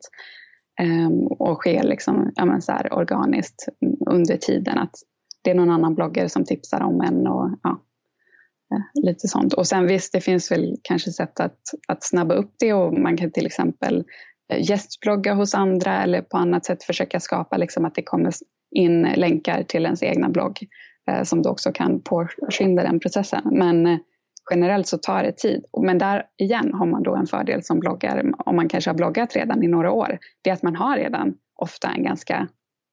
Ehm, 0.81 1.27
och 1.27 1.61
sker 1.61 1.83
liksom, 1.83 2.33
ja, 2.35 2.61
så 2.61 2.73
här, 2.73 2.93
organiskt 2.93 3.69
under 4.11 4.37
tiden. 4.37 4.79
Att 4.79 4.95
det 5.45 5.51
är 5.51 5.55
någon 5.55 5.71
annan 5.71 5.95
bloggare 5.95 6.29
som 6.29 6.45
tipsar 6.45 6.81
om 6.81 7.01
en 7.01 7.27
och 7.27 7.51
ja, 7.63 7.83
eh, 8.75 9.03
lite 9.03 9.29
sånt. 9.29 9.55
Och 9.55 9.67
sen 9.67 9.87
visst, 9.87 10.13
det 10.13 10.21
finns 10.21 10.51
väl 10.51 10.77
kanske 10.83 11.11
sätt 11.11 11.41
att, 11.41 11.59
att 11.89 12.05
snabba 12.05 12.35
upp 12.35 12.55
det 12.59 12.73
och 12.73 12.99
man 12.99 13.17
kan 13.17 13.31
till 13.31 13.47
exempel 13.47 14.05
eh, 14.53 14.71
gästblogga 14.71 15.35
hos 15.35 15.55
andra 15.55 16.03
eller 16.03 16.23
på 16.23 16.37
annat 16.37 16.65
sätt 16.65 16.83
försöka 16.83 17.21
skapa 17.21 17.57
liksom 17.57 17.85
att 17.85 17.95
det 17.95 18.03
kommer 18.03 18.33
in 18.75 19.03
länkar 19.03 19.63
till 19.63 19.85
ens 19.85 20.03
egna 20.03 20.29
blogg 20.29 20.59
eh, 21.11 21.23
som 21.23 21.43
då 21.43 21.51
också 21.51 21.73
kan 21.73 22.03
påskynda 22.03 22.83
den 22.83 23.01
processen. 23.01 23.43
Men 23.45 23.87
eh, 23.87 23.99
generellt 24.51 24.87
så 24.87 24.99
tar 24.99 25.23
det 25.23 25.33
tid. 25.33 25.65
Men 25.83 25.99
där 25.99 26.25
igen 26.39 26.75
har 26.75 26.87
man 26.87 27.03
då 27.03 27.15
en 27.15 27.27
fördel 27.27 27.63
som 27.63 27.81
bloggare, 27.81 28.33
om 28.39 28.57
man 28.57 28.69
kanske 28.69 28.91
har 28.91 28.95
bloggat 28.95 29.37
redan 29.37 29.63
i 29.63 29.69
några 29.69 29.93
år, 29.93 30.19
det 30.43 30.51
är 30.51 30.55
att 30.55 30.63
man 30.63 30.77
har 30.77 30.97
redan 30.97 31.35
ofta 31.57 31.89
en 31.89 32.05
ganska 32.05 32.49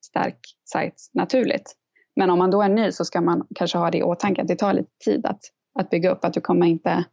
stark 0.05 0.39
sajt 0.71 1.09
naturligt. 1.13 1.75
Men 2.15 2.29
om 2.29 2.39
man 2.39 2.51
då 2.51 2.61
är 2.61 2.69
ny 2.69 2.91
så 2.91 3.05
ska 3.05 3.21
man 3.21 3.47
kanske 3.55 3.77
ha 3.77 3.91
det 3.91 3.97
i 3.97 4.03
åtanke 4.03 4.41
att 4.41 4.47
det 4.47 4.55
tar 4.55 4.73
lite 4.73 4.91
tid 5.05 5.25
att, 5.25 5.39
att 5.79 5.89
bygga 5.89 6.11
upp, 6.11 6.25
att 6.25 6.33
du 6.33 6.41
kommer 6.41 6.67
inte 6.67 7.05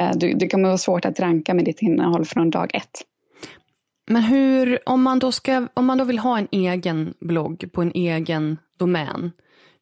eh, 0.00 0.10
du, 0.14 0.32
det 0.32 0.48
kommer 0.48 0.68
vara 0.68 0.78
svårt 0.78 1.04
att 1.04 1.20
ranka 1.20 1.54
med 1.54 1.64
ditt 1.64 1.82
innehåll 1.82 2.24
från 2.24 2.50
dag 2.50 2.74
ett. 2.74 3.04
Men 4.10 4.22
hur, 4.22 4.78
om 4.86 5.02
man 5.02 5.18
då, 5.18 5.32
ska, 5.32 5.66
om 5.74 5.86
man 5.86 5.98
då 5.98 6.04
vill 6.04 6.18
ha 6.18 6.38
en 6.38 6.48
egen 6.50 7.14
blogg 7.20 7.72
på 7.72 7.82
en 7.82 7.92
egen 7.94 8.58
domän, 8.78 9.32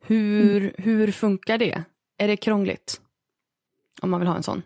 hur, 0.01 0.63
mm. 0.63 0.73
hur 0.79 1.13
funkar 1.13 1.59
det? 1.59 1.83
Är 2.19 2.29
det 2.29 2.37
krångligt? 2.37 3.01
Om 4.03 4.11
man 4.11 4.21
vill 4.21 4.29
ha 4.29 4.37
en 4.37 4.43
sån? 4.43 4.63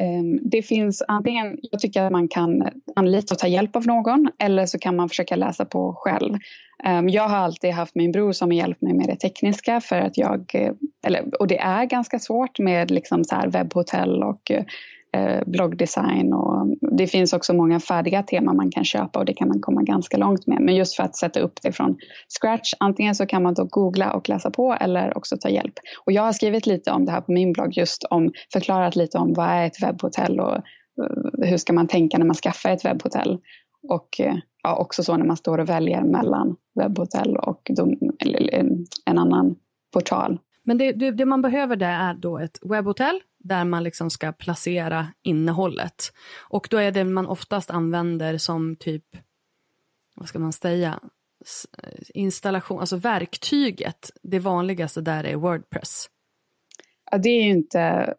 Ehm, 0.00 0.38
det 0.42 0.62
finns 0.62 1.02
antingen, 1.08 1.58
jag 1.62 1.80
tycker 1.80 2.02
att 2.02 2.12
man 2.12 2.28
kan 2.28 2.68
anlita 2.96 3.34
och 3.34 3.38
ta 3.38 3.46
hjälp 3.46 3.76
av 3.76 3.86
någon 3.86 4.28
eller 4.38 4.66
så 4.66 4.78
kan 4.78 4.96
man 4.96 5.08
försöka 5.08 5.36
läsa 5.36 5.64
på 5.64 5.94
själv. 5.96 6.34
Ehm, 6.84 7.08
jag 7.08 7.28
har 7.28 7.36
alltid 7.36 7.70
haft 7.70 7.94
min 7.94 8.12
bror 8.12 8.32
som 8.32 8.50
har 8.50 8.56
hjälpt 8.56 8.82
mig 8.82 8.94
med 8.94 9.06
det 9.06 9.16
tekniska 9.16 9.80
för 9.80 9.96
att 9.96 10.18
jag, 10.18 10.50
eh, 10.54 10.72
eller, 11.06 11.40
och 11.40 11.46
det 11.46 11.58
är 11.58 11.84
ganska 11.84 12.18
svårt 12.18 12.58
med 12.58 12.90
liksom 12.90 13.24
så 13.24 13.34
här 13.34 13.48
webbhotell 13.48 14.22
och 14.22 14.50
eh, 14.50 14.64
Eh, 15.16 15.42
bloggdesign 15.46 16.32
och 16.32 16.76
det 16.98 17.06
finns 17.06 17.32
också 17.32 17.54
många 17.54 17.80
färdiga 17.80 18.22
teman 18.22 18.56
man 18.56 18.70
kan 18.70 18.84
köpa 18.84 19.18
och 19.18 19.24
det 19.24 19.34
kan 19.34 19.48
man 19.48 19.60
komma 19.60 19.82
ganska 19.82 20.16
långt 20.16 20.46
med. 20.46 20.60
Men 20.60 20.76
just 20.76 20.96
för 20.96 21.02
att 21.02 21.16
sätta 21.16 21.40
upp 21.40 21.62
det 21.62 21.72
från 21.72 21.96
scratch, 22.40 22.72
antingen 22.80 23.14
så 23.14 23.26
kan 23.26 23.42
man 23.42 23.54
då 23.54 23.64
googla 23.64 24.12
och 24.12 24.28
läsa 24.28 24.50
på 24.50 24.76
eller 24.80 25.16
också 25.16 25.36
ta 25.36 25.48
hjälp. 25.48 25.74
Och 26.06 26.12
jag 26.12 26.22
har 26.22 26.32
skrivit 26.32 26.66
lite 26.66 26.90
om 26.90 27.04
det 27.04 27.12
här 27.12 27.20
på 27.20 27.32
min 27.32 27.52
blogg, 27.52 27.76
just 27.76 28.04
om 28.04 28.32
förklarat 28.52 28.96
lite 28.96 29.18
om 29.18 29.34
vad 29.34 29.48
är 29.48 29.66
ett 29.66 29.82
webbhotell 29.82 30.40
och 30.40 30.54
eh, 30.54 31.48
hur 31.48 31.56
ska 31.56 31.72
man 31.72 31.88
tänka 31.88 32.18
när 32.18 32.26
man 32.26 32.36
skaffar 32.36 32.70
ett 32.70 32.84
webbhotell. 32.84 33.38
Och 33.88 34.20
eh, 34.20 34.36
ja, 34.62 34.76
också 34.76 35.02
så 35.02 35.16
när 35.16 35.26
man 35.26 35.36
står 35.36 35.58
och 35.58 35.68
väljer 35.68 36.02
mellan 36.02 36.56
webbhotell 36.74 37.36
och 37.36 37.70
en 39.06 39.18
annan 39.18 39.56
portal. 39.92 40.38
Men 40.64 40.78
det, 40.78 40.92
det, 40.92 41.10
det 41.10 41.24
man 41.24 41.42
behöver 41.42 41.76
där 41.76 42.10
är 42.10 42.14
då 42.14 42.38
ett 42.38 42.58
webbhotell 42.62 43.20
där 43.46 43.64
man 43.64 43.82
liksom 43.82 44.10
ska 44.10 44.32
placera 44.32 45.06
innehållet. 45.22 46.12
Och 46.48 46.68
då 46.70 46.76
är 46.76 46.92
det 46.92 47.04
man 47.04 47.26
oftast 47.26 47.70
använder 47.70 48.38
som 48.38 48.76
typ, 48.76 49.04
vad 50.14 50.28
ska 50.28 50.38
man 50.38 50.52
säga, 50.52 51.00
installation, 52.14 52.80
alltså 52.80 52.96
verktyget, 52.96 54.10
det 54.22 54.38
vanligaste 54.38 55.00
där 55.00 55.24
är 55.24 55.36
Wordpress. 55.36 56.06
Ja, 57.10 57.18
det 57.18 57.28
är 57.28 57.42
ju 57.42 57.50
inte 57.50 58.14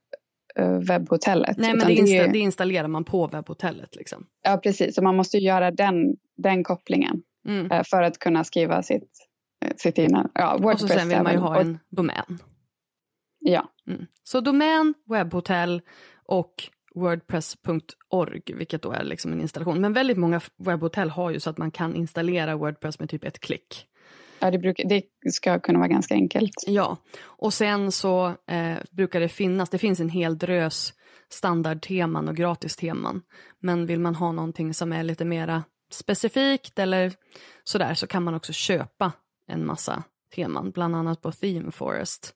uh, 0.60 0.80
webbhotellet. 0.80 1.58
Nej, 1.58 1.76
men 1.76 1.88
det, 1.88 1.94
insta 1.94 2.24
det, 2.24 2.32
det, 2.32 2.40
installerar 2.40 2.88
man 2.88 3.04
på 3.04 3.28
webbhotellet. 3.28 3.96
Liksom. 3.96 4.28
Ja, 4.44 4.58
precis. 4.58 4.96
Så 4.96 5.02
man 5.02 5.16
måste 5.16 5.38
göra 5.38 5.72
den, 5.72 6.18
den 6.38 6.64
kopplingen 6.64 7.24
mm. 7.48 7.72
uh, 7.72 7.84
för 7.84 8.02
att 8.04 8.20
kunna 8.20 8.44
skriva 8.44 8.84
sitt, 8.84 9.28
sitt 9.78 10.00
egna 10.00 10.30
ja, 10.34 10.58
Wordpress. 10.58 10.84
Och 10.84 10.90
så 10.90 11.00
sen 11.00 11.10
vill 11.10 11.22
man 11.22 11.34
ju 11.34 11.40
ha 11.40 11.62
en 11.62 11.80
domän. 11.90 12.40
Ja. 13.40 13.70
Mm. 13.88 14.06
Så 14.24 14.40
domän, 14.42 14.94
webbhotell 15.10 15.82
och 16.26 16.54
wordpress.org, 16.96 18.42
vilket 18.46 18.82
då 18.82 18.92
är 18.92 19.04
liksom 19.04 19.32
en 19.32 19.42
installation. 19.42 19.82
Men 19.82 19.94
väldigt 19.94 20.18
många 20.18 20.42
webbhotell 20.58 21.10
har 21.10 21.32
ju 21.32 21.40
så 21.40 21.50
att 21.50 21.58
man 21.58 21.72
kan 21.72 21.96
installera 21.96 22.56
Wordpress 22.56 23.00
med 23.00 23.10
typ 23.10 23.24
ett 23.24 23.40
klick. 23.40 23.88
Ja, 24.40 24.52
det, 24.52 24.58
brukar, 24.58 24.90
det 24.90 25.04
ska 25.32 25.60
kunna 25.60 25.80
vara 25.80 25.88
ganska 25.88 26.14
enkelt. 26.14 26.64
Ja, 26.68 26.98
och 27.20 27.54
sen 27.54 27.92
så 27.92 28.28
eh, 28.28 28.78
brukar 28.92 29.20
det 29.20 29.30
finnas, 29.30 29.70
det 29.70 29.78
finns 29.78 30.00
en 30.00 30.10
hel 30.10 30.38
drös 30.38 30.94
standardteman 31.30 32.28
och 32.28 32.36
gratisteman. 32.36 33.22
Men 33.60 33.86
vill 33.86 34.00
man 34.00 34.16
ha 34.16 34.32
någonting 34.32 34.74
som 34.74 34.94
är 34.94 35.04
lite 35.04 35.26
mera 35.26 35.64
specifikt 35.92 36.80
eller 36.80 37.14
sådär 37.64 37.94
så 37.94 38.08
kan 38.08 38.24
man 38.24 38.34
också 38.34 38.54
köpa 38.54 39.12
en 39.48 39.66
massa 39.66 40.04
teman, 40.36 40.72
bland 40.72 40.96
annat 40.96 41.22
på 41.22 41.32
Theme 41.32 41.72
Forest. 41.72 42.34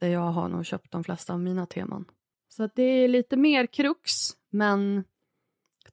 Där 0.00 0.08
jag 0.08 0.20
har 0.20 0.48
nog 0.48 0.66
köpt 0.66 0.92
de 0.92 1.04
flesta 1.04 1.32
av 1.32 1.40
mina 1.40 1.66
teman. 1.66 2.04
Så 2.48 2.68
det 2.74 2.82
är 2.82 3.08
lite 3.08 3.36
mer 3.36 3.66
krux, 3.66 4.12
men 4.50 5.04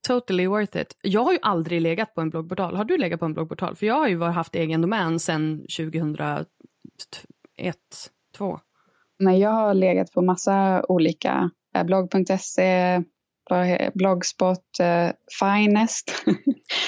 totally 0.08 0.48
worth 0.48 0.78
it. 0.78 0.98
Jag 1.02 1.24
har 1.24 1.32
ju 1.32 1.40
aldrig 1.42 1.82
legat 1.82 2.16
på 2.16 2.22
en 2.22 2.30
bloggportal. 2.30 2.76
Har 2.76 2.86
du 2.86 2.98
legat 2.98 3.20
på 3.20 3.26
en 3.26 3.34
bloggportal? 3.34 3.76
För 3.76 3.86
jag 3.86 3.96
har 3.96 4.08
ju 4.08 4.22
haft 4.22 4.56
egen 4.56 4.82
domän 4.82 5.20
sedan 5.20 5.66
2001, 5.78 6.48
2002. 8.38 8.60
Nej, 9.20 9.40
jag 9.40 9.50
har 9.50 9.74
legat 9.74 10.12
på 10.12 10.22
massa 10.22 10.86
olika, 10.90 11.50
eh, 11.76 11.84
blogg.se, 11.84 13.04
Blogspot, 13.94 14.80
uh, 14.82 15.12
Finest, 15.40 16.26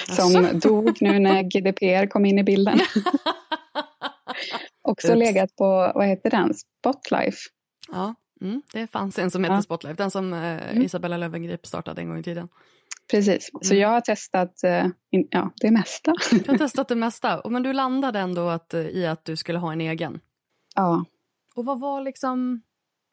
som 0.10 0.60
dog 0.60 0.98
nu 1.02 1.20
när 1.20 1.44
GDPR 1.44 2.08
kom 2.08 2.26
in 2.26 2.40
i 2.40 2.44
bilden. 2.44 2.80
Också 4.86 5.08
Oops. 5.08 5.20
legat 5.20 5.56
på, 5.56 5.92
vad 5.96 6.08
heter 6.08 6.30
den, 6.30 6.54
Spotlife. 6.54 7.38
Ja, 7.92 8.16
mm, 8.42 8.62
det 8.74 8.88
fanns 8.88 9.20
en 9.20 9.32
som 9.32 9.44
hette 9.44 9.56
ja. 9.56 9.62
Spotlife, 9.62 9.96
den 9.96 10.12
som 10.12 10.34
uh, 10.34 10.40
mm. 10.40 10.84
Isabella 10.84 11.18
Löwengrip 11.18 11.66
startade 11.66 12.02
en 12.02 12.10
gång 12.10 12.20
i 12.20 12.24
tiden. 12.24 12.48
Precis, 13.12 13.50
så 13.62 13.74
mm. 13.74 13.82
jag 13.82 13.90
har 13.90 14.02
testat 14.02 14.62
uh, 14.66 14.88
in, 15.12 15.28
ja, 15.32 15.52
det 15.56 15.72
mesta. 15.72 16.14
Du 16.32 16.52
har 16.52 16.58
testat 16.68 16.88
det 16.88 16.96
mesta, 16.96 17.42
men 17.50 17.64
du 17.64 17.74
landade 17.74 18.20
ändå 18.20 18.50
att, 18.50 18.74
i 18.74 19.06
att 19.06 19.26
du 19.26 19.36
skulle 19.36 19.60
ha 19.60 19.74
en 19.74 19.82
egen? 19.82 20.20
Ja. 20.76 21.06
Och 21.56 21.66
vad 21.66 21.80
var 21.80 22.02
liksom, 22.02 22.62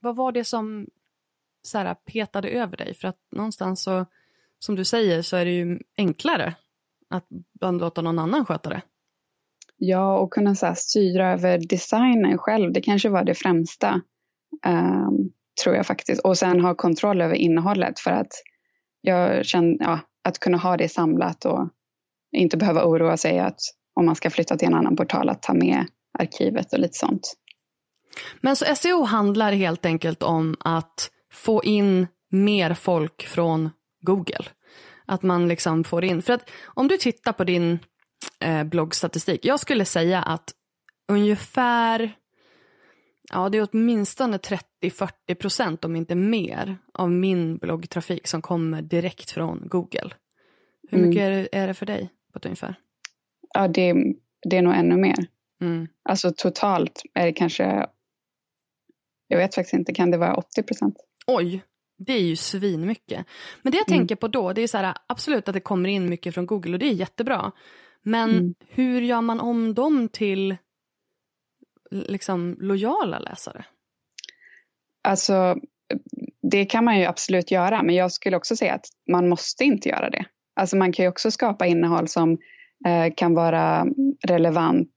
vad 0.01 0.17
var 0.17 0.33
det 0.33 0.45
som 0.45 0.87
så 1.63 1.79
här, 1.79 1.95
petade 1.95 2.49
över 2.49 2.77
dig? 2.77 2.95
För 2.95 3.09
att 3.09 3.19
någonstans 3.31 3.83
så, 3.83 4.07
som 4.59 4.75
du 4.75 4.85
säger, 4.85 5.23
så 5.23 5.37
är 5.37 5.45
det 5.45 5.51
ju 5.51 5.81
enklare 5.97 6.55
att 7.11 7.27
låta 7.61 8.03
någon 8.03 8.19
annan 8.19 8.47
sköta 8.47 8.71
det. 8.71 8.83
Ja, 9.85 10.19
och 10.19 10.33
kunna 10.33 10.55
så 10.55 10.67
här, 10.67 10.75
styra 10.75 11.33
över 11.33 11.59
designen 11.59 12.39
själv, 12.39 12.73
det 12.73 12.81
kanske 12.81 13.09
var 13.09 13.25
det 13.25 13.35
främsta. 13.35 14.01
Um, 14.67 15.33
tror 15.63 15.77
jag 15.77 15.87
faktiskt. 15.87 16.21
Och 16.21 16.39
sen 16.39 16.61
ha 16.61 16.75
kontroll 16.75 17.21
över 17.21 17.35
innehållet 17.35 18.01
för 18.01 18.11
att 18.11 18.33
jag 19.01 19.47
känner, 19.47 19.77
ja, 19.81 20.01
att 20.25 20.39
kunna 20.39 20.59
ha 20.59 20.77
det 20.77 20.89
samlat 20.89 21.45
och 21.45 21.69
inte 22.37 22.57
behöva 22.57 22.85
oroa 22.85 23.17
sig 23.17 23.39
att 23.39 23.59
om 23.95 24.07
man 24.07 24.17
ska 24.17 24.31
flytta 24.31 24.57
till 24.57 24.69
en 24.69 24.75
annan 24.75 24.97
portal 24.97 25.29
att 25.29 25.43
ta 25.43 25.55
med 25.55 25.87
arkivet 26.19 26.73
och 26.73 26.79
lite 26.79 26.99
sånt. 26.99 27.35
Men 28.41 28.57
så 28.57 28.75
SEO 28.75 29.03
handlar 29.03 29.53
helt 29.53 29.87
enkelt 29.87 30.23
om 30.23 30.57
att 30.61 31.11
få 31.33 31.65
in 31.65 32.07
mer 32.31 32.75
folk 32.75 33.23
från 33.23 33.71
Google. 34.01 34.45
Att 35.07 35.23
man 35.23 35.49
liksom 35.49 35.85
får 35.85 36.05
in, 36.05 36.23
för 36.23 36.33
att 36.33 36.51
om 36.65 36.89
du 36.89 36.97
tittar 36.97 37.33
på 37.33 37.45
din 37.45 37.79
eh, 38.43 38.65
bloggstatistik, 38.65 39.45
jag 39.45 39.61
skulle 39.61 39.85
säga 39.85 40.23
att 40.23 40.55
ungefär, 41.09 42.13
ja 43.33 43.49
det 43.49 43.59
är 43.59 43.69
åtminstone 43.73 44.37
30-40 44.37 45.35
procent 45.35 45.85
om 45.85 45.97
inte 45.97 46.15
mer 46.15 46.79
av 46.95 47.11
min 47.11 47.57
bloggtrafik 47.57 48.27
som 48.27 48.43
kommer 48.43 48.83
direkt 48.83 49.31
från 49.31 49.63
Google. 49.69 50.11
Hur 50.89 50.99
mycket 50.99 51.23
mm. 51.23 51.33
är, 51.33 51.43
det, 51.43 51.49
är 51.59 51.67
det 51.67 51.75
för 51.75 51.87
dig 51.87 52.09
på 52.33 52.39
ett 52.39 52.45
ungefär? 52.45 52.75
Ja 53.55 53.69
det, 53.69 53.95
det 54.51 54.57
är 54.57 54.63
nog 54.63 54.75
ännu 54.75 54.97
mer. 54.97 55.27
Mm. 55.61 55.89
Alltså 56.03 56.33
totalt 56.37 57.03
är 57.15 57.27
det 57.27 57.33
kanske, 57.33 57.87
jag 59.29 59.39
vet 59.39 59.55
faktiskt 59.55 59.75
inte, 59.75 59.95
kan 59.95 60.11
det 60.11 60.19
vara 60.19 60.35
80 60.35 60.63
procent? 60.63 60.97
Oj, 61.27 61.63
det 61.99 62.13
är 62.13 62.21
ju 62.23 62.37
svinmycket. 62.37 63.27
Men 63.63 63.71
det 63.73 63.79
jag 63.79 63.91
mm. 63.91 63.99
tänker 63.99 64.17
på 64.17 64.29
då, 64.29 64.53
det 64.53 64.63
är 64.63 64.67
så 64.67 64.79
här, 64.79 64.95
absolut 65.07 65.49
att 65.49 65.55
det 65.55 65.61
kommer 65.61 65.89
in 65.89 66.11
mycket 66.11 66.35
från 66.35 66.47
Google 66.47 66.73
och 66.73 66.79
det 66.79 66.87
är 66.87 66.93
jättebra. 66.93 67.53
Men 68.03 68.31
mm. 68.31 68.55
hur 68.69 69.03
gör 69.03 69.21
man 69.21 69.41
om 69.41 69.75
dem 69.75 70.09
till 70.09 70.57
liksom 71.91 72.57
lojala 72.61 73.19
läsare? 73.19 73.65
Alltså, 75.03 75.57
det 76.43 76.65
kan 76.65 76.85
man 76.85 76.99
ju 76.99 77.05
absolut 77.05 77.51
göra, 77.51 77.83
men 77.83 77.95
jag 77.95 78.13
skulle 78.13 78.37
också 78.37 78.57
säga 78.57 78.75
att 78.75 78.87
man 79.11 79.29
måste 79.29 79.65
inte 79.65 79.89
göra 79.89 80.11
det. 80.11 80.25
Alltså 80.55 80.77
man 80.77 80.93
kan 80.93 81.05
ju 81.05 81.09
också 81.09 81.31
skapa 81.31 81.67
innehåll 81.67 82.09
som 82.09 82.39
eh, 82.87 83.15
kan 83.17 83.35
vara 83.35 83.87
relevant. 84.27 84.91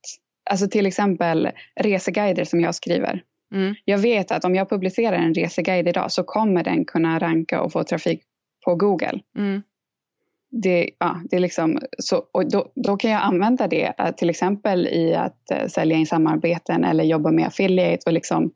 Alltså 0.49 0.67
till 0.67 0.85
exempel 0.85 1.49
reseguider 1.75 2.43
som 2.43 2.61
jag 2.61 2.75
skriver. 2.75 3.23
Mm. 3.53 3.75
Jag 3.85 3.97
vet 3.97 4.31
att 4.31 4.45
om 4.45 4.55
jag 4.55 4.69
publicerar 4.69 5.17
en 5.17 5.33
reseguide 5.33 5.87
idag 5.87 6.11
så 6.11 6.23
kommer 6.23 6.63
den 6.63 6.85
kunna 6.85 7.19
ranka 7.19 7.61
och 7.61 7.71
få 7.71 7.83
trafik 7.83 8.23
på 8.65 8.75
Google. 8.75 9.19
Mm. 9.37 9.61
Det, 10.63 10.89
ja, 10.99 11.21
det 11.29 11.35
är 11.35 11.39
liksom, 11.39 11.79
så, 11.97 12.23
och 12.31 12.51
då, 12.51 12.71
då 12.75 12.97
kan 12.97 13.11
jag 13.11 13.21
använda 13.23 13.67
det 13.67 13.93
eh, 13.97 14.11
till 14.11 14.29
exempel 14.29 14.87
i 14.87 15.15
att 15.15 15.51
eh, 15.51 15.67
sälja 15.67 15.97
in 15.97 16.05
samarbeten 16.05 16.83
eller 16.83 17.03
jobba 17.03 17.31
med 17.31 17.47
affiliate 17.47 18.01
och 18.05 18.13
liksom 18.13 18.51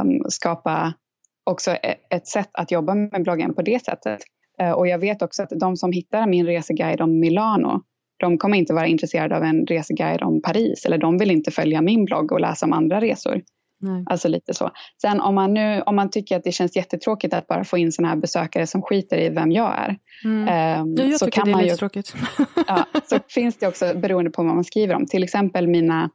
um, 0.00 0.24
skapa 0.28 0.94
också 1.44 1.70
ett, 1.70 1.98
ett, 2.10 2.26
sätt 2.26 2.50
att 2.52 2.70
jobba 2.70 2.94
med 2.94 3.22
bloggen 3.22 3.54
på 3.54 3.62
det 3.62 3.84
sättet. 3.84 4.20
Uh, 4.62 4.70
och 4.70 4.88
jag 4.88 4.98
vet 4.98 5.22
också 5.22 5.42
att 5.42 5.50
de 5.50 5.76
som 5.76 5.92
hittar 5.92 6.26
min 6.26 6.46
reseguide 6.46 7.00
om 7.00 7.20
Milano, 7.20 7.82
de 8.16 8.38
kommer 8.38 8.56
inte 8.56 8.74
vara 8.74 8.86
intresserade 8.86 9.36
av 9.36 9.42
en 9.42 9.66
reseguide 9.66 10.22
om 10.22 10.42
Paris 10.42 10.84
eller 10.86 10.98
de 10.98 11.18
vill 11.18 11.30
inte 11.30 11.50
följa 11.50 11.82
min 11.82 12.04
blogg 12.04 12.32
och 12.32 12.40
läsa 12.40 12.66
om 12.66 12.72
andra 12.72 13.00
resor. 13.00 13.40
Nej. 13.80 14.04
Alltså 14.06 14.28
lite 14.28 14.54
så. 14.54 14.70
Sen 15.02 15.20
om 15.20 15.34
man 15.34 15.54
nu 15.54 15.82
om 15.82 15.96
man 15.96 16.10
tycker 16.10 16.36
att 16.36 16.44
det 16.44 16.52
känns 16.52 16.76
jättetråkigt 16.76 17.34
att 17.34 17.46
bara 17.46 17.64
få 17.64 17.78
in 17.78 17.92
sådana 17.92 18.08
här 18.08 18.20
besökare 18.20 18.66
som 18.66 18.82
skiter 18.82 19.18
i 19.18 19.28
vem 19.28 19.52
jag 19.52 19.78
är. 19.78 19.98
Mm. 20.24 20.48
Eh, 20.48 21.04
jag 21.06 21.18
så 21.18 21.24
tycker 21.24 21.40
kan 21.40 21.52
det 21.52 21.58
är 21.58 21.62
lite 21.62 21.68
ju, 21.68 21.76
tråkigt. 21.76 22.14
ja, 22.66 22.86
så 23.04 23.18
finns 23.28 23.56
det 23.56 23.66
också 23.66 23.94
beroende 23.94 24.30
på 24.30 24.42
vad 24.42 24.54
man 24.54 24.64
skriver 24.64 24.94
om. 24.94 25.06
Till 25.06 25.22
exempel 25.22 25.68
mina 25.68 26.10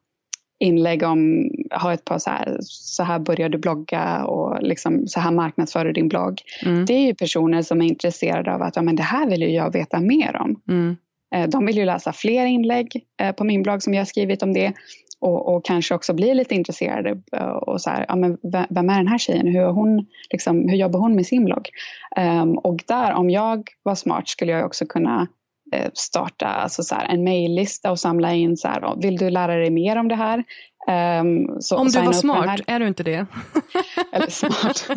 inlägg 0.60 1.04
om, 1.04 1.49
ha 1.82 1.93
ett 1.93 2.06
par 2.06 2.19
så 2.19 2.30
här, 2.30 2.58
så 2.62 3.04
här 3.04 3.19
börjar 3.19 3.49
du 3.49 3.58
blogga 3.58 4.25
och 4.25 4.63
liksom, 4.63 5.08
så 5.08 5.19
här 5.19 5.32
marknadsför 5.32 5.86
du 5.86 5.91
din 5.91 6.08
blogg. 6.08 6.41
Mm. 6.65 6.86
Det 6.86 6.93
är 6.93 7.06
ju 7.06 7.15
personer 7.15 7.62
som 7.62 7.82
är 7.82 7.86
intresserade 7.86 8.54
av 8.54 8.62
att 8.62 8.75
ja, 8.75 8.82
men 8.82 8.95
det 8.95 9.04
här 9.04 9.30
vill 9.30 9.41
ju 9.41 9.49
jag 9.49 9.73
veta 9.73 9.99
mer 9.99 10.36
om. 10.36 10.62
Mm. 10.69 10.95
Eh, 11.36 11.49
de 11.49 11.65
vill 11.65 11.78
ju 11.78 11.86
läsa 11.86 12.13
fler 12.13 12.45
inlägg 12.45 13.06
eh, 13.21 13.32
på 13.32 13.43
min 13.43 13.63
blogg 13.63 13.84
som 13.84 13.93
jag 13.93 14.01
har 14.01 14.06
skrivit 14.06 14.43
om 14.43 14.54
det 14.54 14.73
och, 15.21 15.56
och, 15.56 15.65
kanske 15.65 15.95
också 15.95 16.13
bli 16.13 16.34
lite 16.34 16.56
intresserade 16.56 17.21
eh, 17.32 17.47
och 17.47 17.82
så 17.82 17.89
här, 17.89 18.06
ja, 18.08 18.15
men 18.15 18.38
vem 18.69 18.89
är 18.89 18.97
den 18.97 19.08
här 19.08 19.17
tjejen? 19.17 19.47
Hur, 19.47 19.65
hon, 19.65 20.06
liksom, 20.32 20.69
hur 20.69 20.78
jobbar 20.78 20.99
hon 20.99 21.15
med 21.15 21.25
sin 21.25 21.45
blogg? 21.45 21.69
Um, 22.17 22.58
och 22.58 22.84
där, 22.88 23.13
om 23.13 23.30
jag 23.30 23.69
var 23.84 23.95
smart 23.95 24.28
skulle 24.28 24.51
jag 24.51 24.65
också 24.65 24.86
kunna 24.86 25.28
eh, 25.73 25.89
starta 25.93 26.45
alltså 26.45 26.84
så 26.84 26.95
här, 26.95 27.06
en 27.06 27.23
mejllista 27.23 27.91
och 27.91 27.99
samla 27.99 28.34
in 28.34 28.58
så 28.58 28.67
här, 28.67 29.01
vill 29.01 29.17
du 29.17 29.30
lära 29.30 29.56
dig 29.56 29.69
mer 29.69 29.95
om 29.95 30.08
det 30.08 30.15
här? 30.15 30.43
Um, 30.88 31.62
så, 31.62 31.78
om 31.78 31.88
du 31.88 32.01
var 32.01 32.13
smart, 32.13 32.62
är 32.67 32.80
du 32.80 32.88
inte 32.88 33.04
det? 33.04 33.25
Eller 34.12 34.28
smart. 34.28 34.89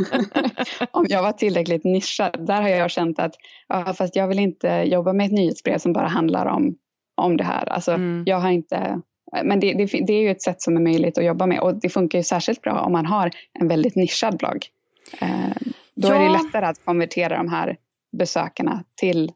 om 0.91 1.07
jag 1.09 1.23
var 1.23 1.33
tillräckligt 1.33 1.85
nischad, 1.85 2.47
där 2.47 2.63
har 2.63 2.69
jag 2.69 2.91
känt 2.91 3.19
att 3.19 3.35
ja, 3.69 3.95
fast 3.95 4.17
jag 4.17 4.29
vill 4.29 4.39
inte 4.39 4.69
jobba 4.69 5.13
med 5.13 5.27
ett 5.27 5.33
nyhetsbrev 5.33 5.79
som 5.79 5.93
bara 5.93 6.07
handlar 6.07 6.47
om, 6.47 6.75
om 7.17 7.37
det 7.37 7.45
här. 7.45 7.69
Alltså, 7.69 7.93
mm. 7.93 8.23
Jag 8.27 8.41
har 8.41 8.51
inte 8.51 9.01
men 9.45 9.61
det, 9.61 9.75
det, 9.75 9.85
det, 10.07 10.13
är 10.13 10.23
ju 10.23 10.31
ett 10.31 10.43
sätt 10.43 10.63
som 10.63 10.77
är 10.77 10.81
möjligt 10.81 11.19
att 11.19 11.25
jobba 11.25 11.47
med 11.47 11.61
och 11.61 11.75
det 11.75 11.89
funkar 11.89 12.19
ju 12.19 12.25
särskilt 12.25 12.63
bra 12.63 12.81
om 12.81 12.93
man 12.93 13.07
har 13.07 13.31
en 13.53 13.69
väldigt 13.69 13.97
nischad 13.97 14.37
blogg. 14.37 14.67
Eh, 15.21 15.29
då 15.95 16.09
ja. 16.09 16.15
är 16.15 16.25
det 16.25 16.33
lättare 16.33 16.67
att 16.67 16.85
konvertera 16.85 17.37
de 17.37 17.49
här 17.49 17.77
besökarna 18.19 18.85
till 18.95 19.33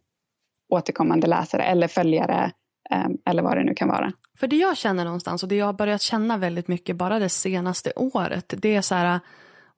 återkommande 0.72 1.26
läsare 1.26 1.62
eller 1.62 1.88
följare 1.88 2.52
eh, 2.90 3.08
eller 3.26 3.42
vad 3.42 3.56
det 3.56 3.64
nu 3.64 3.74
kan 3.74 3.88
vara. 3.88 4.12
För 4.38 4.46
det 4.46 4.56
jag 4.56 4.76
känner 4.76 5.04
någonstans 5.04 5.42
och 5.42 5.48
det 5.48 5.56
jag 5.56 5.66
har 5.66 5.72
börjat 5.72 6.02
känna 6.02 6.36
väldigt 6.36 6.68
mycket 6.68 6.96
bara 6.96 7.18
det 7.18 7.28
senaste 7.28 7.92
året, 7.96 8.54
det 8.56 8.74
är 8.74 8.82
så 8.82 8.94
här, 8.94 9.20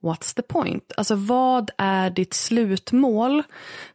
what's 0.03 0.37
the 0.37 0.42
point? 0.42 0.92
Alltså 0.96 1.14
vad 1.14 1.70
är 1.79 2.11
ditt 2.11 2.35
slutmål? 2.35 3.42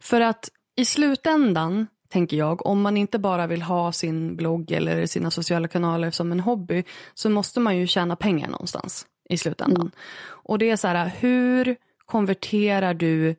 För 0.00 0.20
att 0.20 0.48
i 0.76 0.84
slutändan 0.84 1.86
tänker 2.10 2.36
jag. 2.36 2.66
Om 2.66 2.80
man 2.80 2.96
inte 2.96 3.18
bara 3.18 3.46
vill 3.46 3.62
ha 3.62 3.92
sin 3.92 4.36
blogg 4.36 4.70
eller 4.70 5.06
sina 5.06 5.30
sociala 5.30 5.68
kanaler 5.68 6.10
som 6.10 6.32
en 6.32 6.40
hobby 6.40 6.84
så 7.14 7.30
måste 7.30 7.60
man 7.60 7.76
ju 7.76 7.86
tjäna 7.86 8.16
pengar 8.16 8.48
någonstans 8.48 9.06
i 9.28 9.38
slutändan. 9.38 9.80
Mm. 9.80 9.92
Och 10.26 10.58
det 10.58 10.70
är 10.70 10.76
så 10.76 10.88
här, 10.88 11.12
hur 11.20 11.76
konverterar 12.06 12.94
du 12.94 13.36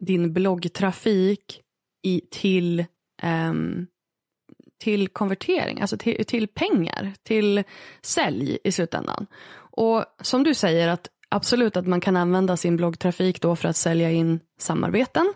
din 0.00 0.32
bloggtrafik 0.32 1.62
i, 2.02 2.20
till, 2.30 2.84
um, 3.22 3.86
till 4.80 5.08
konvertering, 5.08 5.80
alltså 5.80 5.96
till, 5.96 6.24
till 6.24 6.48
pengar, 6.48 7.12
till 7.22 7.64
sälj 8.02 8.58
i 8.64 8.72
slutändan. 8.72 9.26
Och 9.56 10.04
som 10.22 10.44
du 10.44 10.54
säger 10.54 10.88
att 10.88 11.08
absolut 11.28 11.76
att 11.76 11.86
man 11.86 12.00
kan 12.00 12.16
använda 12.16 12.56
sin 12.56 12.76
bloggtrafik 12.76 13.42
då 13.42 13.56
för 13.56 13.68
att 13.68 13.76
sälja 13.76 14.10
in 14.10 14.40
samarbeten. 14.58 15.32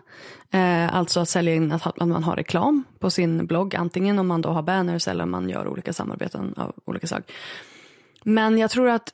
Eh, 0.51 0.95
alltså 0.95 1.19
att 1.19 1.29
sälja 1.29 1.55
in 1.55 1.71
att, 1.71 1.87
att 1.87 2.07
man 2.07 2.23
har 2.23 2.35
reklam 2.35 2.83
på 2.99 3.09
sin 3.09 3.45
blogg, 3.45 3.75
antingen 3.75 4.19
om 4.19 4.27
man 4.27 4.41
då 4.41 4.49
har 4.49 4.61
banners 4.61 5.07
eller 5.07 5.23
om 5.23 5.31
man 5.31 5.49
gör 5.49 5.67
olika 5.67 5.93
samarbeten 5.93 6.53
av 6.57 6.75
olika 6.85 7.07
slag. 7.07 7.23
Men 8.23 8.57
jag 8.57 8.71
tror 8.71 8.89
att 8.89 9.09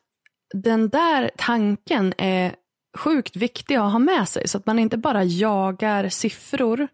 den 0.53 0.89
där 0.89 1.31
tanken 1.37 2.13
är 2.17 2.55
sjukt 2.97 3.35
viktig 3.35 3.75
att 3.75 3.91
ha 3.91 3.99
med 3.99 4.27
sig 4.27 4.47
så 4.47 4.57
att 4.57 4.65
man 4.65 4.79
inte 4.79 4.97
bara 4.97 5.23
jagar 5.23 6.09
siffror 6.09 6.87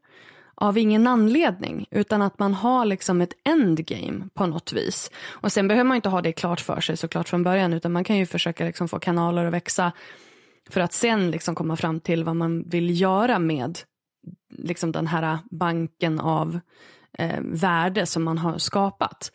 av 0.56 0.78
ingen 0.78 1.08
anledning 1.08 1.88
utan 1.92 2.22
att 2.22 2.40
man 2.40 2.54
har 2.54 2.86
liksom 2.86 3.22
ett 3.22 3.34
endgame 3.44 4.28
på 4.34 4.46
något 4.46 4.74
vis. 4.74 5.12
Och 5.28 5.52
sen 5.52 5.68
behöver 5.68 5.88
man 5.88 5.96
inte 5.96 6.10
ha 6.10 6.22
det 6.22 6.32
klart 6.32 6.60
för 6.60 6.82
sig 6.82 6.98
såklart 6.98 7.30
från 7.30 7.44
början 7.44 7.74
utan 7.74 7.92
man 7.92 8.04
kan 8.04 8.18
ju 8.18 8.26
försöka 8.26 8.66
liksom 8.66 8.88
få 8.88 9.00
kanaler 9.00 9.46
att 9.46 9.54
växa 9.54 9.92
för 10.70 10.82
att 10.82 10.94
sen 10.94 11.32
liksom 11.32 11.56
komma 11.56 11.76
fram 11.76 12.00
till 12.00 12.24
vad 12.24 12.36
man 12.36 12.64
vill 12.70 13.02
göra 13.02 13.40
med 13.40 13.80
liksom 14.50 14.92
den 14.92 15.08
här 15.08 15.38
banken 15.52 16.20
av 16.20 16.60
eh, 17.18 17.40
värde 17.42 18.06
som 18.06 18.24
man 18.24 18.38
har 18.38 18.58
skapat. 18.58 19.32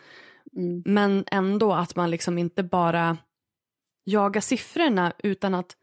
Mm. 0.56 0.82
Men 0.86 1.24
ändå 1.26 1.72
att 1.72 1.96
man 1.96 2.10
liksom 2.10 2.38
inte 2.38 2.62
bara 2.62 3.16
jagar 4.04 4.40
siffrorna 4.40 5.12
utan 5.18 5.54
att 5.54 5.76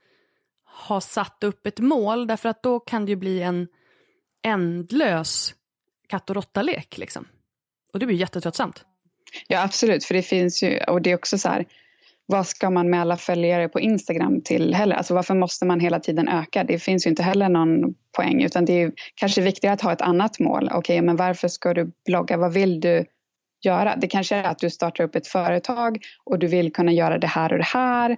ha 0.87 1.01
satt 1.01 1.43
upp 1.43 1.67
ett 1.67 1.79
mål 1.79 2.27
därför 2.27 2.49
att 2.49 2.63
då 2.63 2.79
kan 2.79 3.05
det 3.05 3.09
ju 3.09 3.15
bli 3.15 3.41
en 3.41 3.67
ändlös 4.47 5.53
katt 6.07 6.29
och 6.29 6.35
råtta-lek. 6.35 6.97
Liksom. 6.97 7.27
Och 7.93 7.99
det 7.99 8.05
blir 8.05 8.17
jättetröttsamt. 8.17 8.85
Ja 9.47 9.63
absolut, 9.63 10.05
för 10.05 10.13
det 10.13 10.21
finns 10.21 10.63
ju, 10.63 10.77
och 10.77 11.01
det 11.01 11.11
är 11.11 11.15
också 11.15 11.37
så 11.37 11.49
här, 11.49 11.65
vad 12.25 12.47
ska 12.47 12.69
man 12.69 12.89
med 12.89 13.01
alla 13.01 13.17
följare 13.17 13.69
på 13.69 13.79
Instagram 13.79 14.41
till 14.41 14.73
heller? 14.73 14.95
Alltså 14.95 15.13
varför 15.13 15.35
måste 15.35 15.65
man 15.65 15.79
hela 15.79 15.99
tiden 15.99 16.27
öka? 16.27 16.63
Det 16.63 16.79
finns 16.79 17.05
ju 17.05 17.09
inte 17.09 17.23
heller 17.23 17.49
någon 17.49 17.93
poäng 18.17 18.43
utan 18.43 18.65
det 18.65 18.73
är 18.73 18.91
kanske 19.15 19.41
viktigare 19.41 19.73
att 19.73 19.81
ha 19.81 19.93
ett 19.93 20.01
annat 20.01 20.39
mål. 20.39 20.65
Okej, 20.67 20.77
okay, 20.77 21.01
men 21.01 21.15
varför 21.15 21.47
ska 21.47 21.73
du 21.73 21.91
blogga? 22.05 22.37
Vad 22.37 22.53
vill 22.53 22.79
du 22.79 23.05
göra? 23.65 23.95
Det 23.95 24.07
kanske 24.07 24.35
är 24.35 24.43
att 24.43 24.59
du 24.59 24.69
startar 24.69 25.03
upp 25.03 25.15
ett 25.15 25.27
företag 25.27 25.97
och 26.23 26.39
du 26.39 26.47
vill 26.47 26.73
kunna 26.73 26.91
göra 26.91 27.17
det 27.17 27.27
här 27.27 27.51
och 27.51 27.57
det 27.57 27.65
här. 27.65 28.17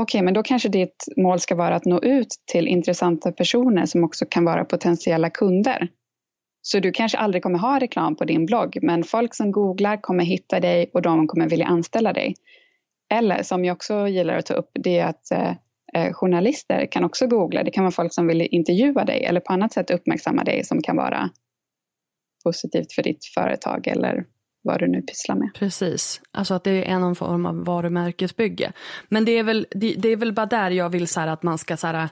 Okej, 0.00 0.18
okay, 0.18 0.24
men 0.24 0.34
då 0.34 0.42
kanske 0.42 0.68
ditt 0.68 1.04
mål 1.16 1.40
ska 1.40 1.54
vara 1.54 1.76
att 1.76 1.84
nå 1.84 2.00
ut 2.02 2.28
till 2.52 2.68
intressanta 2.68 3.32
personer 3.32 3.86
som 3.86 4.04
också 4.04 4.26
kan 4.26 4.44
vara 4.44 4.64
potentiella 4.64 5.30
kunder. 5.30 5.88
Så 6.62 6.80
du 6.80 6.92
kanske 6.92 7.18
aldrig 7.18 7.42
kommer 7.42 7.58
ha 7.58 7.80
reklam 7.80 8.16
på 8.16 8.24
din 8.24 8.46
blogg, 8.46 8.78
men 8.82 9.04
folk 9.04 9.34
som 9.34 9.52
googlar 9.52 9.96
kommer 9.96 10.24
hitta 10.24 10.60
dig 10.60 10.90
och 10.94 11.02
de 11.02 11.26
kommer 11.26 11.48
vilja 11.48 11.66
anställa 11.66 12.12
dig. 12.12 12.34
Eller 13.14 13.42
som 13.42 13.64
jag 13.64 13.74
också 13.74 14.08
gillar 14.08 14.36
att 14.36 14.46
ta 14.46 14.54
upp, 14.54 14.70
det 14.74 14.98
är 14.98 15.06
att 15.06 15.30
eh, 15.30 15.50
eh 15.94 16.12
journalister 16.12 16.86
kan 16.90 17.04
också 17.04 17.26
googla. 17.26 17.64
Det 17.64 17.70
kan 17.70 17.84
vara 17.84 17.92
folk 17.92 18.12
som 18.12 18.26
vill 18.26 18.42
intervjua 18.42 19.04
dig 19.04 19.24
eller 19.24 19.40
på 19.40 19.52
annat 19.52 19.72
sätt 19.72 19.90
uppmärksamma 19.90 20.44
dig 20.44 20.64
som 20.64 20.82
kan 20.82 20.96
vara 20.96 21.30
positivt 22.44 22.92
för 22.92 23.02
ditt 23.02 23.24
företag 23.34 23.86
eller 23.86 24.24
vad 24.68 24.80
du 24.80 24.88
nu 24.88 25.02
pysslar 25.02 25.36
med. 25.36 25.50
Precis, 25.54 26.20
alltså 26.30 26.54
att 26.54 26.64
det 26.64 26.90
är 26.90 26.98
någon 26.98 27.14
form 27.14 27.46
av 27.46 27.64
varumärkesbygge. 27.64 28.72
Men 29.08 29.24
det 29.24 29.32
är 29.32 29.42
väl, 29.42 29.66
det, 29.70 29.94
det 29.94 30.08
är 30.08 30.16
väl 30.16 30.32
bara 30.32 30.46
där 30.46 30.70
jag 30.70 30.90
vill 30.90 31.08
så 31.08 31.20
att 31.20 31.42
man 31.42 31.58
ska 31.58 31.76
så 31.76 31.86
här, 31.86 32.08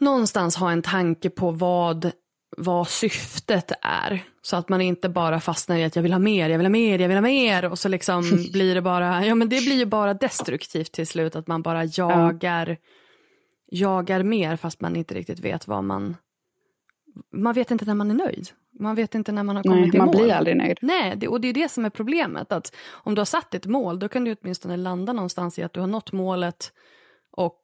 någonstans 0.00 0.56
ha 0.56 0.72
en 0.72 0.82
tanke 0.82 1.30
på 1.30 1.50
vad 1.50 2.12
vad 2.56 2.88
syftet 2.88 3.72
är. 3.82 4.24
Så 4.42 4.56
att 4.56 4.68
man 4.68 4.80
inte 4.80 5.08
bara 5.08 5.40
fastnar 5.40 5.76
i 5.76 5.84
att 5.84 5.96
jag 5.96 6.02
vill 6.02 6.12
ha 6.12 6.18
mer, 6.18 6.50
jag 6.50 6.58
vill 6.58 6.66
ha 6.66 6.70
mer, 6.70 6.98
jag 6.98 7.08
vill 7.08 7.16
ha 7.16 7.22
mer 7.22 7.64
och 7.64 7.78
så 7.78 7.88
liksom 7.88 8.22
blir 8.52 8.74
det 8.74 8.82
bara, 8.82 9.26
ja 9.26 9.34
men 9.34 9.48
det 9.48 9.60
blir 9.64 9.76
ju 9.76 9.86
bara 9.86 10.14
destruktivt 10.14 10.92
till 10.92 11.06
slut 11.06 11.36
att 11.36 11.46
man 11.46 11.62
bara 11.62 11.84
jagar, 11.84 12.68
ja. 12.68 12.76
jagar 13.86 14.22
mer 14.22 14.56
fast 14.56 14.80
man 14.80 14.96
inte 14.96 15.14
riktigt 15.14 15.40
vet 15.40 15.68
vad 15.68 15.84
man, 15.84 16.16
man 17.32 17.54
vet 17.54 17.70
inte 17.70 17.84
när 17.84 17.94
man 17.94 18.10
är 18.10 18.14
nöjd. 18.14 18.48
Man 18.80 18.94
vet 18.94 19.14
inte 19.14 19.32
när 19.32 19.42
man 19.42 19.56
har 19.56 19.62
kommit 19.62 19.80
Nej, 19.80 19.90
till 19.90 19.98
man 20.00 20.06
mål. 20.06 20.16
Man 20.16 20.24
blir 20.24 20.34
aldrig 20.34 20.56
nöjd. 20.56 20.78
Nej, 20.82 21.16
det, 21.16 21.28
och 21.28 21.40
det 21.40 21.48
är 21.48 21.52
det 21.52 21.68
som 21.68 21.84
är 21.84 21.90
problemet. 21.90 22.52
Att 22.52 22.74
om 22.90 23.14
du 23.14 23.20
har 23.20 23.26
satt 23.26 23.54
ett 23.54 23.66
mål, 23.66 23.98
då 23.98 24.08
kan 24.08 24.24
du 24.24 24.36
åtminstone 24.42 24.76
landa 24.76 25.12
någonstans 25.12 25.58
i 25.58 25.62
att 25.62 25.72
du 25.72 25.80
har 25.80 25.86
nått 25.86 26.12
målet 26.12 26.72
och 27.30 27.60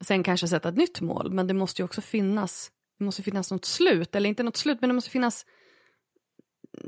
sen 0.00 0.22
kanske 0.22 0.48
sätta 0.48 0.68
ett 0.68 0.76
nytt 0.76 1.00
mål. 1.00 1.32
Men 1.32 1.46
det 1.46 1.54
måste 1.54 1.82
ju 1.82 1.84
också 1.84 2.00
finnas 2.00 2.70
det 2.98 3.04
måste 3.04 3.22
finnas 3.22 3.50
något 3.50 3.64
slut, 3.64 4.14
eller 4.14 4.28
inte 4.28 4.42
något 4.42 4.56
slut, 4.56 4.80
men 4.80 4.88
det 4.90 4.94
måste 4.94 5.10
finnas... 5.10 5.46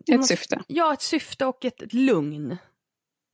Det 0.06 0.12
ett 0.12 0.18
måste, 0.18 0.36
syfte. 0.36 0.62
Ja, 0.66 0.92
ett 0.92 1.02
syfte 1.02 1.46
och 1.46 1.64
ett, 1.64 1.82
ett 1.82 1.92
lugn 1.92 2.56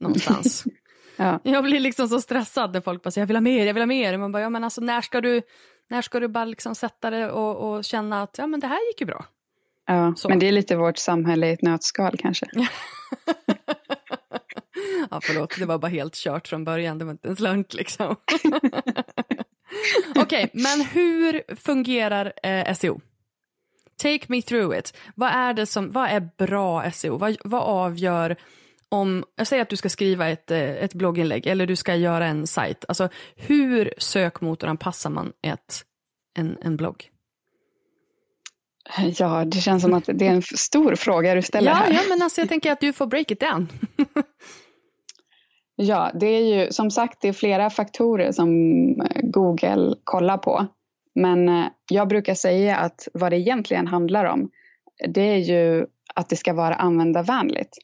någonstans. 0.01 0.65
ja. 1.17 1.41
Jag 1.43 1.65
blir 1.65 1.81
liksom 1.81 2.09
så 2.09 2.21
stressad 2.21 2.73
när 2.73 2.81
folk 2.81 3.03
bara 3.03 3.11
säger 3.11 3.23
jag 3.23 3.27
vill 3.27 3.37
ha 3.37 3.41
mer, 3.41 3.67
jag 3.67 3.75
vill 3.75 3.81
ha 3.81 3.87
mer. 3.87 4.19
Man 4.19 4.33
bara, 4.33 4.43
ja 4.43 4.51
men 4.51 4.65
alltså 4.65 4.81
när 4.81 5.01
ska 5.01 5.21
du, 5.21 5.43
när 5.93 6.03
ska 6.03 6.21
du 6.21 6.29
bara 6.29 6.45
liksom 6.45 6.75
sätta 6.75 7.11
det 7.11 7.31
och, 7.31 7.75
och 7.75 7.85
känna 7.85 8.23
att 8.23 8.39
ja 8.39 8.47
men 8.47 8.61
det 8.61 8.67
här 8.67 8.89
gick 8.91 9.01
ju 9.01 9.07
bra. 9.07 9.25
Ja, 9.87 10.15
så. 10.17 10.29
men 10.29 10.39
det 10.39 10.49
är 10.49 10.53
lite 10.53 10.77
vårt 10.77 10.99
samhälle 10.99 11.47
i 11.49 11.53
ett 11.53 11.63
nötskal 11.63 12.17
kanske. 12.19 12.47
ja, 15.11 15.21
förlåt, 15.23 15.59
det 15.59 15.67
var 15.67 15.79
bara 15.79 15.89
helt 15.89 16.15
kört 16.15 16.49
från 16.49 16.65
början, 16.65 16.99
det 16.99 17.05
var 17.05 17.13
inte 17.13 17.29
en 17.29 17.37
slunk 17.37 17.75
liksom. 17.75 18.17
Okej, 20.17 20.23
okay, 20.23 20.49
men 20.53 20.81
hur 20.81 21.55
fungerar 21.57 22.33
eh, 22.43 22.75
SEO? 22.75 23.01
Take 24.03 24.25
me 24.29 24.43
through 24.43 24.79
it. 24.79 24.97
Vad 25.15 25.31
är, 25.31 25.55
det 25.55 25.67
som, 25.67 25.93
vad 25.93 26.11
är 26.11 26.29
bra 26.39 26.91
SEO? 26.91 27.17
Vad, 27.17 27.37
vad 27.45 27.63
avgör 27.63 28.37
om, 28.93 29.25
jag 29.37 29.47
säger 29.47 29.63
att 29.63 29.69
du 29.69 29.77
ska 29.77 29.89
skriva 29.89 30.29
ett, 30.29 30.51
eh, 30.51 30.61
ett 30.61 30.95
blogginlägg 30.95 31.47
eller 31.47 31.67
du 31.67 31.77
ska 31.77 31.95
göra 31.95 32.27
en 32.27 32.47
sajt. 32.47 32.85
Alltså 32.89 33.09
hur 33.37 33.95
sökmotoranpassar 33.99 35.11
man 35.11 35.33
ett, 35.43 35.83
en, 36.39 36.59
en 36.61 36.77
blogg? 36.77 37.09
Ja, 38.99 39.45
det 39.45 39.61
känns 39.61 39.83
som 39.83 39.95
att 39.95 40.05
det 40.07 40.27
är 40.27 40.31
en 40.31 40.43
stor 40.43 40.95
fråga 40.95 41.35
du 41.35 41.43
ställer 41.43 41.71
ja, 41.71 41.75
här. 41.75 41.93
Ja, 41.93 42.01
men 42.09 42.23
alltså 42.23 42.41
jag 42.41 42.49
tänker 42.49 42.73
att 42.73 42.81
du 42.81 42.93
får 42.93 43.07
break 43.07 43.31
it 43.31 43.41
down. 43.41 43.69
Ja, 45.77 46.11
det 46.15 46.27
är 46.27 46.41
ju 46.41 46.73
som 46.73 46.91
sagt 46.91 47.21
det 47.21 47.29
är 47.29 47.33
flera 47.33 47.71
faktorer 47.71 48.33
som 48.33 48.51
eh, 49.01 49.21
Google 49.23 49.95
kollar 50.05 50.39
på. 50.39 50.67
Men 51.15 51.49
eh, 51.49 51.67
jag 51.91 52.09
brukar 52.09 52.35
säga 52.35 52.77
att 52.77 53.09
vad 53.15 53.33
det 53.33 53.37
egentligen 53.37 53.87
handlar 53.87 54.25
om 54.25 54.51
det 55.09 55.21
är 55.21 55.37
ju 55.37 55.87
att 56.15 56.29
det 56.29 56.37
ska 56.37 56.53
vara 56.53 56.75
användarvänligt. 56.75 57.79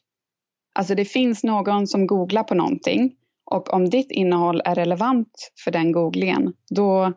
Alltså 0.73 0.95
det 0.95 1.05
finns 1.05 1.43
någon 1.43 1.87
som 1.87 2.07
googlar 2.07 2.43
på 2.43 2.55
någonting 2.55 3.15
och 3.51 3.73
om 3.73 3.89
ditt 3.89 4.11
innehåll 4.11 4.61
är 4.65 4.75
relevant 4.75 5.51
för 5.63 5.71
den 5.71 5.91
googlingen 5.91 6.53
då, 6.69 7.13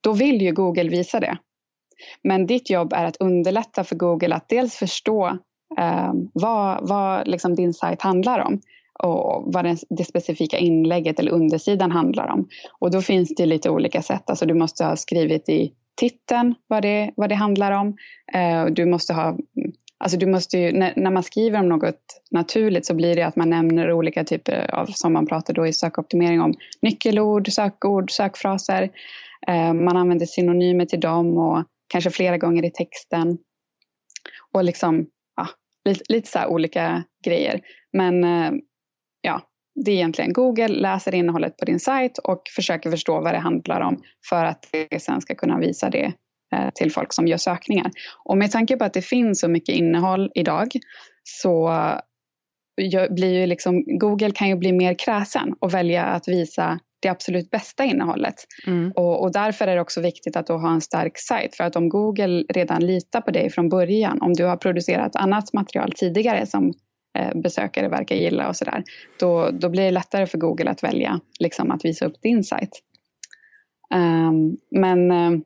då 0.00 0.12
vill 0.12 0.42
ju 0.42 0.52
Google 0.52 0.88
visa 0.88 1.20
det. 1.20 1.38
Men 2.22 2.46
ditt 2.46 2.70
jobb 2.70 2.92
är 2.92 3.04
att 3.04 3.16
underlätta 3.16 3.84
för 3.84 3.96
Google 3.96 4.34
att 4.34 4.48
dels 4.48 4.74
förstå 4.74 5.38
eh, 5.78 6.12
vad, 6.32 6.88
vad 6.88 7.28
liksom 7.28 7.54
din 7.54 7.74
sajt 7.74 8.02
handlar 8.02 8.38
om 8.38 8.60
och 9.02 9.52
vad 9.52 9.64
det, 9.88 10.04
specifika 10.04 10.58
inlägget 10.58 11.18
eller 11.18 11.32
undersidan 11.32 11.90
handlar 11.90 12.26
om. 12.28 12.48
Och 12.78 12.90
då 12.90 13.02
finns 13.02 13.34
det 13.34 13.46
lite 13.46 13.70
olika 13.70 14.02
sätt. 14.02 14.30
Alltså 14.30 14.46
du 14.46 14.54
måste 14.54 14.84
ha 14.84 14.96
skrivit 14.96 15.48
i 15.48 15.72
titeln 15.96 16.54
vad 16.66 16.82
det, 16.82 17.10
vad 17.16 17.28
det 17.28 17.34
handlar 17.34 17.72
om. 17.72 17.96
Eh, 18.32 18.66
du 18.66 18.86
måste 18.86 19.14
ha 19.14 19.38
Alltså 20.04 20.18
du 20.18 20.26
måste 20.26 20.58
ju, 20.58 20.72
när, 20.72 20.92
när, 20.96 21.10
man 21.10 21.22
skriver 21.22 21.58
om 21.58 21.68
något 21.68 22.22
naturligt 22.30 22.86
så 22.86 22.94
blir 22.94 23.16
det 23.16 23.22
att 23.22 23.36
man 23.36 23.50
nämner 23.50 23.92
olika 23.92 24.24
typer 24.24 24.74
av, 24.74 24.86
som 24.86 25.12
man 25.12 25.26
pratar 25.26 25.54
då 25.54 25.66
i 25.66 25.72
sökoptimering 25.72 26.40
om, 26.40 26.54
nyckelord, 26.82 27.52
sökord, 27.52 28.10
sökfraser. 28.10 28.90
Eh, 29.46 29.72
man 29.72 29.96
använder 29.96 30.26
synonymer 30.26 30.84
till 30.84 31.00
dem 31.00 31.38
och 31.38 31.64
kanske 31.88 32.10
flera 32.10 32.38
gånger 32.38 32.64
i 32.64 32.70
texten. 32.70 33.38
Och 34.52 34.64
liksom, 34.64 35.06
ja, 35.36 35.48
lite, 35.84 36.04
lite 36.08 36.30
så 36.30 36.46
olika 36.46 37.04
grejer. 37.24 37.60
Men 37.92 38.24
eh, 38.24 38.52
ja, 39.20 39.40
det 39.74 39.90
är 39.90 39.94
egentligen 39.94 40.32
Google 40.32 40.68
läser 40.68 41.14
innehållet 41.14 41.56
på 41.56 41.64
din 41.64 41.80
sajt 41.80 42.18
och 42.18 42.42
försöker 42.56 42.90
förstå 42.90 43.20
vad 43.20 43.34
det 43.34 43.38
handlar 43.38 43.80
om 43.80 44.02
för 44.28 44.44
att 44.44 44.68
det 44.72 45.02
sen 45.02 45.20
ska 45.20 45.34
kunna 45.34 45.58
visa 45.58 45.90
det 45.90 46.12
till 46.74 46.92
folk 46.92 47.12
som 47.12 47.26
gör 47.26 47.36
sökningar. 47.36 47.90
Och 48.24 48.38
med 48.38 48.50
tanke 48.50 48.76
på 48.76 48.84
att 48.84 48.92
det 48.92 49.02
finns 49.02 49.40
så 49.40 49.48
mycket 49.48 49.74
innehåll 49.74 50.30
idag 50.34 50.68
så 51.22 51.70
blir 53.10 53.40
ju 53.40 53.46
liksom, 53.46 53.84
Google 53.86 54.30
kan 54.30 54.48
ju 54.48 54.56
bli 54.56 54.72
mer 54.72 54.94
kräsen 54.94 55.54
och 55.58 55.74
välja 55.74 56.04
att 56.04 56.28
visa 56.28 56.78
det 57.00 57.08
absolut 57.08 57.50
bästa 57.50 57.84
innehållet. 57.84 58.34
Mm. 58.66 58.92
Och, 58.96 59.22
och, 59.22 59.32
därför 59.32 59.66
är 59.66 59.74
det 59.74 59.80
också 59.80 60.00
viktigt 60.00 60.36
att 60.36 60.46
då 60.46 60.56
ha 60.56 60.72
en 60.72 60.80
stark 60.80 61.18
sajt. 61.18 61.56
För 61.56 61.64
att 61.64 61.76
om 61.76 61.88
Google 61.88 62.44
redan 62.48 62.86
litar 62.86 63.20
på 63.20 63.30
dig 63.30 63.50
från 63.50 63.68
början, 63.68 64.22
om 64.22 64.32
du 64.32 64.44
har 64.44 64.56
producerat 64.56 65.16
annat 65.16 65.52
material 65.52 65.92
tidigare 65.92 66.46
som 66.46 66.72
eh, 67.18 67.34
besökare 67.34 67.88
verkar 67.88 68.16
gilla 68.16 68.48
och 68.48 68.56
sådär, 68.56 68.82
då, 69.20 69.50
då 69.50 69.68
blir 69.68 69.82
det 69.82 69.90
lättare 69.90 70.26
för 70.26 70.38
Google 70.38 70.70
att 70.70 70.82
välja 70.82 71.20
liksom, 71.38 71.70
att 71.70 71.84
visa 71.84 72.06
upp 72.06 72.22
din 72.22 72.44
sajt. 72.44 72.82
Um, 73.94 74.56
men 74.70 75.10
uh, 75.10 75.40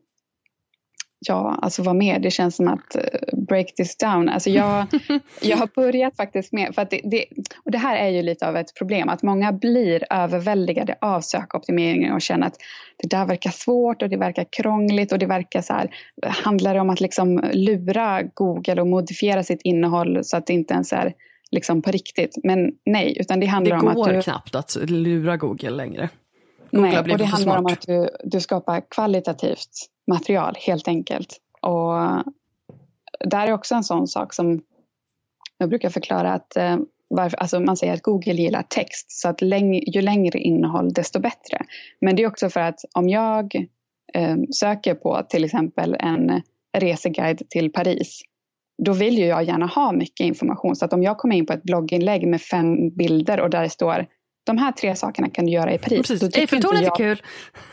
ja, 1.28 1.58
alltså 1.62 1.82
vad 1.82 1.96
mer? 1.96 2.18
Det 2.18 2.30
känns 2.30 2.56
som 2.56 2.68
att 2.68 2.96
uh, 2.96 3.38
break 3.38 3.74
this 3.74 3.96
down. 3.96 4.28
Alltså 4.28 4.50
jag, 4.50 4.86
jag 5.42 5.56
har 5.56 5.68
börjat 5.74 6.16
faktiskt 6.16 6.52
med, 6.52 6.74
för 6.74 6.82
att 6.82 6.90
det, 6.90 7.00
det, 7.04 7.24
och 7.64 7.70
det 7.70 7.78
här 7.78 7.96
är 7.96 8.08
ju 8.08 8.22
lite 8.22 8.48
av 8.48 8.56
ett 8.56 8.74
problem, 8.78 9.08
att 9.08 9.22
många 9.22 9.52
blir 9.52 10.04
överväldigade 10.10 10.94
av 11.00 11.20
sökoptimeringen 11.20 12.12
och 12.12 12.22
känner 12.22 12.46
att 12.46 12.56
det 12.96 13.08
där 13.08 13.26
verkar 13.26 13.50
svårt 13.50 14.02
och 14.02 14.08
det 14.08 14.16
verkar 14.16 14.46
krångligt 14.50 15.12
och 15.12 15.18
det 15.18 15.26
verkar 15.26 15.60
så 15.60 15.72
här, 15.72 15.90
handlar 16.22 16.74
det 16.74 16.80
om 16.80 16.90
att 16.90 17.00
liksom 17.00 17.44
lura 17.52 18.22
Google 18.22 18.80
och 18.80 18.86
modifiera 18.86 19.42
sitt 19.42 19.62
innehåll 19.62 20.24
så 20.24 20.36
att 20.36 20.46
det 20.46 20.52
inte 20.52 20.74
ens 20.74 20.92
är 20.92 21.12
liksom 21.50 21.82
på 21.82 21.90
riktigt. 21.90 22.38
Men 22.42 22.72
nej, 22.86 23.16
utan 23.20 23.40
det 23.40 23.46
handlar 23.46 23.76
det 23.76 23.82
om 23.82 23.88
att 23.88 23.94
Det 23.94 24.10
du... 24.10 24.14
går 24.14 24.22
knappt 24.22 24.54
att 24.54 24.76
lura 24.90 25.36
Google 25.36 25.70
längre. 25.70 26.08
Google 26.70 26.90
Nej, 26.90 27.12
och 27.12 27.18
det 27.18 27.24
handlar 27.24 27.58
om 27.58 27.66
att 27.66 27.86
du, 27.86 28.08
du 28.24 28.40
skapar 28.40 28.82
kvalitativt 28.90 29.90
material 30.06 30.54
helt 30.66 30.88
enkelt. 30.88 31.40
Och 31.60 31.92
där 33.24 33.46
är 33.46 33.52
också 33.52 33.74
en 33.74 33.84
sån 33.84 34.08
sak 34.08 34.34
som 34.34 34.62
jag 35.58 35.68
brukar 35.68 35.90
förklara 35.90 36.32
att 36.32 36.56
eh, 36.56 36.76
varför, 37.08 37.36
alltså 37.36 37.60
man 37.60 37.76
säger 37.76 37.94
att 37.94 38.02
Google 38.02 38.32
gillar 38.32 38.62
text 38.62 39.12
så 39.12 39.28
att 39.28 39.40
läng, 39.40 39.74
ju 39.74 40.00
längre 40.00 40.38
innehåll 40.38 40.92
desto 40.92 41.20
bättre. 41.20 41.58
Men 42.00 42.16
det 42.16 42.22
är 42.22 42.26
också 42.26 42.50
för 42.50 42.60
att 42.60 42.80
om 42.94 43.08
jag 43.08 43.54
eh, 44.14 44.36
söker 44.50 44.94
på 44.94 45.22
till 45.28 45.44
exempel 45.44 45.96
en 46.00 46.42
reseguide 46.78 47.42
till 47.48 47.72
Paris 47.72 48.22
då 48.82 48.92
vill 48.92 49.18
ju 49.18 49.24
jag 49.24 49.44
gärna 49.44 49.66
ha 49.66 49.92
mycket 49.92 50.26
information. 50.26 50.76
Så 50.76 50.84
att 50.84 50.92
om 50.92 51.02
jag 51.02 51.18
kommer 51.18 51.36
in 51.36 51.46
på 51.46 51.52
ett 51.52 51.62
blogginlägg 51.62 52.26
med 52.26 52.42
fem 52.42 52.90
bilder 52.90 53.40
och 53.40 53.50
där 53.50 53.62
det 53.62 53.70
står 53.70 54.06
de 54.44 54.58
här 54.58 54.72
tre 54.72 54.96
sakerna 54.96 55.30
kan 55.30 55.46
du 55.46 55.52
göra 55.52 55.74
i 55.74 55.78
Paris. 55.78 56.08
Precis, 56.08 56.36
Eiffeltornet 56.36 56.82
är 56.82 56.96
kul. 56.96 57.22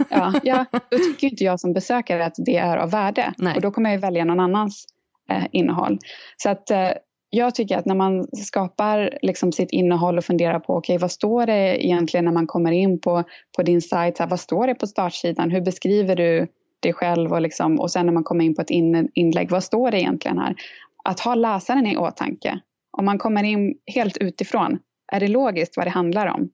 Ja, 0.10 0.34
ja, 0.44 0.66
då 0.90 0.98
tycker 0.98 1.28
inte 1.28 1.44
jag 1.44 1.60
som 1.60 1.74
besökare 1.74 2.26
att 2.26 2.36
det 2.38 2.58
är 2.58 2.78
av 2.78 2.92
värde. 2.92 3.34
Nej. 3.38 3.56
Och 3.56 3.62
då 3.62 3.72
kommer 3.72 3.92
jag 3.92 4.00
välja 4.00 4.26
någon 4.26 4.40
annans 4.40 4.86
eh, 5.30 5.44
innehåll. 5.52 6.00
Så 6.38 6.50
att 6.50 6.72
eh, 6.72 6.90
jag 7.30 7.56
tycker 7.56 7.78
att 7.78 7.86
när 7.86 7.96
man 7.96 8.28
skapar 8.38 9.18
liksom 9.22 9.52
sitt 9.52 9.72
innehåll 9.72 10.18
och 10.18 10.26
funderar 10.26 10.60
på 10.60 10.76
okej, 10.76 10.96
okay, 10.96 11.02
vad 11.02 11.12
står 11.12 11.46
det 11.46 11.86
egentligen 11.86 12.26
när 12.26 12.32
man 12.32 12.48
kommer 12.48 12.72
in 12.72 13.02
på, 13.02 13.24
på 13.58 13.64
din 13.64 13.82
sajt? 13.82 14.20
Vad 14.20 14.40
står 14.40 14.68
det 14.68 14.76
på 14.76 14.88
startsidan? 14.88 15.52
Hur 15.52 15.62
beskriver 15.62 16.16
du 16.16 16.48
dig 16.80 16.94
själv? 16.94 17.34
Och, 17.34 17.42
liksom, 17.42 17.80
och 17.80 17.92
sen 17.92 18.06
när 18.06 18.14
man 18.14 18.24
kommer 18.24 18.46
in 18.46 18.56
på 18.56 18.62
ett 18.62 18.70
in, 18.70 19.10
inlägg, 19.14 19.52
vad 19.52 19.64
står 19.64 19.92
det 19.92 20.00
egentligen 20.00 20.38
här? 20.38 20.56
Att 21.04 21.20
ha 21.20 21.36
läsaren 21.36 21.88
i 21.88 21.98
åtanke. 21.98 22.60
Om 22.98 23.06
man 23.06 23.18
kommer 23.18 23.44
in 23.44 23.76
helt 23.86 24.18
utifrån, 24.18 24.80
är 25.12 25.20
det 25.20 25.28
logiskt 25.28 25.78
vad 25.78 25.86
det 25.86 25.90
handlar 25.90 26.28
om? 26.28 26.50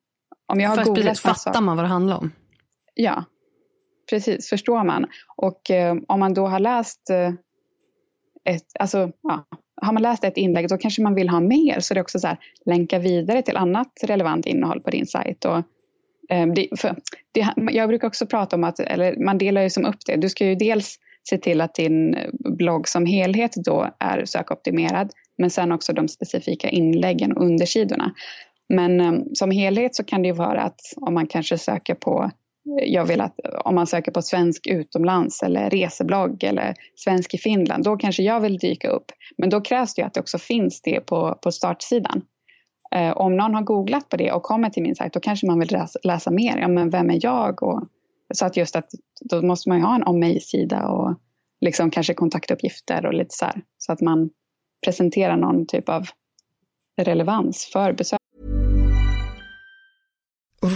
Om 0.48 0.60
jag 0.60 0.70
har 0.70 0.76
Först 0.76 0.88
googlat 0.88 1.20
fattar 1.20 1.62
man 1.62 1.76
vad 1.76 1.86
det 1.86 1.90
handlar 1.90 2.18
om. 2.18 2.32
Ja, 2.94 3.24
precis, 4.10 4.50
förstår 4.50 4.84
man. 4.84 5.06
Och 5.36 5.72
eh, 5.72 5.96
om 6.08 6.20
man 6.20 6.34
då 6.34 6.48
har 6.48 6.60
läst 6.60 7.10
eh, 7.10 7.34
ett, 8.56 8.66
alltså, 8.80 9.12
ja, 9.24 9.46
har 9.82 9.94
man 9.94 10.04
läst 10.04 10.24
ett 10.24 10.38
inlägg 10.38 10.70
då 10.70 10.78
kanske 10.78 11.02
man 11.02 11.16
vill 11.16 11.30
ha 11.30 11.40
mer. 11.40 11.80
Så 11.80 11.94
det 11.94 12.00
är 12.00 12.02
också 12.02 12.20
så 12.20 12.28
här, 12.28 12.38
länka 12.66 13.00
vidare 13.00 13.42
till 13.42 13.58
annat 13.58 13.92
relevant 14.04 14.46
innehåll 14.46 14.82
på 14.82 14.90
din 14.90 15.06
sajt. 15.06 15.46
Och, 15.46 15.58
eh, 16.30 16.48
det, 16.56 16.70
det, 17.32 17.54
jag 17.72 17.90
brukar 17.90 18.08
också 18.08 18.26
prata 18.26 18.56
om 18.56 18.64
att, 18.64 18.80
eller 18.80 19.26
man 19.26 19.38
delar 19.38 19.62
ju 19.62 19.70
som 19.70 19.86
upp 19.86 20.06
det. 20.06 20.16
Du 20.16 20.30
ska 20.30 20.46
ju 20.46 20.56
dels 20.56 21.00
se 21.30 21.38
till 21.38 21.62
att 21.62 21.76
din 21.76 22.18
blogg 22.58 22.88
som 22.88 23.06
helhet 23.06 23.52
då 23.56 23.90
är 24.00 24.26
sökoptimerad. 24.26 25.12
Men 25.38 25.50
sen 25.50 25.72
också 25.72 25.94
de 25.94 26.08
specifika 26.08 26.70
inläggen 26.70 27.32
och 27.32 27.46
undersidorna. 27.46 28.12
Men 28.69 29.01
eh, 29.01 29.13
som 29.34 29.51
helhet 29.51 29.95
så 29.95 30.03
kan 30.03 30.21
det 30.21 30.27
ju 30.27 30.34
vara 30.34 30.62
att 30.62 30.80
om 30.95 31.13
man 31.13 31.27
kanske 31.27 31.58
söker 31.58 31.95
på 31.95 32.32
eh, 32.80 32.93
jag 32.93 33.06
vill 33.06 33.21
att 33.21 33.39
om 33.65 33.75
man 33.75 33.88
söker 33.88 34.12
på 34.12 34.21
svensk 34.21 34.67
utomlands 34.67 35.43
eller 35.43 35.69
reseblogg 35.69 36.43
eller 36.43 36.73
svensk 36.95 37.34
i 37.34 37.38
Finland, 37.38 37.84
då 37.84 37.97
kanske 37.97 38.23
jag 38.23 38.39
vill 38.39 38.58
dyka 38.58 38.89
upp. 38.89 39.12
Men 39.38 39.49
då 39.49 39.62
krävs 39.62 39.93
det 39.93 40.01
ju 40.01 40.06
att 40.06 40.13
det 40.13 40.19
också 40.19 40.38
finns 40.38 40.82
det 40.82 40.99
på, 40.99 41.38
på 41.41 41.51
startsidan. 41.51 42.21
Eh, 42.95 43.17
om 43.17 43.38
någon 43.38 43.56
har 43.56 43.62
googlat 43.62 44.10
på 44.10 44.17
det 44.17 44.32
och 44.32 44.43
kommer 44.43 44.69
till 44.69 44.84
min 44.84 44.95
sajt, 44.95 45.13
då 45.13 45.19
kanske 45.19 45.47
man 45.47 45.60
vill 45.60 45.71
läsa, 45.71 45.99
läsa 46.03 46.32
mer. 46.32 46.58
Ja, 46.58 46.67
men 46.67 46.89
vem 46.89 47.10
är 47.10 47.19
jag? 47.21 47.63
Och, 47.63 47.88
så 48.34 48.45
att 48.45 48.58
just 48.58 48.75
att 48.75 48.89
då 49.30 49.41
måste 49.41 49.69
man 49.69 49.77
ju 49.77 49.84
ha 49.84 49.95
en 49.95 50.03
om 50.03 50.19
mig-sida 50.19 50.88
och 50.88 51.15
liksom 51.62 51.91
kanske 51.91 52.13
kontaktuppgifter 52.13 53.06
och 53.06 53.13
lite 53.13 53.36
så 53.36 53.45
här. 53.45 53.62
Så 53.77 53.91
att 53.91 54.01
man 54.01 54.30
presenterar 54.86 55.38
någon 55.38 55.67
typ 55.67 55.89
av 55.89 56.03
relevans 57.01 57.69
för 57.73 57.93
besökare. 57.93 58.27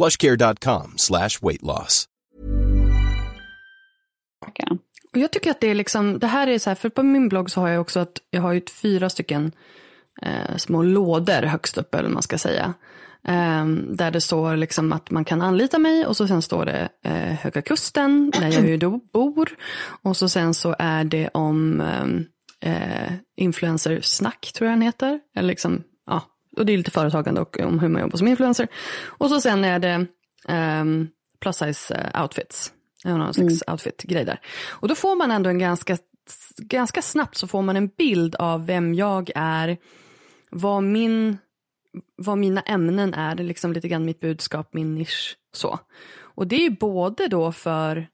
Plushcare.com 0.00 0.92
slash 0.96 1.42
weight 1.42 1.62
loss. 1.62 2.06
Okay. 4.46 4.78
Och 5.12 5.18
jag 5.18 5.30
tycker 5.30 5.50
att 5.50 5.60
det 5.60 5.70
är 5.70 5.74
liksom, 5.74 6.18
det 6.18 6.26
här 6.26 6.46
är 6.46 6.58
så 6.58 6.70
här, 6.70 6.74
för 6.74 6.88
på 6.88 7.02
min 7.02 7.28
blogg 7.28 7.50
så 7.50 7.60
har 7.60 7.68
jag 7.68 7.80
också 7.80 8.00
att 8.00 8.18
jag 8.30 8.42
har 8.42 8.52
ju 8.52 8.62
fyra 8.82 9.10
stycken 9.10 9.52
eh, 10.22 10.56
små 10.56 10.82
lådor 10.82 11.42
högst 11.42 11.78
upp 11.78 11.94
eller 11.94 12.04
vad 12.04 12.12
man 12.12 12.22
ska 12.22 12.38
säga. 12.38 12.74
Um, 13.28 13.96
där 13.96 14.10
det 14.10 14.20
står 14.20 14.56
liksom 14.56 14.92
att 14.92 15.10
man 15.10 15.24
kan 15.24 15.42
anlita 15.42 15.78
mig 15.78 16.06
och 16.06 16.16
så 16.16 16.28
sen 16.28 16.42
står 16.42 16.64
det 16.64 16.88
uh, 17.06 17.12
Höga 17.12 17.62
Kusten, 17.62 18.30
där 18.30 18.52
jag 18.52 18.68
ju 18.68 18.76
då 18.76 19.00
bor. 19.12 19.50
Och 20.02 20.16
så 20.16 20.28
sen 20.28 20.54
så 20.54 20.76
är 20.78 21.04
det 21.04 21.28
om 21.28 21.80
um, 21.80 22.26
uh, 22.66 23.12
influencersnack, 23.36 24.52
tror 24.54 24.68
jag 24.70 24.76
den 24.76 24.82
heter. 24.82 25.20
Eller 25.36 25.48
liksom, 25.48 25.82
ja, 26.06 26.22
och 26.56 26.66
det 26.66 26.72
är 26.72 26.76
lite 26.76 26.90
företagande 26.90 27.40
och 27.40 27.60
om 27.60 27.78
hur 27.78 27.88
man 27.88 28.02
jobbar 28.02 28.18
som 28.18 28.28
influencer. 28.28 28.68
Och 29.06 29.28
så 29.28 29.40
sen 29.40 29.64
är 29.64 29.78
det 29.78 30.06
um, 30.48 31.08
plus 31.40 31.56
size 31.56 31.94
uh, 31.94 32.22
outfits. 32.22 32.72
Någon 33.04 33.34
slags 33.34 33.62
mm. 33.62 33.72
outfit-grej 33.72 34.24
där. 34.24 34.40
Och 34.68 34.88
då 34.88 34.94
får 34.94 35.16
man 35.16 35.30
ändå 35.30 35.50
en 35.50 35.58
ganska, 35.58 35.98
ganska 36.58 37.02
snabbt 37.02 37.36
så 37.36 37.46
får 37.46 37.62
man 37.62 37.76
en 37.76 37.88
bild 37.88 38.34
av 38.34 38.66
vem 38.66 38.94
jag 38.94 39.30
är, 39.34 39.76
vad 40.50 40.82
min 40.82 41.38
vad 42.16 42.38
mina 42.38 42.60
ämnen 42.60 43.14
är, 43.14 43.34
det 43.34 43.42
är 43.42 43.44
liksom 43.44 43.72
lite 43.72 43.88
grann 43.88 44.04
mitt 44.04 44.20
budskap, 44.20 44.74
min 44.74 44.94
nisch. 44.94 45.36
Så. 45.52 45.78
Och 46.20 46.46
det 46.46 46.56
är 46.56 46.60
ju 46.60 46.70
både 46.70 47.28
då 47.28 47.52
för 47.52 48.08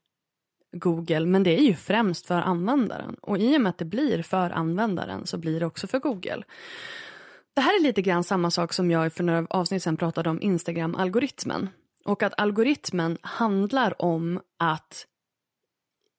Google, 0.71 1.25
men 1.25 1.43
det 1.43 1.59
är 1.59 1.63
ju 1.63 1.75
främst 1.75 2.27
för 2.27 2.41
användaren. 2.41 3.15
Och 3.21 3.37
i 3.37 3.57
och 3.57 3.61
med 3.61 3.69
att 3.69 3.77
det 3.77 3.85
blir 3.85 4.21
för 4.21 4.49
användaren 4.49 5.25
så 5.25 5.37
blir 5.37 5.59
det 5.59 5.65
också 5.65 5.87
för 5.87 5.99
Google. 5.99 6.43
Det 7.57 7.61
här 7.61 7.79
är 7.79 7.83
lite 7.83 8.01
grann 8.01 8.23
samma 8.23 8.51
sak 8.51 8.73
som 8.73 8.91
jag 8.91 9.13
för 9.13 9.23
några 9.23 9.47
avsnitt 9.49 9.83
sedan 9.83 9.97
pratade 9.97 10.29
om 10.29 10.41
Instagram-algoritmen. 10.41 11.69
Och 12.05 12.23
att 12.23 12.33
algoritmen 12.37 13.17
handlar 13.21 14.01
om 14.01 14.41
att 14.59 15.07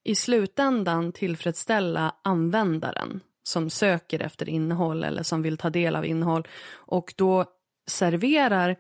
i 0.05 0.15
slutändan 0.15 1.13
tillfredsställa 1.13 2.15
användaren 2.23 3.21
som 3.43 3.71
söker 3.71 4.21
efter 4.21 4.49
innehåll 4.49 5.05
eller 5.05 5.23
som 5.23 5.43
vill 5.43 5.57
ta 5.57 5.71
del 5.71 5.97
av 5.97 6.07
innehåll. 6.07 6.49
Och 6.73 7.15
då 7.17 7.45
serverar 7.87 8.77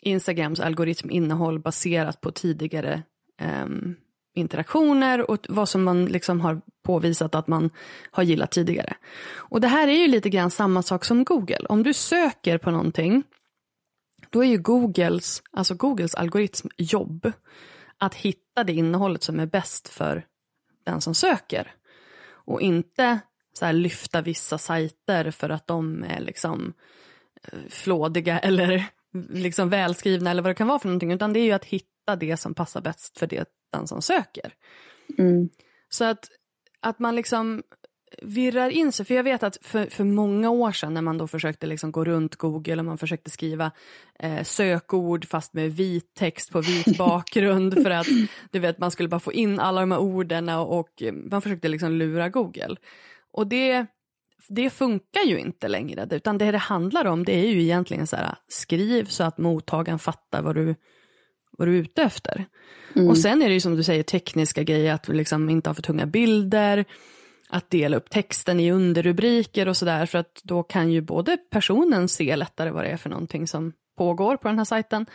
Instagrams 0.00 0.60
algoritm 0.60 1.10
innehåll 1.10 1.58
baserat 1.58 2.20
på 2.20 2.30
tidigare 2.30 3.02
um, 3.64 3.96
interaktioner 4.34 5.30
och 5.30 5.46
vad 5.48 5.68
som 5.68 5.84
man 5.84 6.06
liksom 6.06 6.40
har 6.40 6.60
påvisat 6.82 7.34
att 7.34 7.48
man 7.48 7.70
har 8.10 8.22
gillat 8.22 8.50
tidigare. 8.50 8.96
Och 9.34 9.60
det 9.60 9.68
här 9.68 9.88
är 9.88 9.96
ju 9.96 10.08
lite 10.08 10.30
grann 10.30 10.50
samma 10.50 10.82
sak 10.82 11.04
som 11.04 11.24
Google. 11.24 11.66
Om 11.68 11.82
du 11.82 11.94
söker 11.94 12.58
på 12.58 12.70
någonting, 12.70 13.22
då 14.30 14.44
är 14.44 14.48
ju 14.48 14.58
Googles, 14.58 15.42
alltså 15.52 15.74
Googles 15.74 16.14
algoritm 16.14 16.68
jobb 16.76 17.32
att 17.98 18.14
hitta 18.14 18.64
det 18.64 18.72
innehållet 18.72 19.22
som 19.22 19.40
är 19.40 19.46
bäst 19.46 19.88
för 19.88 20.26
den 20.84 21.00
som 21.00 21.14
söker. 21.14 21.74
Och 22.46 22.60
inte 22.60 23.20
så 23.58 23.72
lyfta 23.72 24.22
vissa 24.22 24.58
sajter 24.58 25.30
för 25.30 25.50
att 25.50 25.66
de 25.66 26.04
är 26.04 26.20
liksom 26.20 26.72
eh, 27.42 27.58
flådiga 27.68 28.38
eller 28.48 28.84
liksom 29.30 29.68
välskrivna 29.68 30.30
eller 30.30 30.42
vad 30.42 30.50
det 30.50 30.54
kan 30.54 30.68
vara 30.68 30.78
för 30.78 30.88
någonting. 30.88 31.12
Utan 31.12 31.32
det 31.32 31.40
är 31.40 31.44
ju 31.44 31.52
att 31.52 31.64
hitta 31.64 31.93
det 32.06 32.36
som 32.36 32.54
passar 32.54 32.80
bäst 32.80 33.18
för 33.18 33.26
det, 33.26 33.48
den 33.72 33.86
som 33.86 34.02
söker. 34.02 34.54
Mm. 35.18 35.48
Så 35.88 36.04
att, 36.04 36.28
att 36.80 36.98
man 36.98 37.16
liksom 37.16 37.62
virrar 38.22 38.70
in 38.70 38.92
sig. 38.92 39.06
För 39.06 39.14
jag 39.14 39.24
vet 39.24 39.42
att 39.42 39.58
för, 39.62 39.86
för 39.86 40.04
många 40.04 40.50
år 40.50 40.72
sedan 40.72 40.94
när 40.94 41.02
man 41.02 41.18
då 41.18 41.26
försökte 41.26 41.66
liksom 41.66 41.92
gå 41.92 42.04
runt 42.04 42.36
Google 42.36 42.78
och 42.78 42.84
man 42.84 42.98
försökte 42.98 43.30
skriva 43.30 43.70
eh, 44.18 44.42
sökord 44.42 45.28
fast 45.28 45.54
med 45.54 45.72
vit 45.72 46.14
text 46.14 46.52
på 46.52 46.60
vit 46.60 46.98
bakgrund 46.98 47.82
för 47.82 47.90
att 47.90 48.06
du 48.50 48.58
vet, 48.58 48.78
man 48.78 48.90
skulle 48.90 49.08
bara 49.08 49.20
få 49.20 49.32
in 49.32 49.60
alla 49.60 49.80
de 49.80 49.92
här 49.92 50.00
orden 50.00 50.48
och, 50.48 50.78
och 50.78 51.02
man 51.30 51.42
försökte 51.42 51.68
liksom 51.68 51.92
lura 51.92 52.28
Google. 52.28 52.76
Och 53.32 53.46
det, 53.46 53.86
det 54.48 54.70
funkar 54.70 55.22
ju 55.26 55.38
inte 55.38 55.68
längre, 55.68 56.08
utan 56.10 56.38
det 56.38 56.50
det 56.52 56.58
handlar 56.58 57.04
om 57.04 57.24
det 57.24 57.32
är 57.32 57.50
ju 57.50 57.62
egentligen 57.62 58.06
så 58.06 58.16
här, 58.16 58.34
skriv 58.48 59.04
så 59.04 59.24
att 59.24 59.38
mottagaren 59.38 59.98
fattar 59.98 60.42
vad 60.42 60.54
du, 60.54 60.74
vad 61.58 61.68
du 61.68 61.78
är 61.78 61.82
ute 61.82 62.02
efter. 62.02 62.46
Mm. 62.96 63.08
Och 63.08 63.18
sen 63.18 63.42
är 63.42 63.48
det 63.48 63.54
ju 63.54 63.60
som 63.60 63.76
du 63.76 63.82
säger 63.82 64.02
tekniska 64.02 64.62
grejer, 64.62 64.94
att 64.94 65.08
liksom 65.08 65.50
inte 65.50 65.70
ha 65.70 65.74
för 65.74 65.82
tunga 65.82 66.06
bilder, 66.06 66.84
att 67.48 67.70
dela 67.70 67.96
upp 67.96 68.10
texten 68.10 68.60
i 68.60 68.72
underrubriker 68.72 69.68
och 69.68 69.76
sådär, 69.76 70.06
för 70.06 70.18
att 70.18 70.40
då 70.44 70.62
kan 70.62 70.92
ju 70.92 71.00
både 71.00 71.36
personen 71.50 72.08
se 72.08 72.36
lättare 72.36 72.70
vad 72.70 72.84
det 72.84 72.88
är 72.88 72.96
för 72.96 73.10
någonting 73.10 73.46
som 73.46 73.72
pågår 73.96 74.36
på 74.36 74.48
den 74.48 74.58
här 74.58 74.64
sajten, 74.64 75.06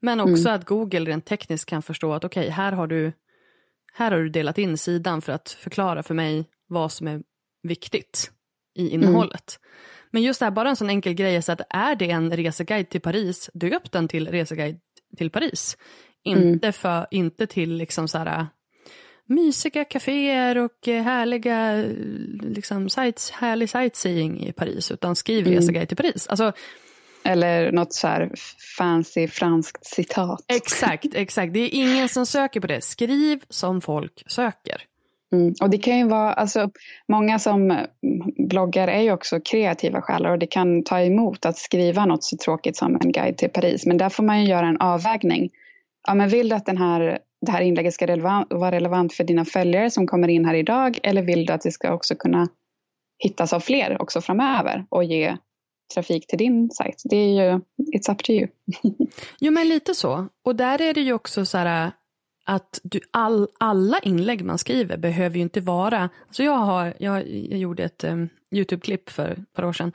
men 0.00 0.20
också 0.20 0.48
mm. 0.48 0.54
att 0.54 0.66
Google 0.66 1.10
rent 1.10 1.26
tekniskt 1.26 1.68
kan 1.68 1.82
förstå 1.82 2.12
att 2.12 2.24
okej, 2.24 2.40
okay, 2.40 2.50
här 2.50 2.72
har 2.72 2.86
du 2.86 3.12
här 3.92 4.10
har 4.10 4.18
du 4.18 4.28
delat 4.28 4.58
in 4.58 4.78
sidan 4.78 5.22
för 5.22 5.32
att 5.32 5.50
förklara 5.50 6.02
för 6.02 6.14
mig 6.14 6.44
vad 6.68 6.92
som 6.92 7.08
är 7.08 7.22
viktigt 7.62 8.30
i 8.74 8.88
innehållet. 8.88 9.58
Mm. 9.58 9.68
Men 10.10 10.22
just 10.22 10.40
det 10.40 10.46
här, 10.46 10.50
bara 10.50 10.68
en 10.68 10.76
sån 10.76 10.90
enkel 10.90 11.14
grej 11.14 11.42
så 11.42 11.52
att 11.52 11.60
är 11.70 11.96
det 11.96 12.10
en 12.10 12.36
reseguide 12.36 12.88
till 12.88 13.00
Paris, 13.00 13.50
döp 13.54 13.92
den 13.92 14.08
till 14.08 14.28
reseguide 14.28 14.80
till 15.16 15.30
Paris. 15.30 15.76
Inte, 16.22 16.66
mm. 16.66 16.72
för, 16.72 17.06
inte 17.10 17.46
till 17.46 17.76
liksom 17.76 18.08
så 18.08 18.18
här, 18.18 18.46
mysiga 19.26 19.84
kaféer 19.84 20.58
och 20.58 20.88
eh, 20.88 21.02
härliga, 21.02 21.84
liksom, 22.42 22.88
sites, 22.88 23.30
härlig 23.30 23.70
sightseeing 23.70 24.46
i 24.46 24.52
Paris, 24.52 24.90
utan 24.90 25.16
skriv 25.16 25.46
mm. 25.46 25.58
reseguide 25.58 25.88
till 25.88 25.96
Paris. 25.96 26.26
Alltså, 26.26 26.52
eller 27.24 27.72
något 27.72 27.92
så 27.92 28.06
här 28.06 28.32
fancy 28.78 29.28
franskt 29.28 29.86
citat. 29.86 30.44
Exakt, 30.48 31.14
exakt. 31.14 31.52
Det 31.52 31.60
är 31.60 31.74
ingen 31.74 32.08
som 32.08 32.26
söker 32.26 32.60
på 32.60 32.66
det. 32.66 32.80
Skriv 32.80 33.40
som 33.48 33.80
folk 33.80 34.22
söker. 34.26 34.82
Mm. 35.32 35.54
Och 35.60 35.70
det 35.70 35.78
kan 35.78 35.98
ju 35.98 36.08
vara, 36.08 36.32
alltså, 36.32 36.70
många 37.08 37.38
som 37.38 37.86
bloggar 38.48 38.88
är 38.88 39.00
ju 39.00 39.12
också 39.12 39.40
kreativa 39.40 40.02
själar 40.02 40.30
och 40.30 40.38
det 40.38 40.46
kan 40.46 40.82
ta 40.82 41.00
emot 41.00 41.46
att 41.46 41.58
skriva 41.58 42.06
något 42.06 42.24
så 42.24 42.36
tråkigt 42.36 42.76
som 42.76 42.98
en 43.00 43.12
guide 43.12 43.36
till 43.36 43.50
Paris. 43.50 43.86
Men 43.86 43.98
där 43.98 44.08
får 44.08 44.22
man 44.22 44.40
ju 44.40 44.48
göra 44.48 44.66
en 44.66 44.80
avvägning. 44.80 45.50
Ja, 46.06 46.14
men 46.14 46.28
vill 46.28 46.48
du 46.48 46.56
att 46.56 46.66
den 46.66 46.78
här, 46.78 47.18
det 47.46 47.52
här 47.52 47.60
inlägget 47.60 47.94
ska 47.94 48.06
relevant, 48.06 48.46
vara 48.50 48.72
relevant 48.72 49.12
för 49.12 49.24
dina 49.24 49.44
följare 49.44 49.90
som 49.90 50.06
kommer 50.06 50.28
in 50.28 50.44
här 50.44 50.54
idag 50.54 50.98
eller 51.02 51.22
vill 51.22 51.46
du 51.46 51.52
att 51.52 51.62
det 51.62 51.72
ska 51.72 51.92
också 51.94 52.14
kunna 52.14 52.48
hittas 53.18 53.52
av 53.52 53.60
fler 53.60 54.02
också 54.02 54.20
framöver 54.20 54.84
och 54.88 55.04
ge 55.04 55.36
trafik 55.94 56.26
till 56.26 56.38
din 56.38 56.70
sajt. 56.70 57.02
Det 57.04 57.16
är 57.16 57.28
ju, 57.28 57.60
it's 57.96 58.12
up 58.12 58.22
to 58.22 58.32
you. 58.32 58.48
jo 59.40 59.52
men 59.52 59.68
lite 59.68 59.94
så. 59.94 60.28
Och 60.44 60.56
där 60.56 60.82
är 60.82 60.94
det 60.94 61.00
ju 61.00 61.12
också 61.12 61.46
så 61.46 61.58
här 61.58 61.92
att 62.48 62.80
du, 62.82 63.00
all, 63.10 63.48
alla 63.58 63.98
inlägg 63.98 64.44
man 64.44 64.58
skriver 64.58 64.96
behöver 64.96 65.36
ju 65.36 65.42
inte 65.42 65.60
vara, 65.60 66.08
alltså 66.26 66.42
jag, 66.42 66.56
har, 66.56 66.94
jag, 66.98 67.28
jag 67.28 67.58
gjorde 67.58 67.84
ett 67.84 68.04
um, 68.04 68.28
YouTube-klipp 68.50 69.10
för 69.10 69.30
ett 69.30 69.52
par 69.52 69.64
år 69.64 69.72
sedan 69.72 69.92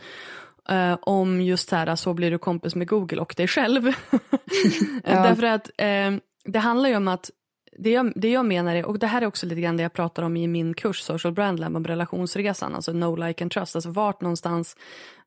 uh, 0.72 0.98
om 1.02 1.42
just 1.42 1.70
så 1.70 1.76
här, 1.76 1.96
så 1.96 2.14
blir 2.14 2.32
du 2.32 2.38
kompis 2.38 2.76
med 2.76 2.88
Google 2.88 3.22
och 3.22 3.34
dig 3.38 3.48
själv. 3.48 3.88
ja. 4.12 5.24
Därför 5.24 5.44
att 5.44 5.68
uh, 5.68 6.20
det 6.46 6.60
handlar 6.60 6.90
ju 6.90 6.96
om 6.96 7.08
att 7.08 7.30
det 7.78 7.90
jag, 7.90 8.14
det 8.16 8.30
jag 8.30 8.46
menar 8.46 8.76
är, 8.76 8.86
och 8.86 9.00
det 9.00 9.08
här 9.08 9.22
är 9.22 9.26
också 9.26 9.46
lite 9.46 9.62
grann 9.62 9.78
det 9.78 9.84
jag 9.84 9.94
pratar 9.94 10.24
om 10.24 10.38
i 10.38 10.48
min 10.48 10.74
kurs 10.74 11.02
Social 11.02 11.34
Brand 11.34 11.60
Lab 11.60 11.76
om 11.76 11.88
relationsresan, 11.88 12.76
alltså 12.76 12.94
no 12.94 13.16
like 13.16 13.44
and 13.44 13.52
trust, 13.52 13.76
alltså 13.76 13.90
vart 13.90 14.22
någonstans 14.22 14.78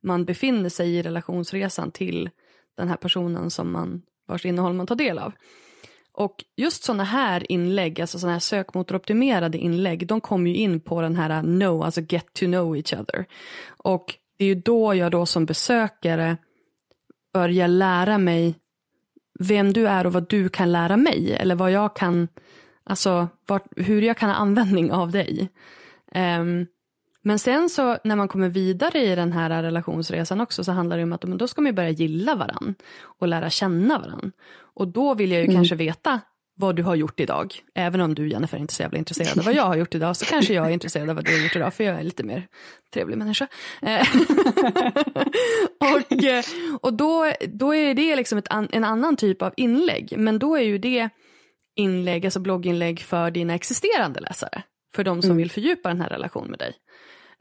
man 0.01 0.25
befinner 0.25 0.69
sig 0.69 0.97
i 0.97 1.03
relationsresan 1.03 1.91
till 1.91 2.31
den 2.77 2.89
här 2.89 2.97
personen 2.97 3.51
som 3.51 3.73
man, 3.73 4.03
vars 4.27 4.47
innehåll 4.47 4.73
man 4.73 4.87
tar 4.87 4.97
del 4.97 5.19
av. 5.19 5.33
Och 6.17 6.45
just 6.57 6.85
sådana 6.85 7.05
här 7.05 7.53
inlägg, 7.53 8.01
alltså 8.01 8.19
sådana 8.19 8.33
här 8.33 8.41
sökmotoroptimerade 8.41 9.59
inlägg, 9.59 10.07
de 10.07 10.21
kommer 10.21 10.51
ju 10.51 10.57
in 10.57 10.81
på 10.81 11.03
den 11.03 11.17
här 11.17 11.31
äh, 11.31 11.43
know, 11.43 11.83
alltså 11.83 12.01
get 12.01 12.33
to 12.33 12.45
know 12.45 12.77
each 12.77 12.93
other. 12.93 13.25
Och 13.67 14.15
det 14.39 14.45
är 14.45 14.49
ju 14.49 14.55
då 14.55 14.95
jag 14.95 15.13
då 15.13 15.27
som 15.27 15.47
besökare 15.47 16.37
börjar 17.33 17.69
lära 17.69 18.19
mig 18.19 18.55
vem 19.39 19.73
du 19.73 19.89
är 19.89 20.07
och 20.07 20.13
vad 20.13 20.29
du 20.29 20.49
kan 20.49 20.73
lära 20.73 20.97
mig. 20.97 21.33
Eller 21.33 21.55
vad 21.55 21.71
jag 21.71 21.97
kan, 21.97 22.29
alltså 22.85 23.29
vart, 23.47 23.67
hur 23.77 24.03
jag 24.03 24.17
kan 24.17 24.31
ha 24.31 24.37
användning 24.37 24.93
av 24.93 25.11
dig. 25.11 25.49
Um, 26.15 26.67
men 27.23 27.39
sen 27.39 27.69
så 27.69 27.99
när 28.05 28.17
man 28.17 28.29
kommer 28.29 28.49
vidare 28.49 28.99
i 28.99 29.15
den 29.15 29.33
här 29.33 29.63
relationsresan 29.63 30.41
också 30.41 30.65
så 30.65 30.73
handlar 30.73 30.97
det 30.97 31.03
om 31.03 31.13
att 31.13 31.21
då 31.21 31.49
ska 31.49 31.61
man 31.61 31.75
börja 31.75 31.91
gilla 31.91 32.35
varann 32.35 32.75
och 33.03 33.29
lära 33.29 33.51
känna 33.51 33.99
varann. 33.99 34.33
Och 34.77 34.89
då 34.89 35.15
vill 35.15 35.31
jag 35.31 35.41
ju 35.41 35.45
mm. 35.45 35.57
kanske 35.57 35.75
veta 35.75 36.21
vad 36.57 36.77
du 36.77 36.83
har 36.83 36.95
gjort 36.95 37.21
idag. 37.21 37.55
Även 37.75 38.01
om 38.01 38.15
du 38.15 38.29
Jennifer 38.29 38.59
inte 38.59 38.73
är 38.73 38.75
så 38.75 38.83
jävla 38.83 38.99
intresserad 38.99 39.39
av 39.39 39.45
vad 39.45 39.55
jag 39.55 39.63
har 39.63 39.77
gjort 39.77 39.95
idag 39.95 40.17
så 40.17 40.25
kanske 40.25 40.55
jag 40.55 40.67
är 40.67 40.71
intresserad 40.71 41.11
av 41.11 41.17
vad 41.17 41.25
du 41.25 41.33
har 41.33 41.43
gjort 41.43 41.57
idag 41.57 41.75
för 41.75 41.85
jag 41.85 41.99
är 41.99 42.03
lite 42.03 42.25
mer 42.25 42.47
trevlig 42.93 43.19
människa. 43.19 43.47
Eh, 43.83 44.07
och 45.95 46.25
eh, 46.25 46.45
och 46.81 46.93
då, 46.93 47.33
då 47.47 47.75
är 47.75 47.95
det 47.95 48.17
liksom 48.17 48.39
ett, 48.39 48.49
en 48.51 48.85
annan 48.85 49.17
typ 49.17 49.43
av 49.43 49.53
inlägg 49.57 50.15
men 50.19 50.39
då 50.39 50.57
är 50.57 50.63
ju 50.63 50.79
det 50.79 51.09
inlägg, 51.77 52.25
alltså 52.25 52.41
blogginlägg 52.41 53.01
för 53.01 53.31
dina 53.31 53.55
existerande 53.55 54.21
läsare. 54.21 54.63
För 54.95 55.05
de 55.05 55.23
som 55.23 55.31
mm. 55.31 55.37
vill 55.37 55.51
fördjupa 55.51 55.89
den 55.89 56.01
här 56.01 56.09
relationen 56.09 56.51
med 56.51 56.59
dig. 56.59 56.75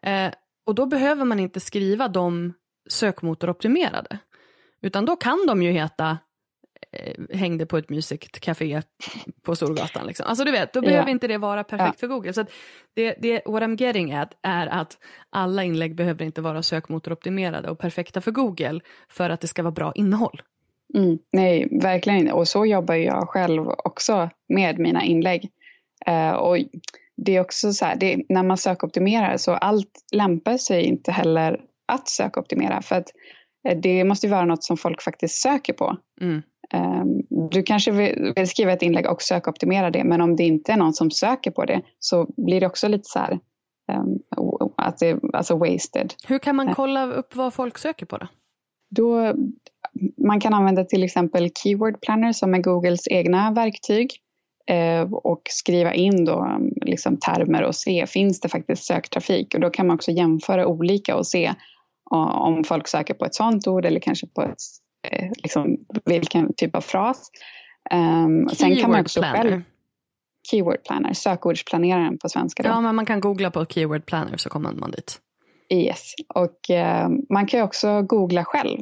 Eh, 0.03 0.33
och 0.65 0.75
då 0.75 0.85
behöver 0.85 1.25
man 1.25 1.39
inte 1.39 1.59
skriva 1.59 2.07
de 2.07 2.53
sökmotoroptimerade. 2.89 4.19
Utan 4.81 5.05
då 5.05 5.15
kan 5.15 5.45
de 5.47 5.63
ju 5.63 5.71
heta 5.71 6.17
hängde 7.33 7.65
på 7.65 7.77
ett 7.77 7.89
mysigt 7.89 8.39
café 8.39 8.81
på 9.41 9.55
Storgatan. 9.55 10.07
Liksom. 10.07 10.25
Alltså 10.25 10.43
du 10.43 10.51
vet, 10.51 10.73
då 10.73 10.81
behöver 10.81 11.07
ja. 11.07 11.11
inte 11.11 11.27
det 11.27 11.37
vara 11.37 11.63
perfekt 11.63 11.95
ja. 11.95 11.99
för 11.99 12.07
Google. 12.07 12.33
Så 12.33 12.45
det, 12.93 13.15
det, 13.21 13.41
what 13.45 13.63
I'm 13.63 13.81
getting 13.81 14.13
at 14.13 14.37
är 14.41 14.67
att 14.67 14.97
alla 15.29 15.63
inlägg 15.63 15.95
behöver 15.95 16.25
inte 16.25 16.41
vara 16.41 16.63
sökmotoroptimerade 16.63 17.69
och 17.69 17.79
perfekta 17.79 18.21
för 18.21 18.31
Google 18.31 18.79
för 19.09 19.29
att 19.29 19.41
det 19.41 19.47
ska 19.47 19.63
vara 19.63 19.71
bra 19.71 19.91
innehåll. 19.95 20.41
Mm, 20.95 21.17
nej, 21.31 21.79
verkligen 21.81 22.31
Och 22.31 22.47
så 22.47 22.65
jobbar 22.65 22.95
jag 22.95 23.29
själv 23.29 23.67
också 23.67 24.29
med 24.49 24.79
mina 24.79 25.03
inlägg. 25.03 25.49
Uh, 26.09 26.31
och 26.31 26.57
det 27.17 27.35
är 27.35 27.41
också 27.41 27.73
så 27.73 27.85
här, 27.85 27.95
det, 27.95 28.21
när 28.29 28.43
man 28.43 28.57
sökoptimerar 28.57 29.37
så 29.37 29.51
allt 29.51 29.91
lämpar 30.13 30.57
sig 30.57 30.83
inte 30.83 31.11
heller 31.11 31.61
att 31.87 32.07
sökoptimera 32.07 32.81
för 32.81 32.95
att 32.95 33.07
eh, 33.67 33.77
det 33.77 34.03
måste 34.03 34.27
ju 34.27 34.31
vara 34.31 34.45
något 34.45 34.63
som 34.63 34.77
folk 34.77 35.01
faktiskt 35.01 35.41
söker 35.41 35.73
på. 35.73 35.97
Mm. 36.21 36.41
Um, 36.73 37.21
du 37.51 37.63
kanske 37.63 37.91
vill, 37.91 38.47
skriva 38.47 38.71
ett 38.71 38.81
inlägg 38.81 39.05
och 39.05 39.21
sökoptimera 39.21 39.91
det 39.91 40.03
men 40.03 40.21
om 40.21 40.35
det 40.35 40.43
inte 40.43 40.71
är 40.71 40.77
någon 40.77 40.93
som 40.93 41.11
söker 41.11 41.51
på 41.51 41.65
det 41.65 41.81
så 41.99 42.27
blir 42.37 42.59
det 42.59 42.67
också 42.67 42.87
lite 42.87 43.03
så 43.03 43.19
här 43.19 43.39
um, 43.91 44.19
att 44.77 44.97
det, 44.97 45.19
alltså 45.33 45.57
wasted. 45.57 46.13
Hur 46.27 46.39
kan 46.39 46.55
man 46.55 46.73
kolla 46.73 47.05
upp 47.05 47.35
vad 47.35 47.53
folk 47.53 47.77
söker 47.77 48.05
på 48.05 48.17
då? 48.17 48.27
då 48.89 49.33
man 50.27 50.39
kan 50.39 50.53
använda 50.53 50.83
till 50.83 51.03
exempel 51.03 51.49
Keyword 51.63 52.01
Planner 52.01 52.33
som 52.33 52.53
är 52.53 52.59
Googles 52.59 53.07
egna 53.07 53.51
verktyg 53.51 54.11
eh, 54.67 55.13
och 55.13 55.41
skriva 55.49 55.93
in 55.93 56.25
då, 56.25 56.59
liksom 56.81 57.17
termer 57.17 57.63
och 57.63 57.75
se, 57.75 58.07
finns 58.07 58.39
det 58.39 58.49
faktiskt 58.49 58.83
söktrafik? 58.83 59.53
Och 59.53 59.59
då 59.59 59.69
kan 59.69 59.87
man 59.87 59.95
också 59.95 60.11
jämföra 60.11 60.67
olika 60.67 61.15
och 61.15 61.27
se 61.27 61.53
om 62.11 62.63
folk 62.63 62.87
söker 62.87 63.13
på 63.13 63.25
ett 63.25 63.35
sånt 63.35 63.67
ord 63.67 63.85
eller 63.85 63.99
kanske 63.99 64.27
på 64.27 64.41
ett, 64.41 64.49
eh, 64.49 64.55
liksom, 65.37 65.77
vilken 66.05 66.53
typ 66.53 66.75
av 66.75 66.81
fras. 66.81 67.31
Um, 67.93 68.49
sen 68.49 68.75
kan 68.75 68.91
man 68.91 69.01
också 69.01 69.21
planner. 69.21 69.37
själv 69.37 69.61
Keyword 70.51 70.83
planner, 70.83 71.13
sökordsplaneraren 71.13 72.17
på 72.17 72.29
svenska. 72.29 72.63
Då. 72.63 72.69
Ja, 72.69 72.81
men 72.81 72.95
man 72.95 73.05
kan 73.05 73.19
googla 73.19 73.51
på 73.51 73.65
keyword 73.65 74.05
planner 74.05 74.37
så 74.37 74.49
kommer 74.49 74.71
man 74.71 74.91
dit. 74.91 75.19
Yes, 75.69 76.13
och 76.27 76.69
eh, 76.69 77.09
man 77.29 77.47
kan 77.47 77.59
ju 77.59 77.63
också 77.63 78.01
googla 78.01 78.45
själv. 78.45 78.79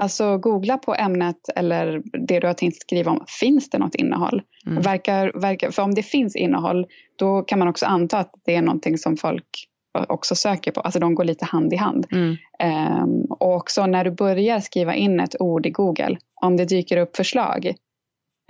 Alltså 0.00 0.38
googla 0.38 0.78
på 0.78 0.94
ämnet 0.94 1.48
eller 1.56 2.02
det 2.26 2.40
du 2.40 2.46
har 2.46 2.54
tänkt 2.54 2.80
skriva 2.80 3.10
om. 3.10 3.24
Finns 3.40 3.70
det 3.70 3.78
något 3.78 3.94
innehåll? 3.94 4.42
Mm. 4.66 4.82
Verkar, 4.82 5.40
verkar, 5.40 5.70
för 5.70 5.82
om 5.82 5.94
det 5.94 6.02
finns 6.02 6.36
innehåll, 6.36 6.86
då 7.16 7.42
kan 7.42 7.58
man 7.58 7.68
också 7.68 7.86
anta 7.86 8.18
att 8.18 8.32
det 8.44 8.54
är 8.54 8.62
någonting 8.62 8.98
som 8.98 9.16
folk 9.16 9.69
också 9.92 10.34
söker 10.34 10.70
på. 10.70 10.80
Alltså 10.80 11.00
de 11.00 11.14
går 11.14 11.24
lite 11.24 11.44
hand 11.44 11.72
i 11.72 11.76
hand. 11.76 12.06
Mm. 12.12 12.36
Um, 13.02 13.26
och 13.30 13.54
också 13.54 13.86
när 13.86 14.04
du 14.04 14.10
börjar 14.10 14.60
skriva 14.60 14.94
in 14.94 15.20
ett 15.20 15.40
ord 15.40 15.66
i 15.66 15.70
Google, 15.70 16.18
om 16.34 16.56
det 16.56 16.64
dyker 16.64 16.96
upp 16.96 17.16
förslag, 17.16 17.74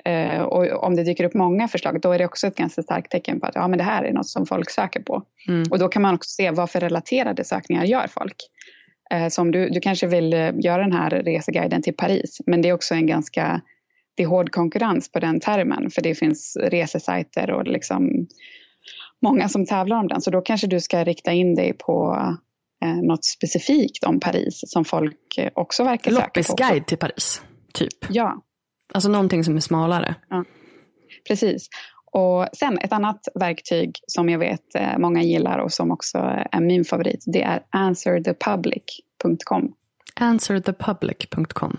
uh, 0.09 0.41
och 0.41 0.85
om 0.85 0.97
det 0.97 1.05
dyker 1.05 1.25
upp 1.25 1.35
många 1.35 1.69
förslag, 1.69 2.01
då 2.01 2.13
är 2.13 2.19
det 2.19 2.25
också 2.25 2.47
ett 2.47 2.57
ganska 2.57 2.83
starkt 2.83 3.11
tecken 3.11 3.41
på 3.41 3.47
att 3.47 3.55
ja, 3.55 3.69
men 3.69 3.79
det 3.79 3.85
här 3.85 4.05
är 4.05 4.13
något 4.13 4.29
som 4.29 4.47
folk 4.47 4.71
söker 4.71 5.03
på. 5.03 5.23
Mm. 5.49 5.63
Och 5.71 5.79
då 5.79 5.89
kan 5.89 6.03
man 6.03 6.15
också 6.15 6.29
se 6.29 6.51
vad 6.51 6.71
för 6.71 6.81
relaterade 6.81 7.45
sökningar 7.45 7.85
gör 7.85 8.07
folk. 8.07 8.37
Uh, 9.15 9.29
som 9.29 9.51
du, 9.51 9.69
du 9.69 9.81
kanske 9.81 10.07
vill 10.07 10.35
uh, 10.35 10.51
göra 10.61 10.83
den 10.83 10.93
här 10.93 11.11
reseguiden 11.11 11.83
till 11.83 11.97
Paris, 11.97 12.41
men 12.47 12.63
det 12.63 12.69
är 12.69 12.73
också 12.73 12.95
en 12.95 13.07
ganska 13.07 13.61
det 14.15 14.23
är 14.23 14.27
hård 14.27 14.51
konkurrens 14.51 15.13
på 15.13 15.21
den 15.21 15.41
termen, 15.41 15.91
för 15.91 16.03
det 16.03 16.15
finns 16.15 16.57
resesajter 16.61 17.51
och 17.51 17.67
liksom 17.67 18.27
många 19.23 19.49
som 19.49 19.67
tävlar 19.67 19.97
om 19.97 20.09
den. 20.09 20.21
Så 20.21 20.31
då 20.31 20.41
kanske 20.41 20.67
du 20.67 20.81
ska 20.81 21.05
rikta 21.05 21.33
in 21.33 21.55
dig 21.55 21.73
på 21.73 22.17
eh, 22.85 22.97
något 23.03 23.25
specifikt 23.25 24.05
om 24.05 24.21
Paris 24.21 24.61
som 24.67 24.85
folk 24.85 25.39
eh, 25.39 25.51
också 25.55 25.85
verkar 25.85 26.11
söka 26.11 26.23
på. 26.23 26.27
Loppisguide 26.27 26.87
till 26.87 26.99
Paris, 26.99 27.43
typ? 27.75 28.07
Ja. 28.09 28.43
Alltså 28.95 29.11
någonting 29.11 29.45
som 29.45 29.57
är 29.57 29.61
smalare? 29.61 30.15
Ja, 30.29 30.45
precis. 31.29 31.69
Och 32.13 32.47
sen 32.53 32.79
ett 32.79 32.93
annat 32.93 33.21
verktyg 33.35 33.99
som 34.07 34.29
jag 34.29 34.39
vet 34.39 34.75
eh, 34.75 34.99
många 34.99 35.23
gillar 35.23 35.59
och 35.59 35.73
som 35.73 35.91
också 35.91 36.19
är 36.51 36.61
min 36.61 36.85
favorit, 36.85 37.25
det 37.27 37.43
är 37.43 37.63
answerthepublic.com. 37.71 39.75
Answerthepublic.com. 40.15 41.77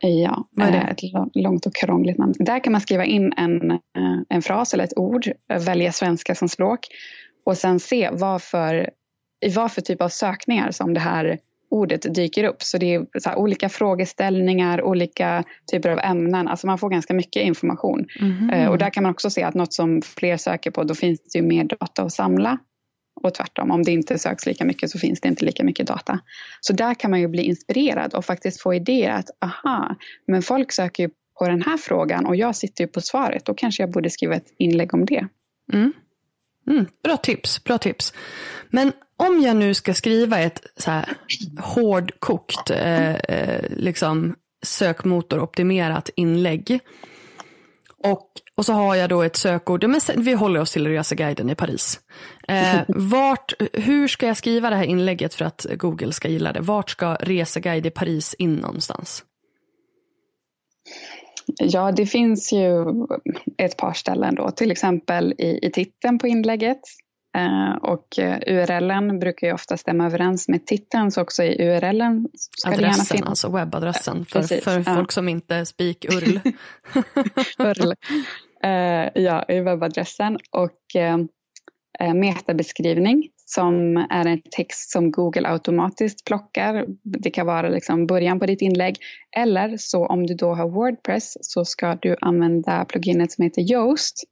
Ja, 0.00 0.48
Vad 0.50 0.68
är 0.68 0.72
det? 0.72 1.06
ett 1.06 1.34
långt 1.34 1.66
och 1.66 1.74
krångligt 1.74 2.18
namn. 2.18 2.34
Där 2.38 2.64
kan 2.64 2.72
man 2.72 2.80
skriva 2.80 3.04
in 3.04 3.32
en, 3.36 3.70
eh, 3.70 3.78
en 4.28 4.42
fras 4.42 4.74
eller 4.74 4.84
ett 4.84 4.98
ord, 4.98 5.28
välja 5.66 5.92
svenska 5.92 6.34
som 6.34 6.48
språk 6.48 6.86
och 7.46 7.56
sen 7.56 7.80
se 7.80 8.10
vad 8.12 8.42
för, 8.42 8.90
i 9.46 9.48
vad 9.48 9.72
för 9.72 9.80
typ 9.80 10.02
av 10.02 10.08
sökningar 10.08 10.70
som 10.70 10.94
det 10.94 11.00
här 11.00 11.38
ordet 11.70 12.14
dyker 12.14 12.44
upp. 12.44 12.62
Så 12.62 12.78
det 12.78 12.94
är 12.94 13.06
så 13.18 13.34
olika 13.34 13.68
frågeställningar, 13.68 14.82
olika 14.82 15.44
typer 15.72 15.90
av 15.90 15.98
ämnen. 15.98 16.48
Alltså 16.48 16.66
man 16.66 16.78
får 16.78 16.88
ganska 16.90 17.14
mycket 17.14 17.42
information. 17.42 18.06
Mm. 18.20 18.68
Och 18.68 18.78
där 18.78 18.90
kan 18.90 19.02
man 19.02 19.12
också 19.12 19.30
se 19.30 19.42
att 19.42 19.54
något 19.54 19.72
som 19.72 20.02
fler 20.02 20.36
söker 20.36 20.70
på, 20.70 20.84
då 20.84 20.94
finns 20.94 21.20
det 21.32 21.38
ju 21.38 21.44
mer 21.44 21.64
data 21.64 22.02
att 22.02 22.12
samla 22.12 22.58
och 23.22 23.34
tvärtom. 23.34 23.70
Om 23.70 23.82
det 23.82 23.92
inte 23.92 24.18
söks 24.18 24.46
lika 24.46 24.64
mycket 24.64 24.90
så 24.90 24.98
finns 24.98 25.20
det 25.20 25.28
inte 25.28 25.44
lika 25.44 25.64
mycket 25.64 25.86
data. 25.86 26.20
Så 26.60 26.72
där 26.72 26.94
kan 26.94 27.10
man 27.10 27.20
ju 27.20 27.28
bli 27.28 27.42
inspirerad 27.42 28.14
och 28.14 28.24
faktiskt 28.24 28.62
få 28.62 28.74
idéer 28.74 29.10
att 29.10 29.30
aha, 29.40 29.96
men 30.26 30.42
folk 30.42 30.72
söker 30.72 31.02
ju 31.02 31.10
på 31.38 31.48
den 31.48 31.62
här 31.62 31.76
frågan 31.76 32.26
och 32.26 32.36
jag 32.36 32.56
sitter 32.56 32.84
ju 32.84 32.88
på 32.88 33.00
svaret. 33.00 33.44
Då 33.44 33.54
kanske 33.54 33.82
jag 33.82 33.90
borde 33.90 34.10
skriva 34.10 34.34
ett 34.34 34.54
inlägg 34.58 34.94
om 34.94 35.06
det. 35.06 35.26
Mm. 35.72 35.92
Mm, 36.70 36.86
bra 37.04 37.16
tips, 37.16 37.64
bra 37.64 37.78
tips. 37.78 38.14
Men 38.70 38.92
om 39.16 39.40
jag 39.40 39.56
nu 39.56 39.74
ska 39.74 39.94
skriva 39.94 40.38
ett 40.38 40.62
så 40.76 40.90
här 40.90 41.08
hårdkokt, 41.58 42.70
eh, 42.70 43.14
eh 43.14 43.64
liksom 43.70 44.34
sökmotoroptimerat 44.62 46.10
inlägg. 46.16 46.80
Och 48.04 48.30
och 48.60 48.66
så 48.66 48.72
har 48.72 48.94
jag 48.94 49.08
då 49.08 49.22
ett 49.22 49.36
sökord, 49.36 49.84
men 49.84 50.00
vi 50.16 50.32
håller 50.32 50.60
oss 50.60 50.72
till 50.72 50.86
reseguiden 50.86 51.50
i 51.50 51.54
Paris. 51.54 52.00
Eh, 52.48 52.80
vart, 52.88 53.52
hur 53.72 54.08
ska 54.08 54.26
jag 54.26 54.36
skriva 54.36 54.70
det 54.70 54.76
här 54.76 54.84
inlägget 54.84 55.34
för 55.34 55.44
att 55.44 55.66
Google 55.76 56.12
ska 56.12 56.28
gilla 56.28 56.52
det? 56.52 56.60
Vart 56.60 56.90
ska 56.90 57.14
reseguide 57.14 57.86
i 57.86 57.90
Paris 57.90 58.34
in 58.34 58.54
någonstans? 58.54 59.24
Ja, 61.58 61.92
det 61.92 62.06
finns 62.06 62.52
ju 62.52 62.84
ett 63.58 63.76
par 63.76 63.92
ställen 63.92 64.34
då, 64.34 64.50
till 64.50 64.70
exempel 64.70 65.34
i, 65.38 65.66
i 65.66 65.70
titeln 65.70 66.18
på 66.18 66.26
inlägget. 66.26 66.80
Eh, 67.36 67.76
och 67.82 68.18
eh, 68.18 68.38
URLen 68.46 69.18
brukar 69.18 69.46
ju 69.46 69.52
ofta 69.52 69.76
stämma 69.76 70.06
överens 70.06 70.48
med 70.48 70.66
titeln, 70.66 71.10
så 71.10 71.22
också 71.22 71.42
i 71.42 71.68
URLen 71.68 72.28
ska 72.34 72.70
Adressen, 72.70 73.04
det 73.08 73.14
gärna 73.14 73.30
alltså 73.30 73.48
webbadressen, 73.48 74.26
för, 74.26 74.42
för 74.42 74.82
ja. 74.86 74.94
folk 74.94 75.12
som 75.12 75.28
inte 75.28 75.66
speak 75.66 76.04
URL. 76.04 76.40
URL. 77.58 77.92
Eh, 78.64 79.08
ja, 79.14 79.44
i 79.48 79.60
webbadressen 79.60 80.38
och 80.50 80.78
metabeskrivning 82.14 83.28
som 83.54 83.96
är 83.96 84.26
en 84.26 84.42
text 84.50 84.90
som 84.90 85.10
Google 85.10 85.48
automatiskt 85.48 86.24
plockar. 86.24 86.84
Det 87.02 87.30
kan 87.30 87.46
vara 87.46 87.68
liksom 87.68 88.06
början 88.06 88.40
på 88.40 88.46
ditt 88.46 88.62
inlägg. 88.62 88.96
Eller 89.36 89.76
så 89.76 90.06
om 90.06 90.26
du 90.26 90.34
då 90.34 90.54
har 90.54 90.68
Wordpress 90.68 91.36
så 91.40 91.64
ska 91.64 91.94
du 91.94 92.16
använda 92.20 92.84
pluginet 92.84 93.32
som 93.32 93.44
heter 93.44 93.72
Yoast. 93.72 94.24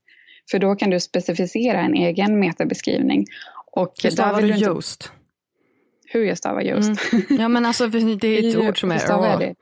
För 0.51 0.59
då 0.59 0.75
kan 0.77 0.91
du 0.91 1.01
specificera 1.01 1.81
en 1.81 1.95
egen 1.95 2.41
metabeskrivning. 2.41 3.27
Och 3.73 3.95
Hur 4.03 4.11
stavar 4.11 4.43
du 4.43 4.49
Yoast? 4.49 5.13
Hur 6.07 6.25
jag 6.25 6.39
stavar 6.39 6.63
Yoast? 6.63 7.13
Mm. 7.13 7.25
Ja 7.29 7.49
men 7.49 7.67
alltså 7.67 7.87
det 7.87 8.29
är 8.29 8.49
ett 8.49 8.57
ord 8.69 8.81
som 8.81 8.93
är... 8.93 9.55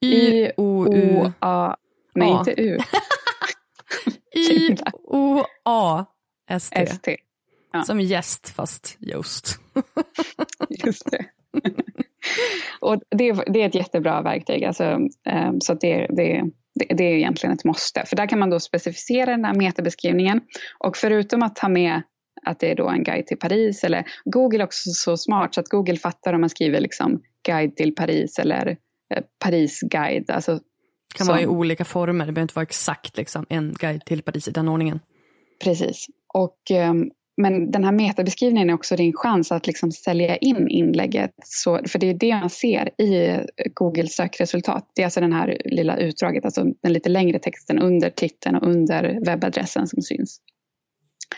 Y-O-A... 0.00 1.76
Nej, 2.14 2.30
inte 2.30 2.60
U. 2.62 2.78
I-O-A-S-T. 4.34 6.06
S-T. 6.80 7.16
Ja. 7.72 7.82
Som 7.82 8.00
gäst 8.00 8.48
fast 8.48 8.96
just. 8.98 9.60
Just 10.68 11.10
det. 11.10 11.24
och 12.80 13.00
det, 13.10 13.32
det, 13.32 13.62
är 13.62 13.66
ett 13.66 13.74
jättebra 13.74 14.22
verktyg. 14.22 14.64
Alltså, 14.64 14.84
um, 14.84 15.60
så 15.60 15.74
det, 15.74 16.06
det, 16.10 16.44
det, 16.74 17.04
är 17.04 17.14
egentligen 17.14 17.54
ett 17.54 17.64
måste. 17.64 18.04
För 18.06 18.16
där 18.16 18.26
kan 18.26 18.38
man 18.38 18.50
då 18.50 18.60
specificera 18.60 19.30
den 19.30 19.44
här 19.44 19.54
metabeskrivningen. 19.54 20.40
Och 20.78 20.96
förutom 20.96 21.42
att 21.42 21.56
ta 21.56 21.68
med 21.68 22.02
att 22.46 22.60
det 22.60 22.70
är 22.70 22.74
då 22.74 22.88
en 22.88 23.04
guide 23.04 23.26
till 23.26 23.38
Paris. 23.38 23.84
Eller 23.84 24.04
Google 24.24 24.58
är 24.58 24.64
också 24.64 24.90
så 24.90 25.16
smart 25.16 25.54
så 25.54 25.60
att 25.60 25.68
Google 25.68 25.96
fattar 25.96 26.32
om 26.32 26.40
man 26.40 26.50
skriver 26.50 26.80
liksom 26.80 27.22
guide 27.46 27.76
till 27.76 27.94
Paris 27.94 28.38
eller 28.38 28.76
eh, 29.14 29.22
Paris-guide. 29.44 30.30
Alltså 30.30 30.60
kan 31.14 31.26
vara 31.26 31.40
i 31.40 31.46
olika 31.46 31.84
former, 31.84 32.26
det 32.26 32.32
behöver 32.32 32.42
inte 32.42 32.54
vara 32.54 32.62
exakt 32.62 33.16
liksom, 33.16 33.46
en 33.48 33.74
guide 33.78 34.04
till 34.04 34.22
Paris 34.22 34.48
i 34.48 34.50
den 34.50 34.68
ordningen. 34.68 35.00
Precis. 35.64 36.06
Och, 36.34 36.58
um, 36.70 37.10
men 37.36 37.70
den 37.70 37.84
här 37.84 37.92
metabeskrivningen 37.92 38.70
är 38.70 38.74
också 38.74 38.96
din 38.96 39.12
chans 39.12 39.52
att 39.52 39.66
liksom 39.66 39.92
sälja 39.92 40.36
in 40.36 40.68
inlägget. 40.68 41.30
Så, 41.44 41.80
för 41.88 41.98
det 41.98 42.10
är 42.10 42.14
det 42.14 42.34
man 42.34 42.50
ser 42.50 43.00
i 43.02 43.40
Googles 43.74 44.14
sökresultat. 44.14 44.90
Det 44.94 45.02
är 45.02 45.06
alltså 45.06 45.20
den 45.20 45.32
här 45.32 45.60
lilla 45.64 45.96
utdraget, 45.96 46.44
alltså 46.44 46.64
den 46.82 46.92
lite 46.92 47.08
längre 47.08 47.38
texten 47.38 47.78
under 47.78 48.10
titeln 48.10 48.56
och 48.56 48.68
under 48.68 49.18
webbadressen 49.26 49.86
som 49.86 50.02
syns. 50.02 50.40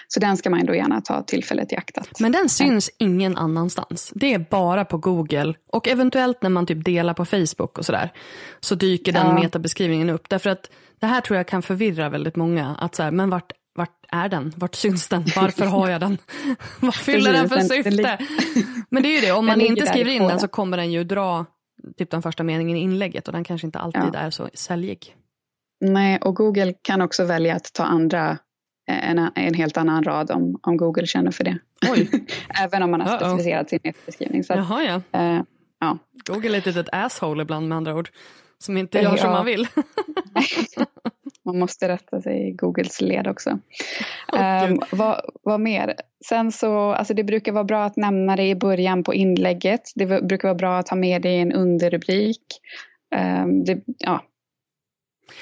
Så 0.09 0.21
den 0.21 0.37
ska 0.37 0.51
man 0.51 0.67
då 0.67 0.75
gärna 0.75 1.01
ta 1.01 1.23
tillfället 1.23 1.73
i 1.73 1.77
akt 1.77 1.99
att... 1.99 2.21
Men 2.21 2.33
den 2.33 2.49
syns 2.49 2.91
ingen 2.99 3.37
annanstans. 3.37 4.13
Det 4.15 4.35
är 4.35 4.39
bara 4.39 4.85
på 4.85 4.99
Google 4.99 5.55
och 5.73 5.89
eventuellt 5.89 6.43
när 6.43 6.51
man 6.51 6.67
typ 6.67 6.85
delar 6.85 7.15
på 7.15 7.25
Facebook 7.25 7.79
och 7.79 7.85
sådär. 7.87 8.13
Så 8.61 8.75
dyker 8.75 9.13
den 9.13 9.27
ja. 9.27 9.35
metabeskrivningen 9.35 10.11
upp. 10.11 10.29
Därför 10.29 10.51
att 10.51 10.71
det 11.01 11.07
här 11.07 11.21
tror 11.21 11.37
jag 11.37 11.47
kan 11.47 11.63
förvirra 11.63 12.09
väldigt 12.09 12.37
många. 12.37 12.77
Att 12.79 12.95
så 12.95 13.03
här, 13.03 13.11
men 13.11 13.31
vart, 13.31 13.53
vart 13.77 14.07
är 14.13 14.29
den? 14.29 14.53
Vart 14.57 14.75
syns 14.75 15.09
den? 15.09 15.25
Varför 15.37 15.67
har 15.67 15.91
jag 15.91 16.01
den? 16.01 16.19
Vad 16.81 16.95
fyller 16.95 17.33
den 17.33 17.49
för 17.49 17.61
syfte? 17.61 18.19
Men 18.91 19.03
det 19.03 19.09
är 19.09 19.21
ju 19.21 19.27
det, 19.27 19.33
om 19.33 19.47
man 19.47 19.61
inte 19.61 19.87
skriver 19.87 20.11
in 20.11 20.23
den 20.23 20.41
så 20.41 20.49
kommer 20.49 20.77
den 20.77 20.93
ju 20.93 21.05
dra 21.05 21.47
typ 21.97 22.11
den 22.11 22.23
första 22.23 22.43
meningen 22.43 22.77
i 22.77 22.81
inlägget 22.81 23.29
och 23.29 23.33
den 23.33 23.45
kanske 23.45 23.67
inte 23.67 23.79
alltid 23.79 24.11
ja. 24.13 24.19
är 24.19 24.31
så 24.31 24.49
säljig. 24.55 25.17
Nej, 25.81 26.19
och 26.19 26.37
Google 26.37 26.75
kan 26.83 27.03
också 27.03 27.25
välja 27.25 27.57
att 27.57 27.73
ta 27.73 27.85
andra 27.85 28.39
en, 28.87 29.19
en 29.35 29.55
helt 29.55 29.77
annan 29.77 30.05
rad 30.05 30.31
om, 30.31 30.61
om 30.63 30.77
Google 30.77 31.07
känner 31.07 31.31
för 31.31 31.45
det. 31.45 31.59
Även 32.63 32.83
om 32.83 32.91
man 32.91 33.01
har 33.01 33.19
specificerat 33.19 33.71
sin 33.71 33.81
beskrivning. 34.07 34.45
Så 34.45 34.53
Jaha, 34.53 35.03
ja. 35.13 35.21
Äh, 35.21 35.43
ja. 35.81 35.99
Google 36.27 36.55
är 36.55 36.59
ett 36.59 36.67
litet 36.67 36.89
asshole 36.93 37.43
ibland 37.43 37.69
med 37.69 37.77
andra 37.77 37.95
ord. 37.95 38.11
Som 38.59 38.77
inte 38.77 38.99
gör 38.99 39.11
ja. 39.11 39.17
som 39.17 39.31
man 39.31 39.45
vill. 39.45 39.69
man 41.47 41.59
måste 41.59 41.89
rätta 41.89 42.21
sig 42.21 42.49
i 42.49 42.53
Googles 42.53 43.01
led 43.01 43.27
också. 43.27 43.59
Oh, 44.33 44.71
um, 44.71 44.81
vad, 44.93 45.21
vad 45.43 45.61
mer? 45.61 45.95
Sen 46.29 46.53
så, 46.53 46.93
alltså 46.93 47.15
det 47.15 47.25
brukar 47.25 47.53
vara 47.53 47.65
bra 47.65 47.85
att 47.85 47.97
nämna 47.97 48.37
det 48.37 48.49
i 48.49 48.55
början 48.55 49.05
på 49.05 49.15
inlägget. 49.15 49.83
Det 49.95 50.07
brukar 50.07 50.49
vara 50.49 50.59
bra 50.59 50.79
att 50.79 50.89
ha 50.89 50.97
med 50.97 51.23
det 51.23 51.31
i 51.31 51.41
en 51.41 51.53
underrubrik. 51.53 52.43
Um, 53.17 53.65
det, 53.65 53.83
ja, 53.99 54.23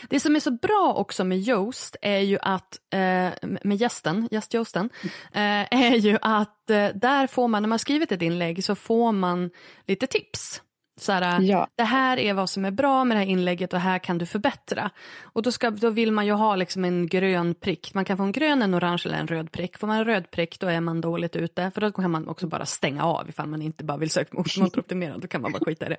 Det 0.08 0.20
som 0.20 0.36
är 0.36 0.40
så 0.40 0.50
bra 0.50 0.94
också 0.96 1.24
med 1.24 1.38
Yoast 1.38 1.96
är 2.02 2.18
ju 2.18 2.38
att, 2.42 2.78
eh, 2.92 3.48
med 3.62 3.76
gästen, 3.76 4.28
gästjoasten, 4.30 4.90
eh, 5.32 5.66
är 5.70 5.96
ju 5.96 6.18
att 6.22 6.70
eh, 6.70 6.88
där 6.94 7.26
får 7.26 7.48
man, 7.48 7.62
när 7.62 7.68
man 7.68 7.78
skrivit 7.78 8.12
ett 8.12 8.22
inlägg 8.22 8.64
så 8.64 8.74
får 8.74 9.12
man 9.12 9.50
lite 9.86 10.06
tips. 10.06 10.62
Så 10.96 11.12
här, 11.12 11.40
Ja. 11.40 11.68
Det 11.76 11.82
här 11.82 12.18
är 12.18 12.34
vad 12.34 12.50
som 12.50 12.64
är 12.64 12.70
bra 12.70 13.04
med 13.04 13.16
det 13.16 13.18
här 13.18 13.26
inlägget 13.26 13.72
och 13.72 13.80
här 13.80 13.98
kan 13.98 14.18
du 14.18 14.26
förbättra. 14.26 14.90
Och 15.22 15.42
då, 15.42 15.52
ska, 15.52 15.70
då 15.70 15.90
vill 15.90 16.12
man 16.12 16.26
ju 16.26 16.32
ha 16.32 16.56
liksom 16.56 16.84
en 16.84 17.06
grön 17.06 17.54
prick. 17.54 17.94
Man 17.94 18.04
kan 18.04 18.16
få 18.16 18.22
en 18.22 18.32
grön, 18.32 18.62
en 18.62 18.74
orange 18.74 19.02
eller 19.04 19.18
en 19.18 19.26
röd 19.26 19.52
prick. 19.52 19.78
Får 19.78 19.86
man 19.86 19.98
en 19.98 20.04
röd 20.04 20.30
prick 20.30 20.60
då 20.60 20.66
är 20.66 20.80
man 20.80 21.00
dåligt 21.00 21.36
ute. 21.36 21.70
För 21.74 21.80
då 21.80 21.92
kan 21.92 22.10
man 22.10 22.28
också 22.28 22.46
bara 22.46 22.66
stänga 22.66 23.04
av 23.04 23.28
ifall 23.28 23.46
man 23.46 23.62
inte 23.62 23.84
bara 23.84 23.98
vill 23.98 24.10
söka 24.10 24.36
mot- 24.36 24.56
motoroptimera. 24.60 25.18
Då 25.18 25.28
kan 25.28 25.42
man 25.42 25.52
bara 25.52 25.64
skita 25.64 25.86
i 25.86 25.88
det. 25.88 25.98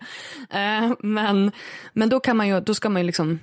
Eh, 0.59 0.93
men 0.99 1.51
men 1.93 2.09
då, 2.09 2.19
kan 2.19 2.37
man 2.37 2.47
ju, 2.47 2.59
då 2.59 2.73
ska 2.73 2.89
man 2.89 3.01
ju 3.01 3.05
liksom 3.05 3.39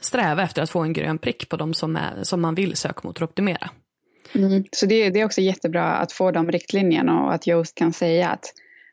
sträva 0.00 0.42
efter 0.42 0.62
att 0.62 0.70
få 0.70 0.80
en 0.80 0.92
grön 0.92 1.18
prick 1.18 1.48
på 1.48 1.56
de 1.56 1.74
som, 1.74 1.96
är, 1.96 2.22
som 2.22 2.40
man 2.40 2.54
vill 2.54 2.76
sökmotoroptimera. 2.76 3.70
Mm. 4.34 4.64
Så 4.72 4.86
det, 4.86 5.10
det 5.10 5.20
är 5.20 5.24
också 5.24 5.40
jättebra 5.40 5.84
att 5.84 6.12
få 6.12 6.30
de 6.30 6.50
riktlinjerna 6.50 7.24
och 7.24 7.34
att 7.34 7.48
Yoast 7.48 7.74
kan 7.74 7.92
säga 7.92 8.28
att 8.28 8.44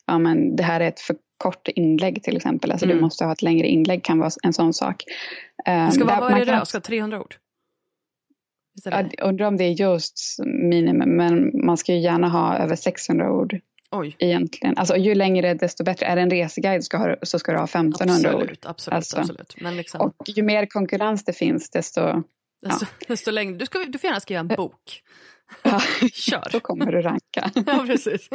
ja, 0.05 0.19
men 0.19 0.55
det 0.55 0.63
här 0.63 0.79
är 0.79 0.87
ett 0.87 0.99
för 0.99 1.15
kort 1.43 1.67
inlägg 1.67 2.23
till 2.23 2.35
exempel. 2.37 2.71
Alltså 2.71 2.85
Mm. 2.85 2.97
du 2.97 3.01
måste 3.03 3.25
ha 3.25 3.31
ett 3.31 3.41
längre 3.41 3.67
inlägg 3.67 4.03
kan 4.03 4.19
vara 4.19 4.29
en 4.43 4.53
sån 4.53 4.73
sak. 4.73 5.03
Det 5.65 5.91
ska 5.91 6.05
vara, 6.05 6.19
vad 6.19 6.31
är 6.41 6.45
det 6.45 6.59
då? 6.59 6.65
Ska 6.65 6.79
300 6.79 7.21
ord? 7.21 7.35
Visst 8.75 8.87
är 8.87 8.91
det? 9.03 9.09
Ja, 9.17 9.23
undrar 9.27 9.45
om 9.47 9.57
det 9.57 9.63
är 9.63 9.71
just 9.71 10.19
minimum, 10.45 11.09
men 11.17 11.65
man 11.65 11.77
ska 11.77 11.93
ju 11.93 11.99
gärna 11.99 12.29
ha 12.29 12.57
över 12.57 12.75
600 12.75 13.31
ord 13.31 13.59
Oj, 13.91 14.15
egentligen. 14.19 14.77
Alltså 14.77 14.95
ju 14.97 15.15
längre 15.15 15.53
desto 15.53 15.83
bättre. 15.83 16.05
Är 16.05 16.15
det 16.15 16.21
en 16.21 16.29
reseguide 16.29 16.83
ska 16.83 16.97
ha, 16.97 17.15
så 17.21 17.39
ska 17.39 17.51
du 17.51 17.57
ha 17.57 17.65
1500 17.65 18.35
ord. 18.35 18.41
absolut, 18.41 18.65
absolut, 18.65 18.95
Alltså. 18.95 19.19
absolut. 19.19 19.55
Men 19.61 19.77
liksom, 19.77 20.01
Och 20.01 20.15
ju 20.29 20.43
mer 20.43 20.65
konkurrens 20.65 21.23
det 21.25 21.33
finns 21.33 21.69
desto, 21.69 22.23
desto, 22.65 22.85
desto 23.07 23.31
längre. 23.31 23.57
Du, 23.57 23.65
ska, 23.65 23.79
du 23.87 23.97
får 23.97 24.07
gärna 24.07 24.19
skriva 24.19 24.39
en 24.39 24.47
bok. 24.47 25.01
ja, 25.63 25.79
Kör. 26.13 26.47
då 26.51 26.59
kommer 26.59 26.91
du 26.91 27.01
ranka. 27.01 27.51
Ja, 27.65 27.83
precis. 27.87 28.29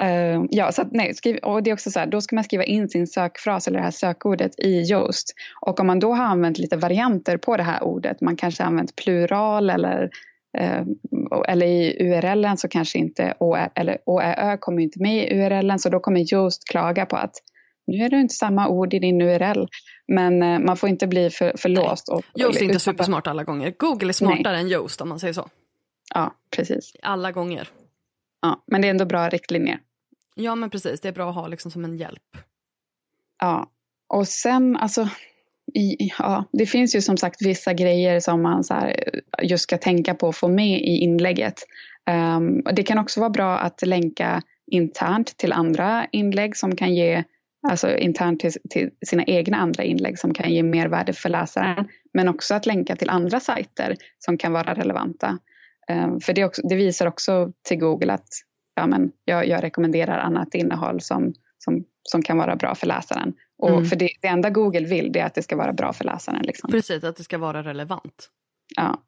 Eh, 0.00 0.42
ja, 0.50 0.72
så 0.72 0.82
att, 0.82 0.92
nej, 0.92 1.14
skriv, 1.14 1.36
och 1.36 1.62
det 1.62 1.70
är 1.70 1.74
också 1.74 1.90
så 1.90 1.98
här, 1.98 2.06
då 2.06 2.20
ska 2.20 2.36
man 2.36 2.44
skriva 2.44 2.64
in 2.64 2.88
sin 2.88 3.06
sökfras 3.06 3.68
eller 3.68 3.78
det 3.78 3.84
här 3.84 3.90
sökordet 3.90 4.60
i 4.60 4.90
Yoast. 4.90 5.34
Och 5.60 5.80
om 5.80 5.86
man 5.86 5.98
då 5.98 6.14
har 6.14 6.24
använt 6.24 6.58
lite 6.58 6.76
varianter 6.76 7.36
på 7.36 7.56
det 7.56 7.62
här 7.62 7.82
ordet, 7.82 8.20
man 8.20 8.36
kanske 8.36 8.62
har 8.62 8.68
använt 8.68 8.96
plural 8.96 9.70
eller, 9.70 10.10
eh, 10.58 10.82
eller 11.48 11.66
i 11.66 11.96
URLen 12.00 12.56
så 12.56 12.68
kanske 12.68 12.98
inte 12.98 13.34
å, 13.40 13.56
eller 13.74 13.98
OÄÖ 14.06 14.56
kommer 14.56 14.82
inte 14.82 15.02
med 15.02 15.32
i 15.32 15.34
URLen 15.34 15.78
så 15.78 15.88
då 15.88 16.00
kommer 16.00 16.34
Yoast 16.34 16.68
klaga 16.68 17.06
på 17.06 17.16
att 17.16 17.34
nu 17.86 18.04
är 18.04 18.10
det 18.10 18.16
inte 18.16 18.34
samma 18.34 18.68
ord 18.68 18.94
i 18.94 18.98
din 18.98 19.20
URL. 19.20 19.66
Men 20.08 20.42
eh, 20.42 20.58
man 20.58 20.76
får 20.76 20.88
inte 20.88 21.06
bli 21.06 21.30
för, 21.30 21.52
för 21.56 21.68
Nej. 21.68 21.84
låst. 21.84 22.08
Och, 22.08 22.22
Yoast 22.34 22.60
är 22.60 22.64
inte 22.64 22.80
supersmart 22.80 23.26
alla 23.26 23.44
gånger. 23.44 23.74
Google 23.78 24.08
är 24.08 24.12
smartare 24.12 24.58
än 24.58 24.68
Yoast 24.68 25.00
om 25.00 25.08
man 25.08 25.20
säger 25.20 25.34
så. 25.34 25.48
Ja, 26.14 26.34
precis. 26.56 26.92
Alla 27.02 27.32
gånger. 27.32 27.68
Ja, 28.42 28.64
men 28.66 28.82
det 28.82 28.88
är 28.88 28.90
ändå 28.90 29.04
bra 29.04 29.28
riktlinjer. 29.28 29.78
Ja, 30.38 30.54
men 30.54 30.70
precis. 30.70 31.00
Det 31.00 31.08
är 31.08 31.12
bra 31.12 31.28
att 31.28 31.34
ha 31.34 31.48
liksom 31.48 31.70
som 31.70 31.84
en 31.84 31.96
hjälp. 31.96 32.36
Ja, 33.40 33.70
och 34.08 34.28
sen 34.28 34.76
alltså, 34.76 35.08
i, 35.74 36.10
ja, 36.18 36.44
det 36.52 36.66
finns 36.66 36.96
ju 36.96 37.00
som 37.00 37.16
sagt 37.16 37.46
vissa 37.46 37.72
grejer 37.74 38.20
som 38.20 38.42
man 38.42 38.64
så 38.64 38.74
här, 38.74 39.20
just 39.42 39.62
ska 39.62 39.78
tänka 39.78 40.14
på 40.14 40.28
att 40.28 40.36
få 40.36 40.48
med 40.48 40.80
i 40.80 40.98
inlägget. 40.98 41.54
Um, 42.10 42.62
det 42.72 42.82
kan 42.82 42.98
också 42.98 43.20
vara 43.20 43.30
bra 43.30 43.58
att 43.58 43.82
länka 43.82 44.42
internt 44.66 45.36
till 45.36 45.52
andra 45.52 46.06
inlägg 46.12 46.56
som 46.56 46.76
kan 46.76 46.94
ge, 46.94 47.24
alltså 47.68 47.96
internt 47.96 48.40
till, 48.40 48.52
till 48.70 48.90
sina 49.06 49.24
egna 49.24 49.56
andra 49.56 49.84
inlägg 49.84 50.18
som 50.18 50.34
kan 50.34 50.52
ge 50.52 50.62
mervärde 50.62 51.12
för 51.12 51.28
läsaren. 51.28 51.88
Men 52.12 52.28
också 52.28 52.54
att 52.54 52.66
länka 52.66 52.96
till 52.96 53.10
andra 53.10 53.40
sajter 53.40 53.96
som 54.18 54.38
kan 54.38 54.52
vara 54.52 54.74
relevanta. 54.74 55.38
Um, 55.92 56.20
för 56.20 56.32
det, 56.32 56.44
också, 56.44 56.62
det 56.68 56.74
visar 56.74 57.06
också 57.06 57.52
till 57.62 57.78
Google 57.78 58.12
att 58.12 58.28
ja, 58.76 58.86
men 58.86 59.12
jag, 59.24 59.48
jag 59.48 59.62
rekommenderar 59.62 60.18
annat 60.18 60.54
innehåll 60.54 61.00
som, 61.00 61.34
som, 61.58 61.84
som 62.02 62.22
kan 62.22 62.38
vara 62.38 62.56
bra 62.56 62.74
för 62.74 62.86
läsaren. 62.86 63.34
Och 63.58 63.70
Mm. 63.70 63.84
för 63.84 63.96
det, 63.96 64.08
det 64.22 64.28
enda 64.28 64.50
Google 64.50 64.86
vill 64.86 65.12
det 65.12 65.20
är 65.20 65.26
att 65.26 65.34
det 65.34 65.42
ska 65.42 65.56
vara 65.56 65.72
bra 65.72 65.92
för 65.92 66.04
läsaren. 66.04 66.42
Liksom. 66.42 66.70
Precis, 66.70 67.04
att 67.04 67.16
det 67.16 67.24
ska 67.24 67.38
vara 67.38 67.62
relevant. 67.62 68.30
Ja. 68.76 69.02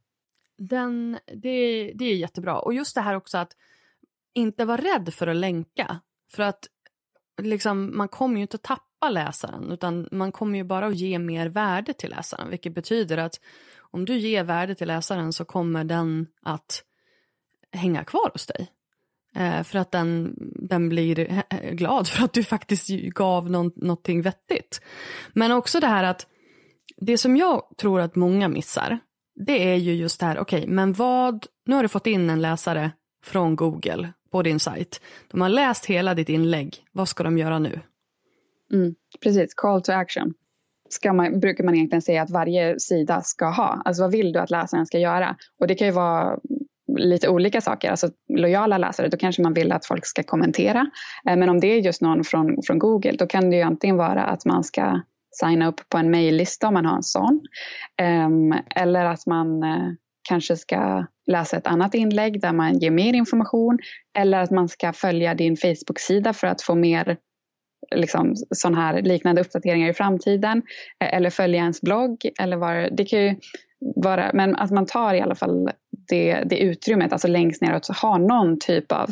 Den, 0.59 1.19
det, 1.27 1.93
det 1.95 2.05
är 2.05 2.17
jättebra. 2.17 2.59
Och 2.59 2.75
just 2.75 2.95
det 2.95 3.01
här 3.01 3.15
också 3.15 3.39
att 3.39 3.53
inte 4.35 4.65
vara 4.65 4.81
rädd 4.81 5.15
för 5.15 5.27
att 5.27 5.37
länka. 5.37 6.01
För 6.33 6.43
att 6.43 6.67
liksom, 7.43 7.97
man 7.97 8.09
kommer 8.09 8.37
ju 8.37 8.43
inte 8.43 8.55
att 8.55 8.63
tappa 8.63 9.11
läsaren 9.11 9.73
utan 9.73 10.09
man 10.13 10.33
kommer 10.33 10.59
ju 10.59 10.65
bara 10.65 10.87
att 10.87 10.97
ge 10.97 11.19
mer 11.19 11.47
värde 11.49 11.93
till 11.93 12.11
läsaren. 12.11 12.51
Vilket 12.51 12.75
betyder 12.75 13.19
att 13.19 13.41
om 13.91 14.05
du 14.05 14.19
ger 14.19 14.45
värde 14.45 14.75
till 14.75 14.89
läsaren 14.89 15.33
så 15.33 15.45
kommer 15.45 15.85
den 15.85 16.27
att 16.43 16.85
hänga 17.73 18.05
kvar 18.05 18.31
hos 18.33 18.47
dig. 18.47 18.71
Eh, 19.37 19.63
för 19.63 19.79
att 19.79 19.91
den, 19.91 20.35
den 20.69 20.89
blir 20.89 21.43
glad 21.73 22.09
för 22.09 22.25
att 22.25 22.33
du 22.33 22.45
faktiskt 22.45 22.89
gav 23.15 23.51
någon, 23.51 23.73
någonting 23.77 24.23
vettigt. 24.23 24.81
Men 25.33 25.53
också 25.53 25.81
det 25.81 25.87
här 25.87 26.05
att 26.05 26.27
det 26.97 27.19
som 27.19 27.37
jag 27.37 27.63
tror 27.77 28.01
att 28.01 28.17
många 28.17 28.49
missar, 28.49 28.99
det 29.47 29.73
är 29.73 29.77
ju 29.77 29.95
just 29.95 30.21
det 30.21 30.27
här, 30.27 30.39
okej, 30.39 30.67
men 30.67 30.93
vad, 30.93 31.47
nu 31.67 31.75
har 31.75 31.83
du 31.83 31.89
fått 31.89 32.07
in 32.07 32.31
en 32.31 32.43
läsare 32.43 32.91
från 33.25 33.57
Google 33.57 34.13
på 34.31 34.43
din 34.43 34.61
sajt. 34.61 35.01
De 35.29 35.41
har 35.41 35.49
läst 35.49 35.87
hela 35.87 36.15
ditt 36.15 36.29
inlägg, 36.29 36.77
vad 36.93 37.09
ska 37.09 37.23
de 37.23 37.39
göra 37.39 37.59
nu? 37.59 37.81
Mm, 38.73 38.95
precis, 39.23 39.55
call 39.55 39.83
to 39.83 39.93
action. 39.93 40.35
Ska 40.91 41.13
man, 41.13 41.41
brukar 41.41 41.65
man 41.65 41.75
egentligen 41.75 42.03
säga 42.03 42.23
att 42.23 42.31
varje 42.31 42.81
sida 42.81 43.23
ska 43.23 43.47
ha. 43.47 43.83
Alltså 43.85 44.03
vad 44.03 44.13
vill 44.13 44.33
du 44.33 44.39
att 44.39 44.51
läsaren 44.51 44.87
ska 44.87 44.99
göra? 44.99 45.37
Och 45.61 45.67
det 45.67 45.75
kan 45.75 45.87
ju 45.87 45.93
vara 45.93 46.39
lite 46.99 47.29
olika 47.29 47.61
saker. 47.61 47.91
Alltså 47.91 48.09
lojala 48.29 48.79
läsare, 48.79 49.09
då 49.09 49.17
kanske 49.17 49.43
man 49.43 49.55
vill 49.55 49.73
att 49.73 49.87
folk 49.87 50.07
ska 50.07 50.23
kommentera. 50.23 50.91
Eh, 51.29 51.37
men 51.37 51.49
om 51.49 51.61
det 51.61 51.67
är 51.67 51.81
just 51.81 52.03
någon 52.03 52.25
från, 52.25 52.63
från 52.67 52.79
Google, 52.79 53.13
då 53.13 53.27
kan 53.27 53.51
det 53.51 53.57
ju 53.57 53.63
antingen 53.63 53.97
vara 53.97 54.25
att 54.25 54.45
man 54.45 54.65
ska 54.65 55.01
signa 55.31 55.69
upp 55.69 55.89
på 55.89 55.99
en 55.99 56.11
mejllista 56.11 56.69
om 56.69 56.75
man 56.75 56.87
har 56.87 56.97
en 56.97 57.03
sån. 57.03 57.41
Ehm, 57.97 58.55
eller 58.77 59.05
att 59.05 59.27
man 59.27 59.63
eh, 59.63 59.93
kanske 60.29 60.57
ska 60.57 61.07
läsa 61.27 61.57
ett 61.57 61.67
annat 61.67 61.95
inlägg 61.95 62.41
där 62.41 62.53
man 62.53 62.79
ger 62.79 62.91
mer 62.91 63.15
information. 63.15 63.79
Eller 64.19 64.39
att 64.39 64.51
man 64.51 64.69
ska 64.69 64.93
följa 64.93 65.35
din 65.35 65.57
Facebook-sida 65.57 66.33
för 66.33 66.47
att 66.47 66.63
få 66.63 66.75
mer 66.75 67.17
liksom, 67.95 68.35
sån 68.51 68.75
här 68.75 69.03
liknande 69.03 69.41
uppdateringar 69.41 69.89
i 69.89 69.95
framtiden. 69.95 70.63
Eh, 71.05 71.15
eller 71.15 71.31
följa 71.31 71.61
ens 71.61 71.81
blogg. 71.81 72.29
Eller 72.41 72.57
var, 72.57 72.89
det 72.93 73.05
kan 73.05 73.23
ju 73.23 73.37
vara, 73.97 74.31
men 74.35 74.57
att 74.57 74.71
man 74.71 74.87
tar 74.87 75.15
i 75.15 75.21
alla 75.21 75.35
fall 75.35 75.71
det, 76.09 76.43
det 76.47 76.59
utrymmet, 76.59 77.13
alltså 77.13 77.29
längst 77.29 77.63
neråt, 77.63 77.91
att 77.91 77.99
ha 77.99 78.19
någon 78.19 78.59
typ 78.59 78.93
av 78.93 79.11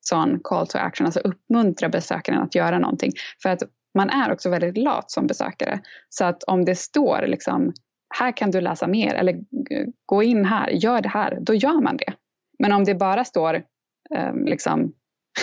sån 0.00 0.40
call 0.42 0.66
to 0.66 0.78
action, 0.78 1.06
alltså 1.06 1.20
uppmuntra 1.20 1.88
besökaren 1.88 2.42
att 2.42 2.54
göra 2.54 2.78
någonting. 2.78 3.12
För 3.42 3.50
att 3.50 3.62
man 3.94 4.10
är 4.10 4.32
också 4.32 4.50
väldigt 4.50 4.76
lat 4.76 5.10
som 5.10 5.26
besökare. 5.26 5.80
Så 6.08 6.24
att 6.24 6.42
om 6.42 6.64
det 6.64 6.74
står 6.74 7.26
liksom, 7.26 7.72
här 8.18 8.36
kan 8.36 8.50
du 8.50 8.60
läsa 8.60 8.86
mer, 8.86 9.14
eller 9.14 9.40
gå 10.06 10.22
in 10.22 10.44
här, 10.44 10.70
gör 10.70 11.00
det 11.00 11.08
här, 11.08 11.38
då 11.40 11.54
gör 11.54 11.82
man 11.82 11.96
det. 11.96 12.12
Men 12.58 12.72
om 12.72 12.84
det 12.84 12.94
bara 12.94 13.24
står 13.24 13.54
eh, 14.14 14.34
liksom 14.44 14.92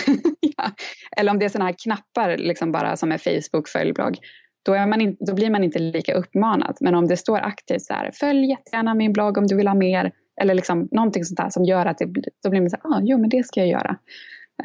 ja. 0.40 0.70
Eller 1.16 1.32
om 1.32 1.38
det 1.38 1.44
är 1.44 1.48
sådana 1.48 1.64
här 1.64 1.76
knappar 1.84 2.36
liksom 2.36 2.72
bara 2.72 2.96
som 2.96 3.12
är 3.12 3.18
Facebook, 3.18 3.68
följblogg. 3.68 4.18
Då, 4.64 4.72
är 4.72 4.86
man 4.86 5.00
in, 5.00 5.16
då 5.20 5.34
blir 5.34 5.50
man 5.50 5.64
inte 5.64 5.78
lika 5.78 6.14
uppmanad. 6.14 6.76
Men 6.80 6.94
om 6.94 7.08
det 7.08 7.16
står 7.16 7.38
aktivt 7.38 7.82
så 7.82 7.94
här, 7.94 8.10
följ 8.14 8.50
jättegärna 8.50 8.94
min 8.94 9.12
blogg 9.12 9.38
om 9.38 9.46
du 9.46 9.56
vill 9.56 9.68
ha 9.68 9.74
mer. 9.74 10.12
Eller 10.40 10.54
liksom 10.54 10.88
någonting 10.92 11.24
sånt 11.24 11.38
där 11.38 11.50
som 11.50 11.64
gör 11.64 11.86
att 11.86 11.98
det 11.98 12.06
blir, 12.06 12.24
då 12.42 12.50
blir 12.50 12.60
man 12.60 12.70
så 12.70 12.76
här, 12.82 12.96
ah, 12.96 13.00
jo 13.04 13.18
men 13.18 13.30
det 13.30 13.46
ska 13.46 13.60
jag 13.60 13.68
göra. 13.68 13.98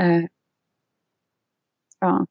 Uh, 0.02 0.26
ja. 2.00 2.26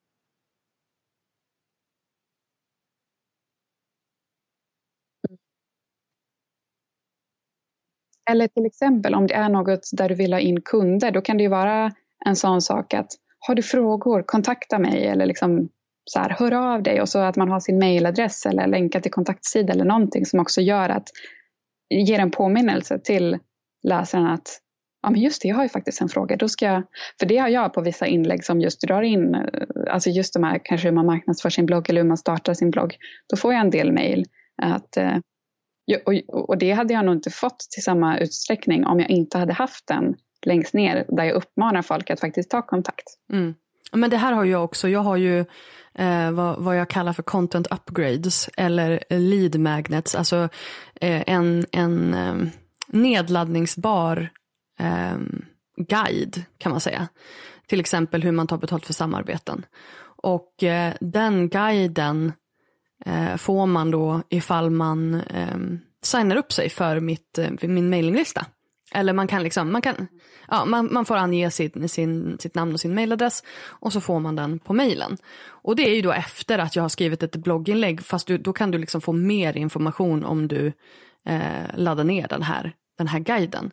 Eller 8.30 8.48
till 8.48 8.66
exempel 8.66 9.14
om 9.14 9.26
det 9.26 9.34
är 9.34 9.48
något 9.48 9.90
där 9.92 10.08
du 10.08 10.14
vill 10.14 10.32
ha 10.32 10.40
in 10.40 10.60
kunder, 10.60 11.10
då 11.10 11.20
kan 11.20 11.36
det 11.36 11.42
ju 11.42 11.48
vara 11.48 11.92
en 12.24 12.36
sån 12.36 12.62
sak 12.62 12.94
att 12.94 13.08
har 13.40 13.54
du 13.54 13.62
frågor, 13.62 14.22
kontakta 14.26 14.78
mig 14.78 15.06
eller 15.06 15.26
liksom 15.26 15.68
så 16.04 16.18
här, 16.18 16.30
hör 16.38 16.74
av 16.74 16.82
dig 16.82 17.00
och 17.00 17.08
så 17.08 17.18
att 17.18 17.36
man 17.36 17.48
har 17.48 17.60
sin 17.60 17.78
mailadress 17.78 18.46
eller 18.46 18.66
länka 18.66 19.00
till 19.00 19.10
kontaktsida 19.10 19.72
eller 19.72 19.84
någonting 19.84 20.26
som 20.26 20.40
också 20.40 20.60
gör 20.60 20.88
att 20.88 21.08
ger 21.90 22.18
en 22.18 22.30
påminnelse 22.30 22.98
till 22.98 23.38
läsaren 23.82 24.26
att 24.26 24.60
ja 25.02 25.10
men 25.10 25.20
just 25.20 25.42
det, 25.42 25.48
jag 25.48 25.56
har 25.56 25.62
ju 25.62 25.68
faktiskt 25.68 26.00
en 26.00 26.08
fråga. 26.08 26.36
Då 26.36 26.48
ska 26.48 26.64
jag, 26.66 26.82
för 27.20 27.26
det 27.26 27.36
har 27.36 27.48
jag 27.48 27.72
på 27.72 27.80
vissa 27.80 28.06
inlägg 28.06 28.44
som 28.44 28.60
just 28.60 28.80
drar 28.80 29.02
in, 29.02 29.34
eh, 29.34 29.42
alltså 29.90 30.10
just 30.10 30.34
de 30.34 30.44
här 30.44 30.60
kanske 30.64 30.88
hur 30.88 30.94
man 30.94 31.06
marknadsför 31.06 31.50
sin 31.50 31.66
blogg 31.66 31.90
eller 31.90 32.00
hur 32.00 32.08
man 32.08 32.16
startar 32.16 32.54
sin 32.54 32.70
blogg. 32.70 32.96
Då 33.28 33.36
får 33.36 33.52
jag 33.52 33.60
en 33.60 33.70
del 33.70 33.92
mejl 33.92 34.24
att 34.62 34.96
eh, 34.96 35.16
och, 36.04 36.48
och 36.48 36.58
det 36.58 36.72
hade 36.72 36.94
jag 36.94 37.04
nog 37.04 37.14
inte 37.14 37.30
fått 37.30 37.58
till 37.70 37.82
samma 37.82 38.18
utsträckning 38.18 38.86
om 38.86 39.00
jag 39.00 39.10
inte 39.10 39.38
hade 39.38 39.52
haft 39.52 39.86
den 39.86 40.16
längst 40.46 40.74
ner 40.74 41.04
där 41.08 41.24
jag 41.24 41.34
uppmanar 41.34 41.82
folk 41.82 42.10
att 42.10 42.20
faktiskt 42.20 42.50
ta 42.50 42.62
kontakt. 42.62 43.04
Mm. 43.32 43.54
Men 43.92 44.10
det 44.10 44.16
här 44.16 44.32
har 44.32 44.44
jag 44.44 44.64
också. 44.64 44.88
Jag 44.88 45.00
har 45.00 45.16
ju 45.16 45.44
eh, 45.94 46.30
vad, 46.30 46.58
vad, 46.58 46.78
jag 46.78 46.90
kallar 46.90 47.12
för 47.12 47.22
content 47.22 47.66
upgrades 47.66 48.50
eller 48.56 49.04
lead 49.08 49.60
magnets. 49.60 50.14
Alltså 50.14 50.48
eh, 51.00 51.22
en, 51.26 51.66
en 51.72 52.14
eh, 52.14 52.34
nedladdningsbar 52.86 54.28
eh, 54.80 55.16
guide 55.76 56.44
kan 56.58 56.72
man 56.72 56.80
säga. 56.80 57.08
Till 57.66 57.80
exempel 57.80 58.22
hur 58.22 58.32
man 58.32 58.46
tar 58.46 58.58
betalt 58.58 58.86
för 58.86 58.92
samarbeten. 58.94 59.66
Och 60.22 60.62
eh, 60.62 60.94
den 61.00 61.48
guiden 61.48 62.32
eh, 63.04 63.36
får 63.36 63.66
man 63.66 63.90
då 63.90 64.22
ifall 64.28 64.70
man 64.70 65.14
eh, 65.14 65.58
signar 66.02 66.36
upp 66.36 66.52
sig 66.52 66.70
för 66.70 67.00
mitt, 67.00 67.38
eh, 67.38 67.50
min 67.62 67.90
mailinglista. 67.90 68.46
Eller 68.94 69.12
man 69.12 69.26
kan 69.26 69.42
liksom, 69.42 69.72
man 69.72 69.82
kan, 69.82 70.08
ja, 70.48 70.64
man, 70.64 70.92
man 70.92 71.04
får 71.04 71.16
ange 71.16 71.50
sin, 71.50 71.88
sin, 71.88 72.38
sitt 72.38 72.54
namn 72.54 72.72
och 72.72 72.80
sin 72.80 72.94
mailadress 72.94 73.42
och 73.66 73.92
så 73.92 74.00
får 74.00 74.20
man 74.20 74.36
den 74.36 74.58
på 74.58 74.74
mailen. 74.74 75.16
Och 75.46 75.76
det 75.76 75.90
är 75.90 75.94
ju 75.94 76.02
då 76.02 76.12
efter 76.12 76.58
att 76.58 76.76
jag 76.76 76.84
har 76.84 76.88
skrivit 76.88 77.22
ett 77.22 77.36
blogginlägg 77.36 78.04
fast 78.04 78.26
du, 78.26 78.38
då 78.38 78.52
kan 78.52 78.70
du 78.70 78.78
liksom 78.78 79.00
få 79.00 79.12
mer 79.12 79.56
information 79.56 80.24
om 80.24 80.48
du 80.48 80.72
eh, 81.26 81.66
laddar 81.74 82.04
ner 82.04 82.28
den 82.28 82.42
här, 82.42 82.72
den 82.98 83.08
här 83.08 83.18
guiden. 83.18 83.70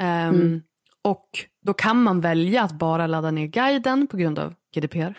Um, 0.00 0.06
mm. 0.06 0.62
Och 1.02 1.28
då 1.64 1.74
kan 1.74 2.02
man 2.02 2.20
välja 2.20 2.62
att 2.62 2.72
bara 2.72 3.06
ladda 3.06 3.30
ner 3.30 3.46
guiden 3.46 4.06
på 4.06 4.16
grund 4.16 4.38
av 4.38 4.54
GDPR. 4.74 4.98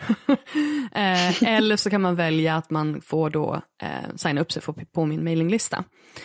eh, 0.92 1.42
eller 1.42 1.76
så 1.76 1.90
kan 1.90 2.02
man 2.02 2.14
välja 2.14 2.56
att 2.56 2.70
man 2.70 3.00
får 3.00 3.30
då 3.30 3.62
eh, 3.82 4.16
signa 4.16 4.40
upp 4.40 4.52
sig 4.52 4.62
på 4.92 5.06
min 5.06 5.24
mailinglista. 5.24 5.84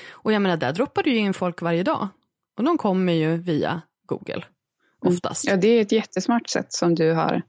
Och 0.10 0.34
jag 0.34 0.42
menar, 0.42 0.58
där 0.58 0.74
droppar 0.74 1.04
det 1.04 1.10
ju 1.10 1.18
in 1.18 1.34
folk 1.34 1.62
varje 1.62 1.84
dag. 1.84 2.08
Och 2.58 2.64
de 2.64 2.78
kommer 2.78 3.14
ju 3.14 3.38
via 3.38 3.82
Google 4.06 4.44
mm. 5.04 5.16
oftast. 5.16 5.48
Ja, 5.48 5.56
det 5.56 5.68
är 5.68 5.82
ett 5.82 5.92
jättesmart 5.92 6.50
sätt 6.50 6.74
som 6.74 6.96
du 6.96 7.12
har 7.12 7.42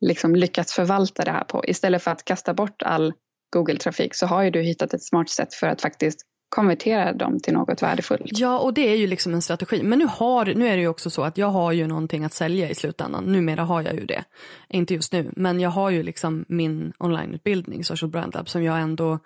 liksom 0.00 0.36
lyckats 0.36 0.72
förvalta 0.72 1.24
det 1.24 1.30
här 1.30 1.44
på. 1.44 1.64
Istället 1.66 2.02
för 2.02 2.10
att 2.10 2.24
kasta 2.24 2.54
bort 2.54 2.82
all 2.82 3.12
Google-trafik 3.50 4.14
så 4.14 4.26
har 4.26 4.42
ju 4.42 4.50
du 4.50 4.62
hittat 4.62 4.94
ett 4.94 5.04
smart 5.04 5.30
sätt 5.30 5.54
för 5.54 5.66
att 5.66 5.80
faktiskt 5.80 6.26
konvertera 6.48 7.12
dem 7.12 7.40
till 7.40 7.52
något 7.52 7.82
värdefullt. 7.82 8.22
Ja, 8.38 8.58
och 8.58 8.74
det 8.74 8.88
är 8.88 8.96
ju 8.96 9.06
liksom 9.06 9.34
en 9.34 9.42
strategi. 9.42 9.82
Men 9.82 9.98
nu, 9.98 10.06
har, 10.10 10.44
nu 10.44 10.68
är 10.68 10.76
det 10.76 10.82
ju 10.82 10.88
också 10.88 11.10
så 11.10 11.22
att 11.22 11.38
jag 11.38 11.46
har 11.46 11.72
ju 11.72 11.86
någonting 11.86 12.24
att 12.24 12.32
sälja 12.32 12.70
i 12.70 12.74
slutändan. 12.74 13.24
Numera 13.24 13.62
har 13.62 13.82
jag 13.82 13.94
ju 13.94 14.06
det. 14.06 14.24
Inte 14.68 14.94
just 14.94 15.12
nu, 15.12 15.32
men 15.36 15.60
jag 15.60 15.70
har 15.70 15.90
ju 15.90 16.02
liksom 16.02 16.44
min 16.48 16.92
onlineutbildning, 16.98 17.84
Social 17.84 18.10
Brand 18.10 18.34
Lab, 18.34 18.48
som 18.48 18.62
jag 18.62 18.80
ändå 18.80 19.18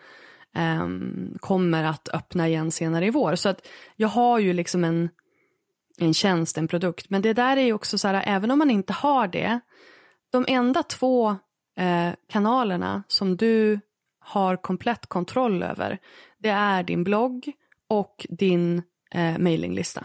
um, 0.83 1.37
kommer 1.41 1.85
att 1.85 2.09
öppna 2.09 2.49
igen 2.49 2.71
senare 2.71 3.07
i 3.07 3.11
vår. 3.11 3.35
Så 3.35 3.49
att 3.49 3.67
jag 3.97 4.09
har 4.09 4.39
ju 4.39 4.53
liksom 4.53 4.85
en, 4.85 5.09
en 5.99 6.15
tjänst, 6.15 6.59
en 6.59 6.69
produkt. 6.69 7.11
Men 7.11 7.23
det 7.23 7.33
där 7.33 7.57
är 7.57 7.63
ju 7.63 7.73
också 7.73 7.99
så 7.99 8.09
här, 8.09 8.23
även 8.27 8.51
om 8.51 8.59
man 8.59 8.71
inte 8.71 8.93
har 8.93 9.29
det, 9.29 9.61
de 10.33 10.45
enda 10.49 10.83
två 10.83 11.31
eh, 11.79 12.11
kanalerna 12.29 13.03
som 13.09 13.37
du 13.37 13.81
har 14.21 14.57
komplett 14.57 15.07
kontroll 15.07 15.63
över, 15.63 15.99
det 16.39 16.49
är 16.49 16.83
din 16.83 17.05
blogg 17.05 17.53
och 17.89 18.27
din 18.29 18.83
eh, 19.11 19.39
mailinglista. 19.39 20.05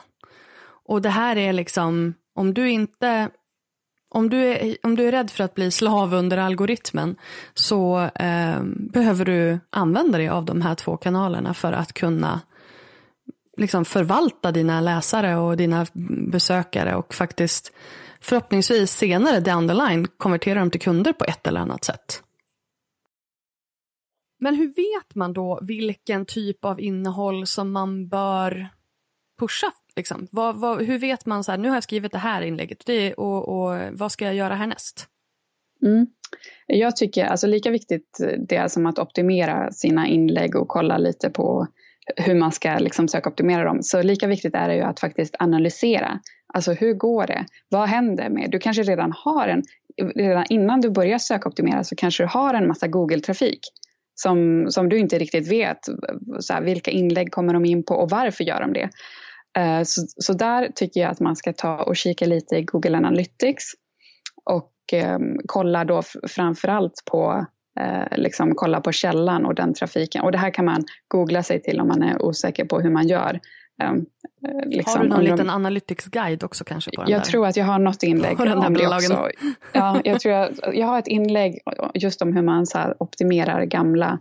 Och 0.85 1.01
det 1.01 1.09
här 1.09 1.35
är 1.35 1.53
liksom, 1.53 2.13
om 2.35 2.53
du 2.53 2.69
inte 2.69 3.29
om 4.13 4.29
du, 4.29 4.37
är, 4.37 4.77
om 4.83 4.95
du 4.95 5.07
är 5.07 5.11
rädd 5.11 5.31
för 5.31 5.43
att 5.43 5.55
bli 5.55 5.71
slav 5.71 6.13
under 6.13 6.37
algoritmen 6.37 7.15
så 7.53 7.99
eh, 8.15 8.63
behöver 8.63 9.25
du 9.25 9.59
använda 9.69 10.17
dig 10.17 10.29
av 10.29 10.45
de 10.45 10.61
här 10.61 10.75
två 10.75 10.97
kanalerna 10.97 11.53
för 11.53 11.73
att 11.73 11.93
kunna 11.93 12.41
liksom 13.61 13.85
förvalta 13.85 14.51
dina 14.51 14.81
läsare 14.81 15.35
och 15.35 15.57
dina 15.57 15.85
besökare 16.31 16.95
och 16.95 17.13
faktiskt 17.13 17.73
förhoppningsvis 18.21 18.91
senare 18.91 19.39
down 19.39 19.67
the 19.67 19.73
line 19.73 20.07
konvertera 20.07 20.59
dem 20.59 20.71
till 20.71 20.81
kunder 20.81 21.13
på 21.13 21.25
ett 21.25 21.47
eller 21.47 21.59
annat 21.59 21.83
sätt. 21.83 22.23
Men 24.39 24.55
hur 24.55 24.67
vet 24.67 25.15
man 25.15 25.33
då 25.33 25.59
vilken 25.61 26.25
typ 26.25 26.65
av 26.65 26.81
innehåll 26.81 27.47
som 27.47 27.71
man 27.71 28.07
bör 28.07 28.69
pusha? 29.39 29.71
Liksom? 29.95 30.27
Vad, 30.31 30.55
vad, 30.55 30.81
hur 30.81 30.99
vet 30.99 31.25
man 31.25 31.43
så 31.43 31.51
här, 31.51 31.59
nu 31.59 31.69
har 31.69 31.75
jag 31.75 31.83
skrivit 31.83 32.11
det 32.11 32.17
här 32.17 32.41
inlägget 32.41 32.85
det, 32.85 33.13
och, 33.13 33.47
och 33.47 33.79
vad 33.91 34.11
ska 34.11 34.25
jag 34.25 34.35
göra 34.35 34.55
härnäst? 34.55 35.07
Mm. 35.81 36.07
Jag 36.67 36.95
tycker 36.95 37.25
alltså 37.25 37.47
lika 37.47 37.69
viktigt 37.69 38.17
det 38.47 38.55
är 38.55 38.67
som 38.67 38.85
att 38.85 38.99
optimera 38.99 39.71
sina 39.71 40.07
inlägg 40.07 40.55
och 40.55 40.67
kolla 40.67 40.97
lite 40.97 41.29
på 41.29 41.67
hur 42.17 42.35
man 42.35 42.51
ska 42.51 42.77
liksom 42.77 43.07
söka 43.07 43.29
optimera 43.29 43.63
dem. 43.63 43.83
Så 43.83 44.01
lika 44.01 44.27
viktigt 44.27 44.55
är 44.55 44.67
det 44.67 44.75
ju 44.75 44.81
att 44.81 44.99
faktiskt 44.99 45.35
analysera. 45.39 46.19
Alltså 46.53 46.73
hur 46.73 46.93
går 46.93 47.27
det? 47.27 47.45
Vad 47.69 47.89
händer 47.89 48.29
med? 48.29 48.51
Du 48.51 48.59
kanske 48.59 48.83
redan 48.83 49.11
har 49.11 49.47
en, 49.47 49.63
redan 50.15 50.45
innan 50.49 50.81
du 50.81 50.89
börjar 50.89 51.17
sökoptimera 51.17 51.83
så 51.83 51.95
kanske 51.95 52.23
du 52.23 52.27
har 52.27 52.53
en 52.53 52.67
massa 52.67 52.87
Google-trafik 52.87 53.59
som, 54.15 54.65
som 54.69 54.89
du 54.89 54.99
inte 54.99 55.19
riktigt 55.19 55.51
vet 55.51 55.79
så 56.39 56.53
här, 56.53 56.61
vilka 56.61 56.91
inlägg 56.91 57.31
kommer 57.31 57.53
de 57.53 57.65
in 57.65 57.83
på 57.83 57.95
och 57.95 58.09
varför 58.09 58.43
gör 58.43 58.61
de 58.61 58.73
det. 58.73 58.89
Uh, 59.59 59.83
så, 59.83 60.01
så 60.17 60.33
där 60.33 60.71
tycker 60.75 61.01
jag 61.01 61.11
att 61.11 61.19
man 61.19 61.35
ska 61.35 61.53
ta 61.53 61.83
och 61.83 61.95
kika 61.95 62.25
lite 62.25 62.55
i 62.55 62.63
Google 62.63 62.97
Analytics 62.97 63.63
och 64.45 64.73
um, 64.93 65.39
kolla 65.45 65.85
då 65.85 66.01
framförallt 66.27 67.03
på 67.11 67.45
uh, 67.79 68.17
liksom 68.17 68.55
kolla 68.55 68.81
på 68.81 68.91
källan 68.91 69.45
och 69.45 69.55
den 69.55 69.73
trafiken. 69.73 70.21
Och 70.21 70.31
det 70.31 70.37
här 70.37 70.51
kan 70.51 70.65
man 70.65 70.83
googla 71.07 71.43
sig 71.43 71.61
till 71.61 71.79
om 71.79 71.87
man 71.87 72.03
är 72.03 72.21
osäker 72.21 72.65
på 72.65 72.79
hur 72.79 72.89
man 72.89 73.07
gör. 73.07 73.39
Um, 73.83 74.05
liksom, 74.65 74.97
har 74.97 75.03
du 75.03 75.09
någon 75.09 75.23
liten 75.23 75.37
de... 75.37 75.49
analytics-guide 75.49 76.43
också 76.43 76.63
kanske? 76.63 76.91
På 76.95 77.01
den 77.01 77.11
jag 77.11 77.21
där? 77.21 77.25
tror 77.25 77.47
att 77.47 77.57
jag 77.57 77.65
har 77.65 77.79
något 77.79 78.03
inlägg 78.03 78.37
den 78.37 78.57
om 78.57 78.73
det 78.73 78.87
också. 78.87 79.29
Ja, 79.73 80.01
jag, 80.03 80.19
tror 80.19 80.33
jag, 80.33 80.51
jag 80.73 80.87
har 80.87 80.99
ett 80.99 81.07
inlägg 81.07 81.59
just 81.93 82.21
om 82.21 82.35
hur 82.35 82.41
man 82.41 82.65
så 82.65 82.95
optimerar 82.99 83.65
gamla 83.65 84.19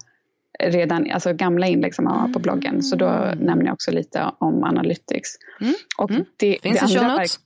redan, 0.64 1.10
alltså 1.10 1.32
gamla 1.32 1.66
inlägg 1.66 1.94
som 1.94 2.04
man 2.04 2.20
har 2.20 2.28
på 2.28 2.38
bloggen. 2.38 2.82
Så 2.82 2.96
då 2.96 3.08
mm. 3.08 3.38
nämner 3.38 3.64
jag 3.64 3.72
också 3.72 3.90
lite 3.90 4.30
om 4.38 4.64
Analytics. 4.64 5.30
Mm. 5.60 5.74
Och 5.98 6.10
mm. 6.10 6.24
Det, 6.36 6.58
Finns 6.62 6.80
det 6.80 6.98
show 6.98 7.08
notes? 7.08 7.38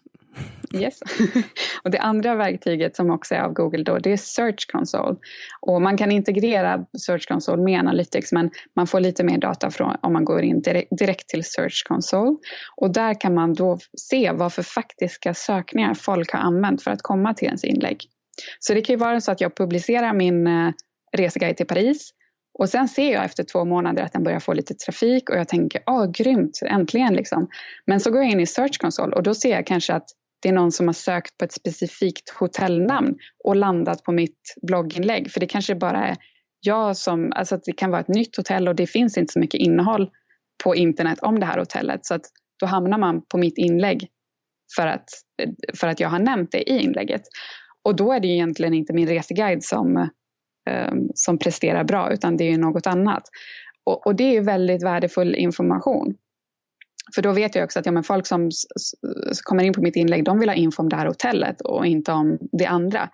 Yes. 0.74 1.00
och 1.82 1.90
det 1.90 1.98
andra 1.98 2.34
verktyget 2.34 2.96
som 2.96 3.10
också 3.10 3.34
är 3.34 3.40
av 3.40 3.52
Google 3.52 3.82
då, 3.82 3.98
det 3.98 4.12
är 4.12 4.16
Search 4.16 4.72
Console. 4.72 5.16
Och 5.60 5.82
man 5.82 5.96
kan 5.96 6.12
integrera 6.12 6.86
Search 6.98 7.28
Console 7.28 7.62
med 7.62 7.80
Analytics 7.80 8.32
men 8.32 8.50
man 8.76 8.86
får 8.86 9.00
lite 9.00 9.24
mer 9.24 9.38
data 9.38 9.70
från, 9.70 9.96
om 10.02 10.12
man 10.12 10.24
går 10.24 10.42
in 10.42 10.62
direkt 10.90 11.28
till 11.28 11.44
Search 11.44 11.84
Console. 11.88 12.36
Och 12.76 12.92
där 12.92 13.20
kan 13.20 13.34
man 13.34 13.54
då 13.54 13.78
se 13.98 14.32
vad 14.32 14.52
för 14.52 14.62
faktiska 14.62 15.34
sökningar 15.34 15.94
folk 15.94 16.32
har 16.32 16.40
använt 16.40 16.82
för 16.82 16.90
att 16.90 17.02
komma 17.02 17.34
till 17.34 17.46
ens 17.46 17.64
inlägg. 17.64 18.04
Så 18.58 18.74
det 18.74 18.80
kan 18.80 18.92
ju 18.92 18.98
vara 18.98 19.20
så 19.20 19.32
att 19.32 19.40
jag 19.40 19.56
publicerar 19.56 20.12
min 20.12 20.46
eh, 20.46 20.72
reseguide 21.16 21.56
till 21.56 21.66
Paris 21.66 22.10
och 22.58 22.68
sen 22.68 22.88
ser 22.88 23.12
jag 23.12 23.24
efter 23.24 23.44
två 23.44 23.64
månader 23.64 24.02
att 24.02 24.12
den 24.12 24.24
börjar 24.24 24.40
få 24.40 24.52
lite 24.52 24.74
trafik 24.74 25.30
och 25.30 25.36
jag 25.36 25.48
tänker, 25.48 25.82
åh 25.86 26.10
grymt, 26.10 26.60
äntligen 26.66 27.14
liksom. 27.14 27.48
Men 27.86 28.00
så 28.00 28.10
går 28.10 28.22
jag 28.22 28.30
in 28.30 28.40
i 28.40 28.46
Search 28.46 28.78
Console 28.78 29.16
och 29.16 29.22
då 29.22 29.34
ser 29.34 29.50
jag 29.50 29.66
kanske 29.66 29.94
att 29.94 30.08
det 30.44 30.48
är 30.48 30.52
någon 30.52 30.72
som 30.72 30.88
har 30.88 30.92
sökt 30.92 31.38
på 31.38 31.44
ett 31.44 31.52
specifikt 31.52 32.30
hotellnamn 32.30 33.16
och 33.44 33.56
landat 33.56 34.02
på 34.02 34.12
mitt 34.12 34.54
blogginlägg. 34.62 35.30
För 35.30 35.40
det 35.40 35.46
kanske 35.46 35.74
bara 35.74 36.06
är 36.06 36.16
jag 36.60 36.96
som, 36.96 37.32
alltså 37.32 37.54
att 37.54 37.64
det 37.64 37.72
kan 37.72 37.90
vara 37.90 38.00
ett 38.00 38.08
nytt 38.08 38.36
hotell 38.36 38.68
och 38.68 38.74
det 38.74 38.86
finns 38.86 39.18
inte 39.18 39.32
så 39.32 39.38
mycket 39.38 39.60
innehåll 39.60 40.10
på 40.64 40.74
internet 40.74 41.18
om 41.22 41.40
det 41.40 41.46
här 41.46 41.58
hotellet. 41.58 42.06
Så 42.06 42.14
att 42.14 42.22
då 42.60 42.66
hamnar 42.66 42.98
man 42.98 43.22
på 43.26 43.38
mitt 43.38 43.58
inlägg 43.58 44.08
för 44.76 44.86
att, 44.86 45.08
för 45.74 45.88
att 45.88 46.00
jag 46.00 46.08
har 46.08 46.18
nämnt 46.18 46.52
det 46.52 46.70
i 46.70 46.78
inlägget. 46.78 47.22
Och 47.82 47.96
då 47.96 48.12
är 48.12 48.20
det 48.20 48.28
ju 48.28 48.34
egentligen 48.34 48.74
inte 48.74 48.92
min 48.92 49.08
reseguide 49.08 49.64
som, 49.64 50.08
ehm, 50.70 51.08
som 51.14 51.38
presterar 51.38 51.84
bra 51.84 52.12
utan 52.12 52.36
det 52.36 52.44
är 52.44 52.58
något 52.58 52.86
annat. 52.86 53.22
Och, 53.84 54.06
och 54.06 54.14
det 54.14 54.36
är 54.36 54.40
väldigt 54.40 54.84
värdefull 54.84 55.34
information. 55.34 56.14
För 57.14 57.22
då 57.22 57.32
vet 57.32 57.54
jag 57.54 57.64
också 57.64 57.78
att 57.78 57.86
ja, 57.86 57.92
men 57.92 58.04
folk 58.04 58.26
som 58.26 58.50
kommer 59.42 59.64
in 59.64 59.72
på 59.72 59.80
mitt 59.80 59.96
inlägg, 59.96 60.24
de 60.24 60.38
vill 60.38 60.48
ha 60.48 60.56
info 60.56 60.82
om 60.82 60.88
det 60.88 60.96
här 60.96 61.06
hotellet 61.06 61.60
och 61.60 61.86
inte 61.86 62.12
om 62.12 62.38
det 62.52 62.66
andra. 62.66 63.10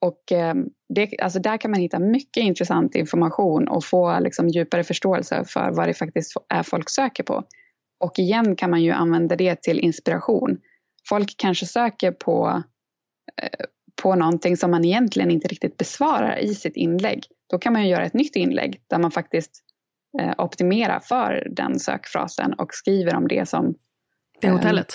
Och 0.00 0.32
eh, 0.32 0.54
det, 0.94 1.20
alltså 1.22 1.38
där 1.38 1.56
kan 1.56 1.70
man 1.70 1.80
hitta 1.80 1.98
mycket 1.98 2.42
intressant 2.42 2.94
information 2.94 3.68
och 3.68 3.84
få 3.84 4.20
liksom 4.20 4.48
djupare 4.48 4.84
förståelse 4.84 5.44
för 5.44 5.70
vad 5.70 5.88
det 5.88 5.94
faktiskt 5.94 6.32
är 6.48 6.62
folk 6.62 6.90
söker 6.90 7.22
på. 7.22 7.44
Och 8.00 8.18
igen 8.18 8.56
kan 8.56 8.70
man 8.70 8.82
ju 8.82 8.90
använda 8.90 9.36
det 9.36 9.62
till 9.62 9.78
inspiration. 9.78 10.58
Folk 11.08 11.34
kanske 11.36 11.66
söker 11.66 12.12
på, 12.12 12.62
eh, 13.42 13.66
på 14.02 14.14
någonting 14.14 14.56
som 14.56 14.70
man 14.70 14.84
egentligen 14.84 15.30
inte 15.30 15.48
riktigt 15.48 15.76
besvarar 15.76 16.38
i 16.38 16.54
sitt 16.54 16.76
inlägg. 16.76 17.24
Då 17.50 17.58
kan 17.58 17.72
man 17.72 17.82
ju 17.82 17.88
göra 17.88 18.04
ett 18.04 18.14
nytt 18.14 18.36
inlägg 18.36 18.80
där 18.86 18.98
man 18.98 19.10
faktiskt 19.10 19.64
optimera 20.38 21.00
för 21.00 21.48
den 21.50 21.78
sökfrasen 21.78 22.52
och 22.52 22.74
skriver 22.74 23.14
om 23.14 23.28
det 23.28 23.48
som... 23.48 23.74
Det 24.40 24.46
eh, 24.46 24.52
hotellet? 24.52 24.94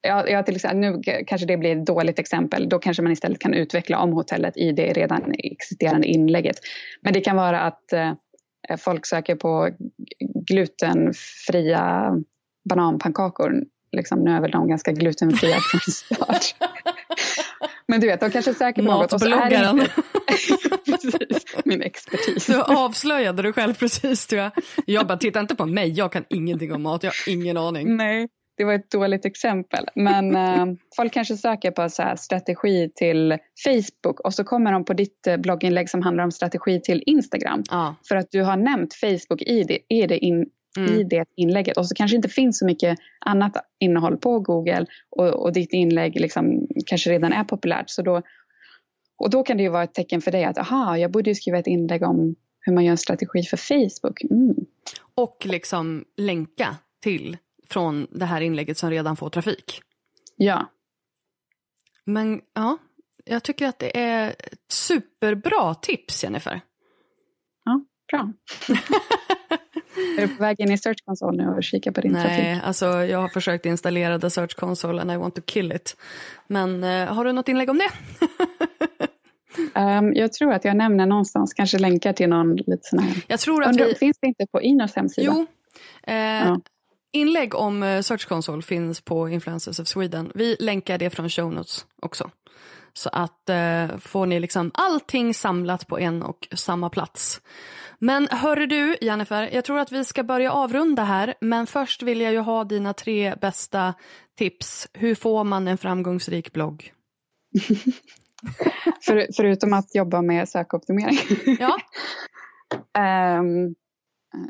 Ja, 0.00 0.28
ja, 0.28 0.42
till 0.42 0.56
exempel, 0.56 0.78
nu 0.78 1.02
kanske 1.26 1.46
det 1.46 1.56
blir 1.56 1.76
ett 1.76 1.86
dåligt 1.86 2.18
exempel. 2.18 2.68
Då 2.68 2.78
kanske 2.78 3.02
man 3.02 3.12
istället 3.12 3.38
kan 3.38 3.54
utveckla 3.54 3.98
om 3.98 4.12
hotellet 4.12 4.56
i 4.56 4.72
det 4.72 4.92
redan 4.92 5.34
existerande 5.38 6.06
inlägget. 6.06 6.56
Men 7.02 7.12
det 7.12 7.20
kan 7.20 7.36
vara 7.36 7.60
att 7.60 7.92
eh, 7.92 8.12
folk 8.78 9.06
söker 9.06 9.36
på 9.36 9.70
glutenfria 10.46 12.14
bananpannkakor. 12.68 13.52
Liksom, 13.92 14.20
nu 14.24 14.30
är 14.30 14.40
väl 14.40 14.50
de 14.50 14.68
ganska 14.68 14.92
glutenfria 14.92 15.56
från 15.70 15.80
start. 15.80 16.54
Men 17.88 18.00
du 18.00 18.06
vet, 18.06 18.20
de 18.20 18.30
kanske 18.30 18.50
är 18.50 18.54
säkra 18.54 18.84
på 18.84 18.90
något. 18.90 19.12
Matbloggaren. 19.12 19.78
precis, 20.84 21.56
min 21.64 21.82
expertis. 21.82 22.46
Du 22.46 22.62
avslöjade 22.62 23.42
dig 23.42 23.52
själv 23.52 23.74
precis. 23.74 24.26
Du. 24.26 24.36
Jag. 24.36 24.50
jag 24.86 25.06
bara, 25.06 25.18
titta 25.18 25.40
inte 25.40 25.54
på 25.54 25.66
mig, 25.66 25.90
jag 25.90 26.12
kan 26.12 26.24
ingenting 26.28 26.72
om 26.72 26.82
mat, 26.82 27.02
jag 27.02 27.10
har 27.10 27.32
ingen 27.32 27.56
aning. 27.56 27.96
Nej, 27.96 28.28
det 28.56 28.64
var 28.64 28.72
ett 28.74 28.90
dåligt 28.90 29.24
exempel. 29.24 29.86
Men 29.94 30.36
äh, 30.36 30.66
folk 30.96 31.12
kanske 31.12 31.36
söker 31.36 31.70
på 31.70 31.88
så 31.88 32.14
strategi 32.16 32.90
till 32.94 33.38
Facebook 33.64 34.20
och 34.20 34.34
så 34.34 34.44
kommer 34.44 34.72
de 34.72 34.84
på 34.84 34.92
ditt 34.92 35.26
eh, 35.26 35.36
blogginlägg 35.36 35.90
som 35.90 36.02
handlar 36.02 36.24
om 36.24 36.32
strategi 36.32 36.80
till 36.80 37.02
Instagram. 37.06 37.62
Ja. 37.70 37.94
För 38.08 38.16
att 38.16 38.30
du 38.30 38.42
har 38.42 38.56
nämnt 38.56 38.94
Facebook 38.94 39.42
i 39.42 39.64
det, 39.64 39.78
i 39.88 40.06
det, 40.06 40.18
in, 40.18 40.46
mm. 40.78 41.00
i 41.00 41.04
det 41.04 41.24
inlägget. 41.36 41.76
Och 41.76 41.86
så 41.86 41.94
kanske 41.94 42.16
inte 42.16 42.28
finns 42.28 42.58
så 42.58 42.66
mycket 42.66 42.98
annat 43.20 43.56
innehåll 43.78 44.16
på 44.16 44.40
Google 44.40 44.86
och, 45.10 45.28
och 45.28 45.52
ditt 45.52 45.72
inlägg 45.72 46.20
liksom 46.20 46.66
kanske 46.86 47.10
redan 47.10 47.32
är 47.32 47.44
populärt. 47.44 47.90
Så 47.90 48.02
då, 48.02 48.22
och 49.18 49.30
då 49.30 49.42
kan 49.42 49.56
det 49.56 49.62
ju 49.62 49.68
vara 49.68 49.82
ett 49.82 49.94
tecken 49.94 50.20
för 50.20 50.30
dig 50.30 50.44
att 50.44 50.58
aha, 50.58 50.96
jag 50.96 51.10
borde 51.10 51.30
ju 51.30 51.34
skriva 51.34 51.58
ett 51.58 51.66
inlägg 51.66 52.02
om 52.02 52.34
hur 52.60 52.72
man 52.72 52.84
gör 52.84 52.90
en 52.90 52.98
strategi 52.98 53.42
för 53.42 53.56
Facebook. 53.56 54.22
Mm. 54.22 54.54
Och 55.14 55.46
liksom 55.46 56.04
länka 56.16 56.76
till 57.02 57.36
från 57.68 58.06
det 58.10 58.24
här 58.24 58.40
inlägget 58.40 58.78
som 58.78 58.90
redan 58.90 59.16
får 59.16 59.30
trafik. 59.30 59.82
Ja. 60.36 60.70
Men 62.04 62.40
ja, 62.54 62.78
jag 63.24 63.42
tycker 63.42 63.66
att 63.66 63.78
det 63.78 63.98
är 63.98 64.28
ett 64.28 64.72
superbra 64.72 65.74
tips, 65.74 66.24
Jennifer. 66.24 66.60
Ja, 67.64 67.84
bra. 68.10 68.32
är 70.18 70.20
du 70.26 70.28
på 70.28 70.42
väg 70.42 70.60
in 70.60 70.72
i 70.72 70.78
Search 70.78 71.04
Console 71.04 71.44
nu 71.44 71.50
och 71.50 71.62
kika 71.62 71.92
på 71.92 72.00
din 72.00 72.12
Nej, 72.12 72.22
trafik? 72.22 72.44
Nej, 72.44 72.60
alltså 72.64 72.86
jag 72.86 73.18
har 73.18 73.28
försökt 73.28 73.66
installera 73.66 74.18
The 74.18 74.30
Search 74.30 74.56
Console 74.56 75.00
and 75.00 75.12
I 75.12 75.16
want 75.16 75.34
to 75.34 75.42
kill 75.46 75.72
it. 75.72 75.96
Men 76.46 76.84
uh, 76.84 77.06
har 77.06 77.24
du 77.24 77.32
något 77.32 77.48
inlägg 77.48 77.70
om 77.70 77.78
det? 77.78 77.90
um, 79.80 80.14
jag 80.14 80.32
tror 80.32 80.52
att 80.52 80.64
jag 80.64 80.76
nämner 80.76 81.06
någonstans, 81.06 81.54
kanske 81.54 81.78
länkar 81.78 82.12
till 82.12 82.28
någon 82.28 82.56
lite 82.56 82.78
sån 82.82 82.98
här... 82.98 83.22
Jag 83.26 83.40
tror 83.40 83.64
att 83.64 83.80
vi... 83.80 83.94
Finns 83.94 84.18
det 84.20 84.26
inte 84.26 84.46
på 84.46 84.62
Inos 84.62 84.96
hemsida? 84.96 85.32
Jo. 85.36 85.46
Eh, 86.02 86.16
ja. 86.16 86.60
Inlägg 87.12 87.54
om 87.54 87.82
eh, 87.82 88.00
Search 88.00 88.28
Console 88.28 88.62
finns 88.62 89.00
på 89.00 89.28
Influencers 89.28 89.80
of 89.80 89.86
Sweden. 89.86 90.32
Vi 90.34 90.56
länkar 90.60 90.98
det 90.98 91.10
från 91.10 91.30
show 91.30 91.52
notes 91.52 91.86
också. 92.02 92.30
Så 92.92 93.10
att 93.12 93.48
eh, 93.48 93.98
får 93.98 94.26
ni 94.26 94.40
liksom 94.40 94.70
allting 94.74 95.34
samlat 95.34 95.86
på 95.86 95.98
en 95.98 96.22
och 96.22 96.48
samma 96.52 96.90
plats. 96.90 97.40
Men 97.98 98.28
hörru 98.30 98.66
du 98.66 98.96
Jennifer, 99.00 99.50
jag 99.52 99.64
tror 99.64 99.78
att 99.78 99.92
vi 99.92 100.04
ska 100.04 100.22
börja 100.22 100.52
avrunda 100.52 101.04
här. 101.04 101.34
Men 101.40 101.66
först 101.66 102.02
vill 102.02 102.20
jag 102.20 102.32
ju 102.32 102.38
ha 102.38 102.64
dina 102.64 102.92
tre 102.92 103.34
bästa 103.40 103.94
tips. 104.38 104.88
Hur 104.92 105.14
får 105.14 105.44
man 105.44 105.68
en 105.68 105.78
framgångsrik 105.78 106.52
blogg? 106.52 106.92
För, 109.02 109.26
förutom 109.36 109.72
att 109.72 109.94
jobba 109.94 110.22
med 110.22 110.48
sökoptimering. 110.48 111.18
Ja. 111.60 111.78
um, 113.38 113.74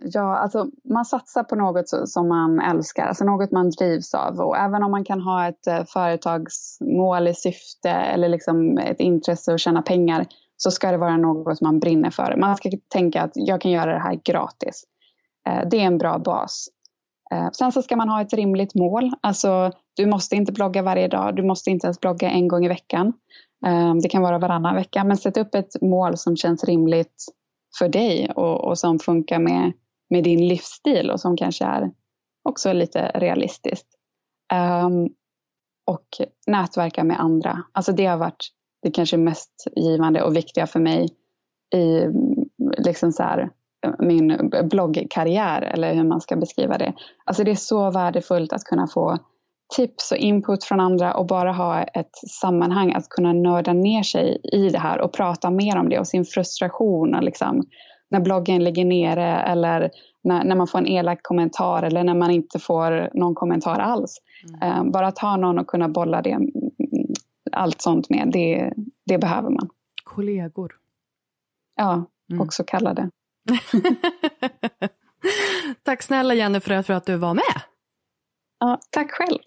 Ja, 0.02 0.36
alltså 0.36 0.66
man 0.84 1.04
satsar 1.04 1.42
på 1.42 1.56
något 1.56 1.88
som 1.88 2.28
man 2.28 2.60
älskar, 2.60 3.06
alltså 3.06 3.24
något 3.24 3.50
man 3.50 3.70
drivs 3.70 4.14
av. 4.14 4.40
Och 4.40 4.56
även 4.56 4.82
om 4.82 4.90
man 4.90 5.04
kan 5.04 5.20
ha 5.20 5.48
ett 5.48 5.66
eh, 5.66 5.84
företagsmål 5.84 7.28
i 7.28 7.34
syfte 7.34 7.90
eller 7.90 8.28
liksom 8.28 8.78
ett 8.78 9.00
intresse 9.00 9.54
att 9.54 9.60
tjäna 9.60 9.82
pengar 9.82 10.26
så 10.56 10.70
ska 10.70 10.90
det 10.90 10.96
vara 10.96 11.16
något 11.16 11.60
man 11.60 11.80
brinner 11.80 12.10
för. 12.10 12.36
Man 12.36 12.56
ska 12.56 12.70
tänka 12.88 13.22
att 13.22 13.32
jag 13.34 13.60
kan 13.60 13.70
göra 13.70 13.92
det 13.92 14.00
här 14.00 14.20
gratis. 14.24 14.84
Eh, 15.48 15.68
det 15.70 15.80
är 15.80 15.84
en 15.84 15.98
bra 15.98 16.18
bas. 16.18 16.68
Eh, 17.32 17.50
sen 17.50 17.72
så 17.72 17.82
ska 17.82 17.96
man 17.96 18.08
ha 18.08 18.22
ett 18.22 18.32
rimligt 18.32 18.74
mål. 18.74 19.12
Alltså, 19.20 19.72
du 19.96 20.06
måste 20.06 20.36
inte 20.36 20.52
blogga 20.52 20.82
varje 20.82 21.08
dag, 21.08 21.36
du 21.36 21.42
måste 21.42 21.70
inte 21.70 21.86
ens 21.86 22.00
blogga 22.00 22.30
en 22.30 22.48
gång 22.48 22.64
i 22.64 22.68
veckan. 22.68 23.12
Det 24.02 24.08
kan 24.08 24.22
vara 24.22 24.38
varannan 24.38 24.74
vecka, 24.74 25.04
men 25.04 25.16
sätt 25.16 25.36
upp 25.36 25.54
ett 25.54 25.82
mål 25.82 26.16
som 26.16 26.36
känns 26.36 26.64
rimligt 26.64 27.24
för 27.78 27.88
dig 27.88 28.30
och, 28.36 28.64
och 28.64 28.78
som 28.78 28.98
funkar 28.98 29.38
med, 29.38 29.72
med 30.10 30.24
din 30.24 30.48
livsstil 30.48 31.10
och 31.10 31.20
som 31.20 31.36
kanske 31.36 31.64
är 31.64 31.90
också 32.42 32.72
lite 32.72 33.10
realistiskt. 33.14 33.88
Um, 34.84 35.08
och 35.86 36.06
nätverka 36.46 37.04
med 37.04 37.20
andra. 37.20 37.62
Alltså 37.72 37.92
det 37.92 38.06
har 38.06 38.16
varit 38.16 38.48
det 38.82 38.90
kanske 38.90 39.16
mest 39.16 39.66
givande 39.76 40.22
och 40.22 40.36
viktiga 40.36 40.66
för 40.66 40.80
mig 40.80 41.08
i 41.74 42.00
liksom 42.78 43.12
så 43.12 43.22
här, 43.22 43.50
min 43.98 44.52
bloggkarriär 44.64 45.62
eller 45.62 45.94
hur 45.94 46.04
man 46.04 46.20
ska 46.20 46.36
beskriva 46.36 46.78
det. 46.78 46.94
Alltså 47.24 47.44
det 47.44 47.50
är 47.50 47.54
så 47.54 47.90
värdefullt 47.90 48.52
att 48.52 48.64
kunna 48.64 48.86
få 48.86 49.18
tips 49.76 50.12
och 50.12 50.18
input 50.18 50.64
från 50.64 50.80
andra 50.80 51.14
och 51.14 51.26
bara 51.26 51.52
ha 51.52 51.82
ett 51.82 52.16
sammanhang 52.40 52.92
att 52.92 53.08
kunna 53.08 53.32
nörda 53.32 53.72
ner 53.72 54.02
sig 54.02 54.40
i 54.52 54.68
det 54.68 54.78
här 54.78 55.00
och 55.00 55.12
prata 55.12 55.50
mer 55.50 55.76
om 55.76 55.88
det 55.88 55.98
och 55.98 56.08
sin 56.08 56.24
frustration 56.24 57.14
och 57.14 57.22
liksom 57.22 57.66
när 58.08 58.20
bloggen 58.20 58.64
ligger 58.64 58.84
nere 58.84 59.42
eller 59.42 59.90
när, 60.24 60.44
när 60.44 60.56
man 60.56 60.66
får 60.66 60.78
en 60.78 60.86
elak 60.86 61.18
kommentar 61.22 61.82
eller 61.82 62.04
när 62.04 62.14
man 62.14 62.30
inte 62.30 62.58
får 62.58 63.10
någon 63.14 63.34
kommentar 63.34 63.78
alls. 63.78 64.18
Mm. 64.62 64.86
Uh, 64.86 64.92
bara 64.92 65.06
att 65.06 65.18
ha 65.18 65.36
någon 65.36 65.58
att 65.58 65.66
kunna 65.66 65.88
bolla 65.88 66.22
det, 66.22 66.38
allt 67.52 67.80
sånt 67.80 68.10
med, 68.10 68.30
det, 68.32 68.72
det 69.06 69.18
behöver 69.18 69.50
man. 69.50 69.68
Kollegor. 70.04 70.74
Ja, 71.76 72.04
mm. 72.30 72.40
också 72.40 72.64
kallade. 72.64 73.10
Tack 75.82 76.02
snälla 76.02 76.34
Jennifer 76.34 76.82
för 76.82 76.94
att 76.94 77.06
du 77.06 77.16
var 77.16 77.34
med. 77.34 77.62
Ja, 78.60 78.78
tack 78.90 79.10
själv. 79.10 79.38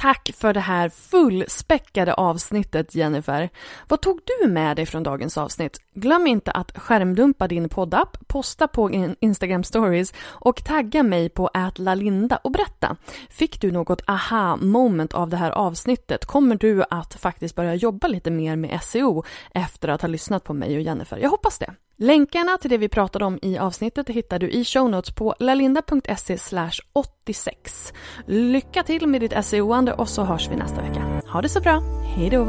Tack 0.00 0.30
för 0.34 0.54
det 0.54 0.60
här 0.60 0.88
fullspäckade 0.88 2.14
avsnittet 2.14 2.94
Jennifer. 2.94 3.48
Vad 3.88 4.00
tog 4.00 4.20
du 4.24 4.48
med 4.48 4.76
dig 4.76 4.86
från 4.86 5.02
dagens 5.02 5.38
avsnitt? 5.38 5.80
Glöm 5.94 6.26
inte 6.26 6.50
att 6.50 6.78
skärmdumpa 6.78 7.48
din 7.48 7.68
poddapp, 7.68 8.16
posta 8.26 8.68
på 8.68 9.14
Instagram 9.20 9.64
stories 9.64 10.14
och 10.24 10.64
tagga 10.64 11.02
mig 11.02 11.28
på 11.28 11.50
@lalinda 11.74 12.36
och 12.36 12.50
berätta. 12.50 12.96
Fick 13.30 13.60
du 13.60 13.70
något 13.72 14.02
aha 14.06 14.56
moment 14.56 15.14
av 15.14 15.28
det 15.28 15.36
här 15.36 15.50
avsnittet? 15.50 16.24
Kommer 16.24 16.56
du 16.56 16.84
att 16.90 17.14
faktiskt 17.14 17.54
börja 17.54 17.74
jobba 17.74 18.08
lite 18.08 18.30
mer 18.30 18.56
med 18.56 18.82
SEO 18.82 19.24
efter 19.54 19.88
att 19.88 20.02
ha 20.02 20.08
lyssnat 20.08 20.44
på 20.44 20.54
mig 20.54 20.76
och 20.76 20.82
Jennifer? 20.82 21.16
Jag 21.16 21.30
hoppas 21.30 21.58
det. 21.58 21.74
Länkarna 22.00 22.58
till 22.58 22.70
det 22.70 22.78
vi 22.78 22.88
pratade 22.88 23.24
om 23.24 23.38
i 23.42 23.58
avsnittet 23.58 24.08
hittar 24.08 24.38
du 24.38 24.50
i 24.50 24.64
show 24.64 24.90
notes 24.90 25.14
på 25.14 25.34
lalinda.se 25.38 26.38
86. 26.92 27.92
Lycka 28.26 28.82
till 28.82 29.06
med 29.06 29.20
ditt 29.20 29.44
SEO-ande 29.44 29.92
och 29.92 30.08
så 30.08 30.24
hörs 30.24 30.48
vi 30.50 30.56
nästa 30.56 30.82
vecka. 30.82 31.22
Ha 31.32 31.42
det 31.42 31.48
så 31.48 31.60
bra, 31.60 31.82
Hejdå! 32.04 32.48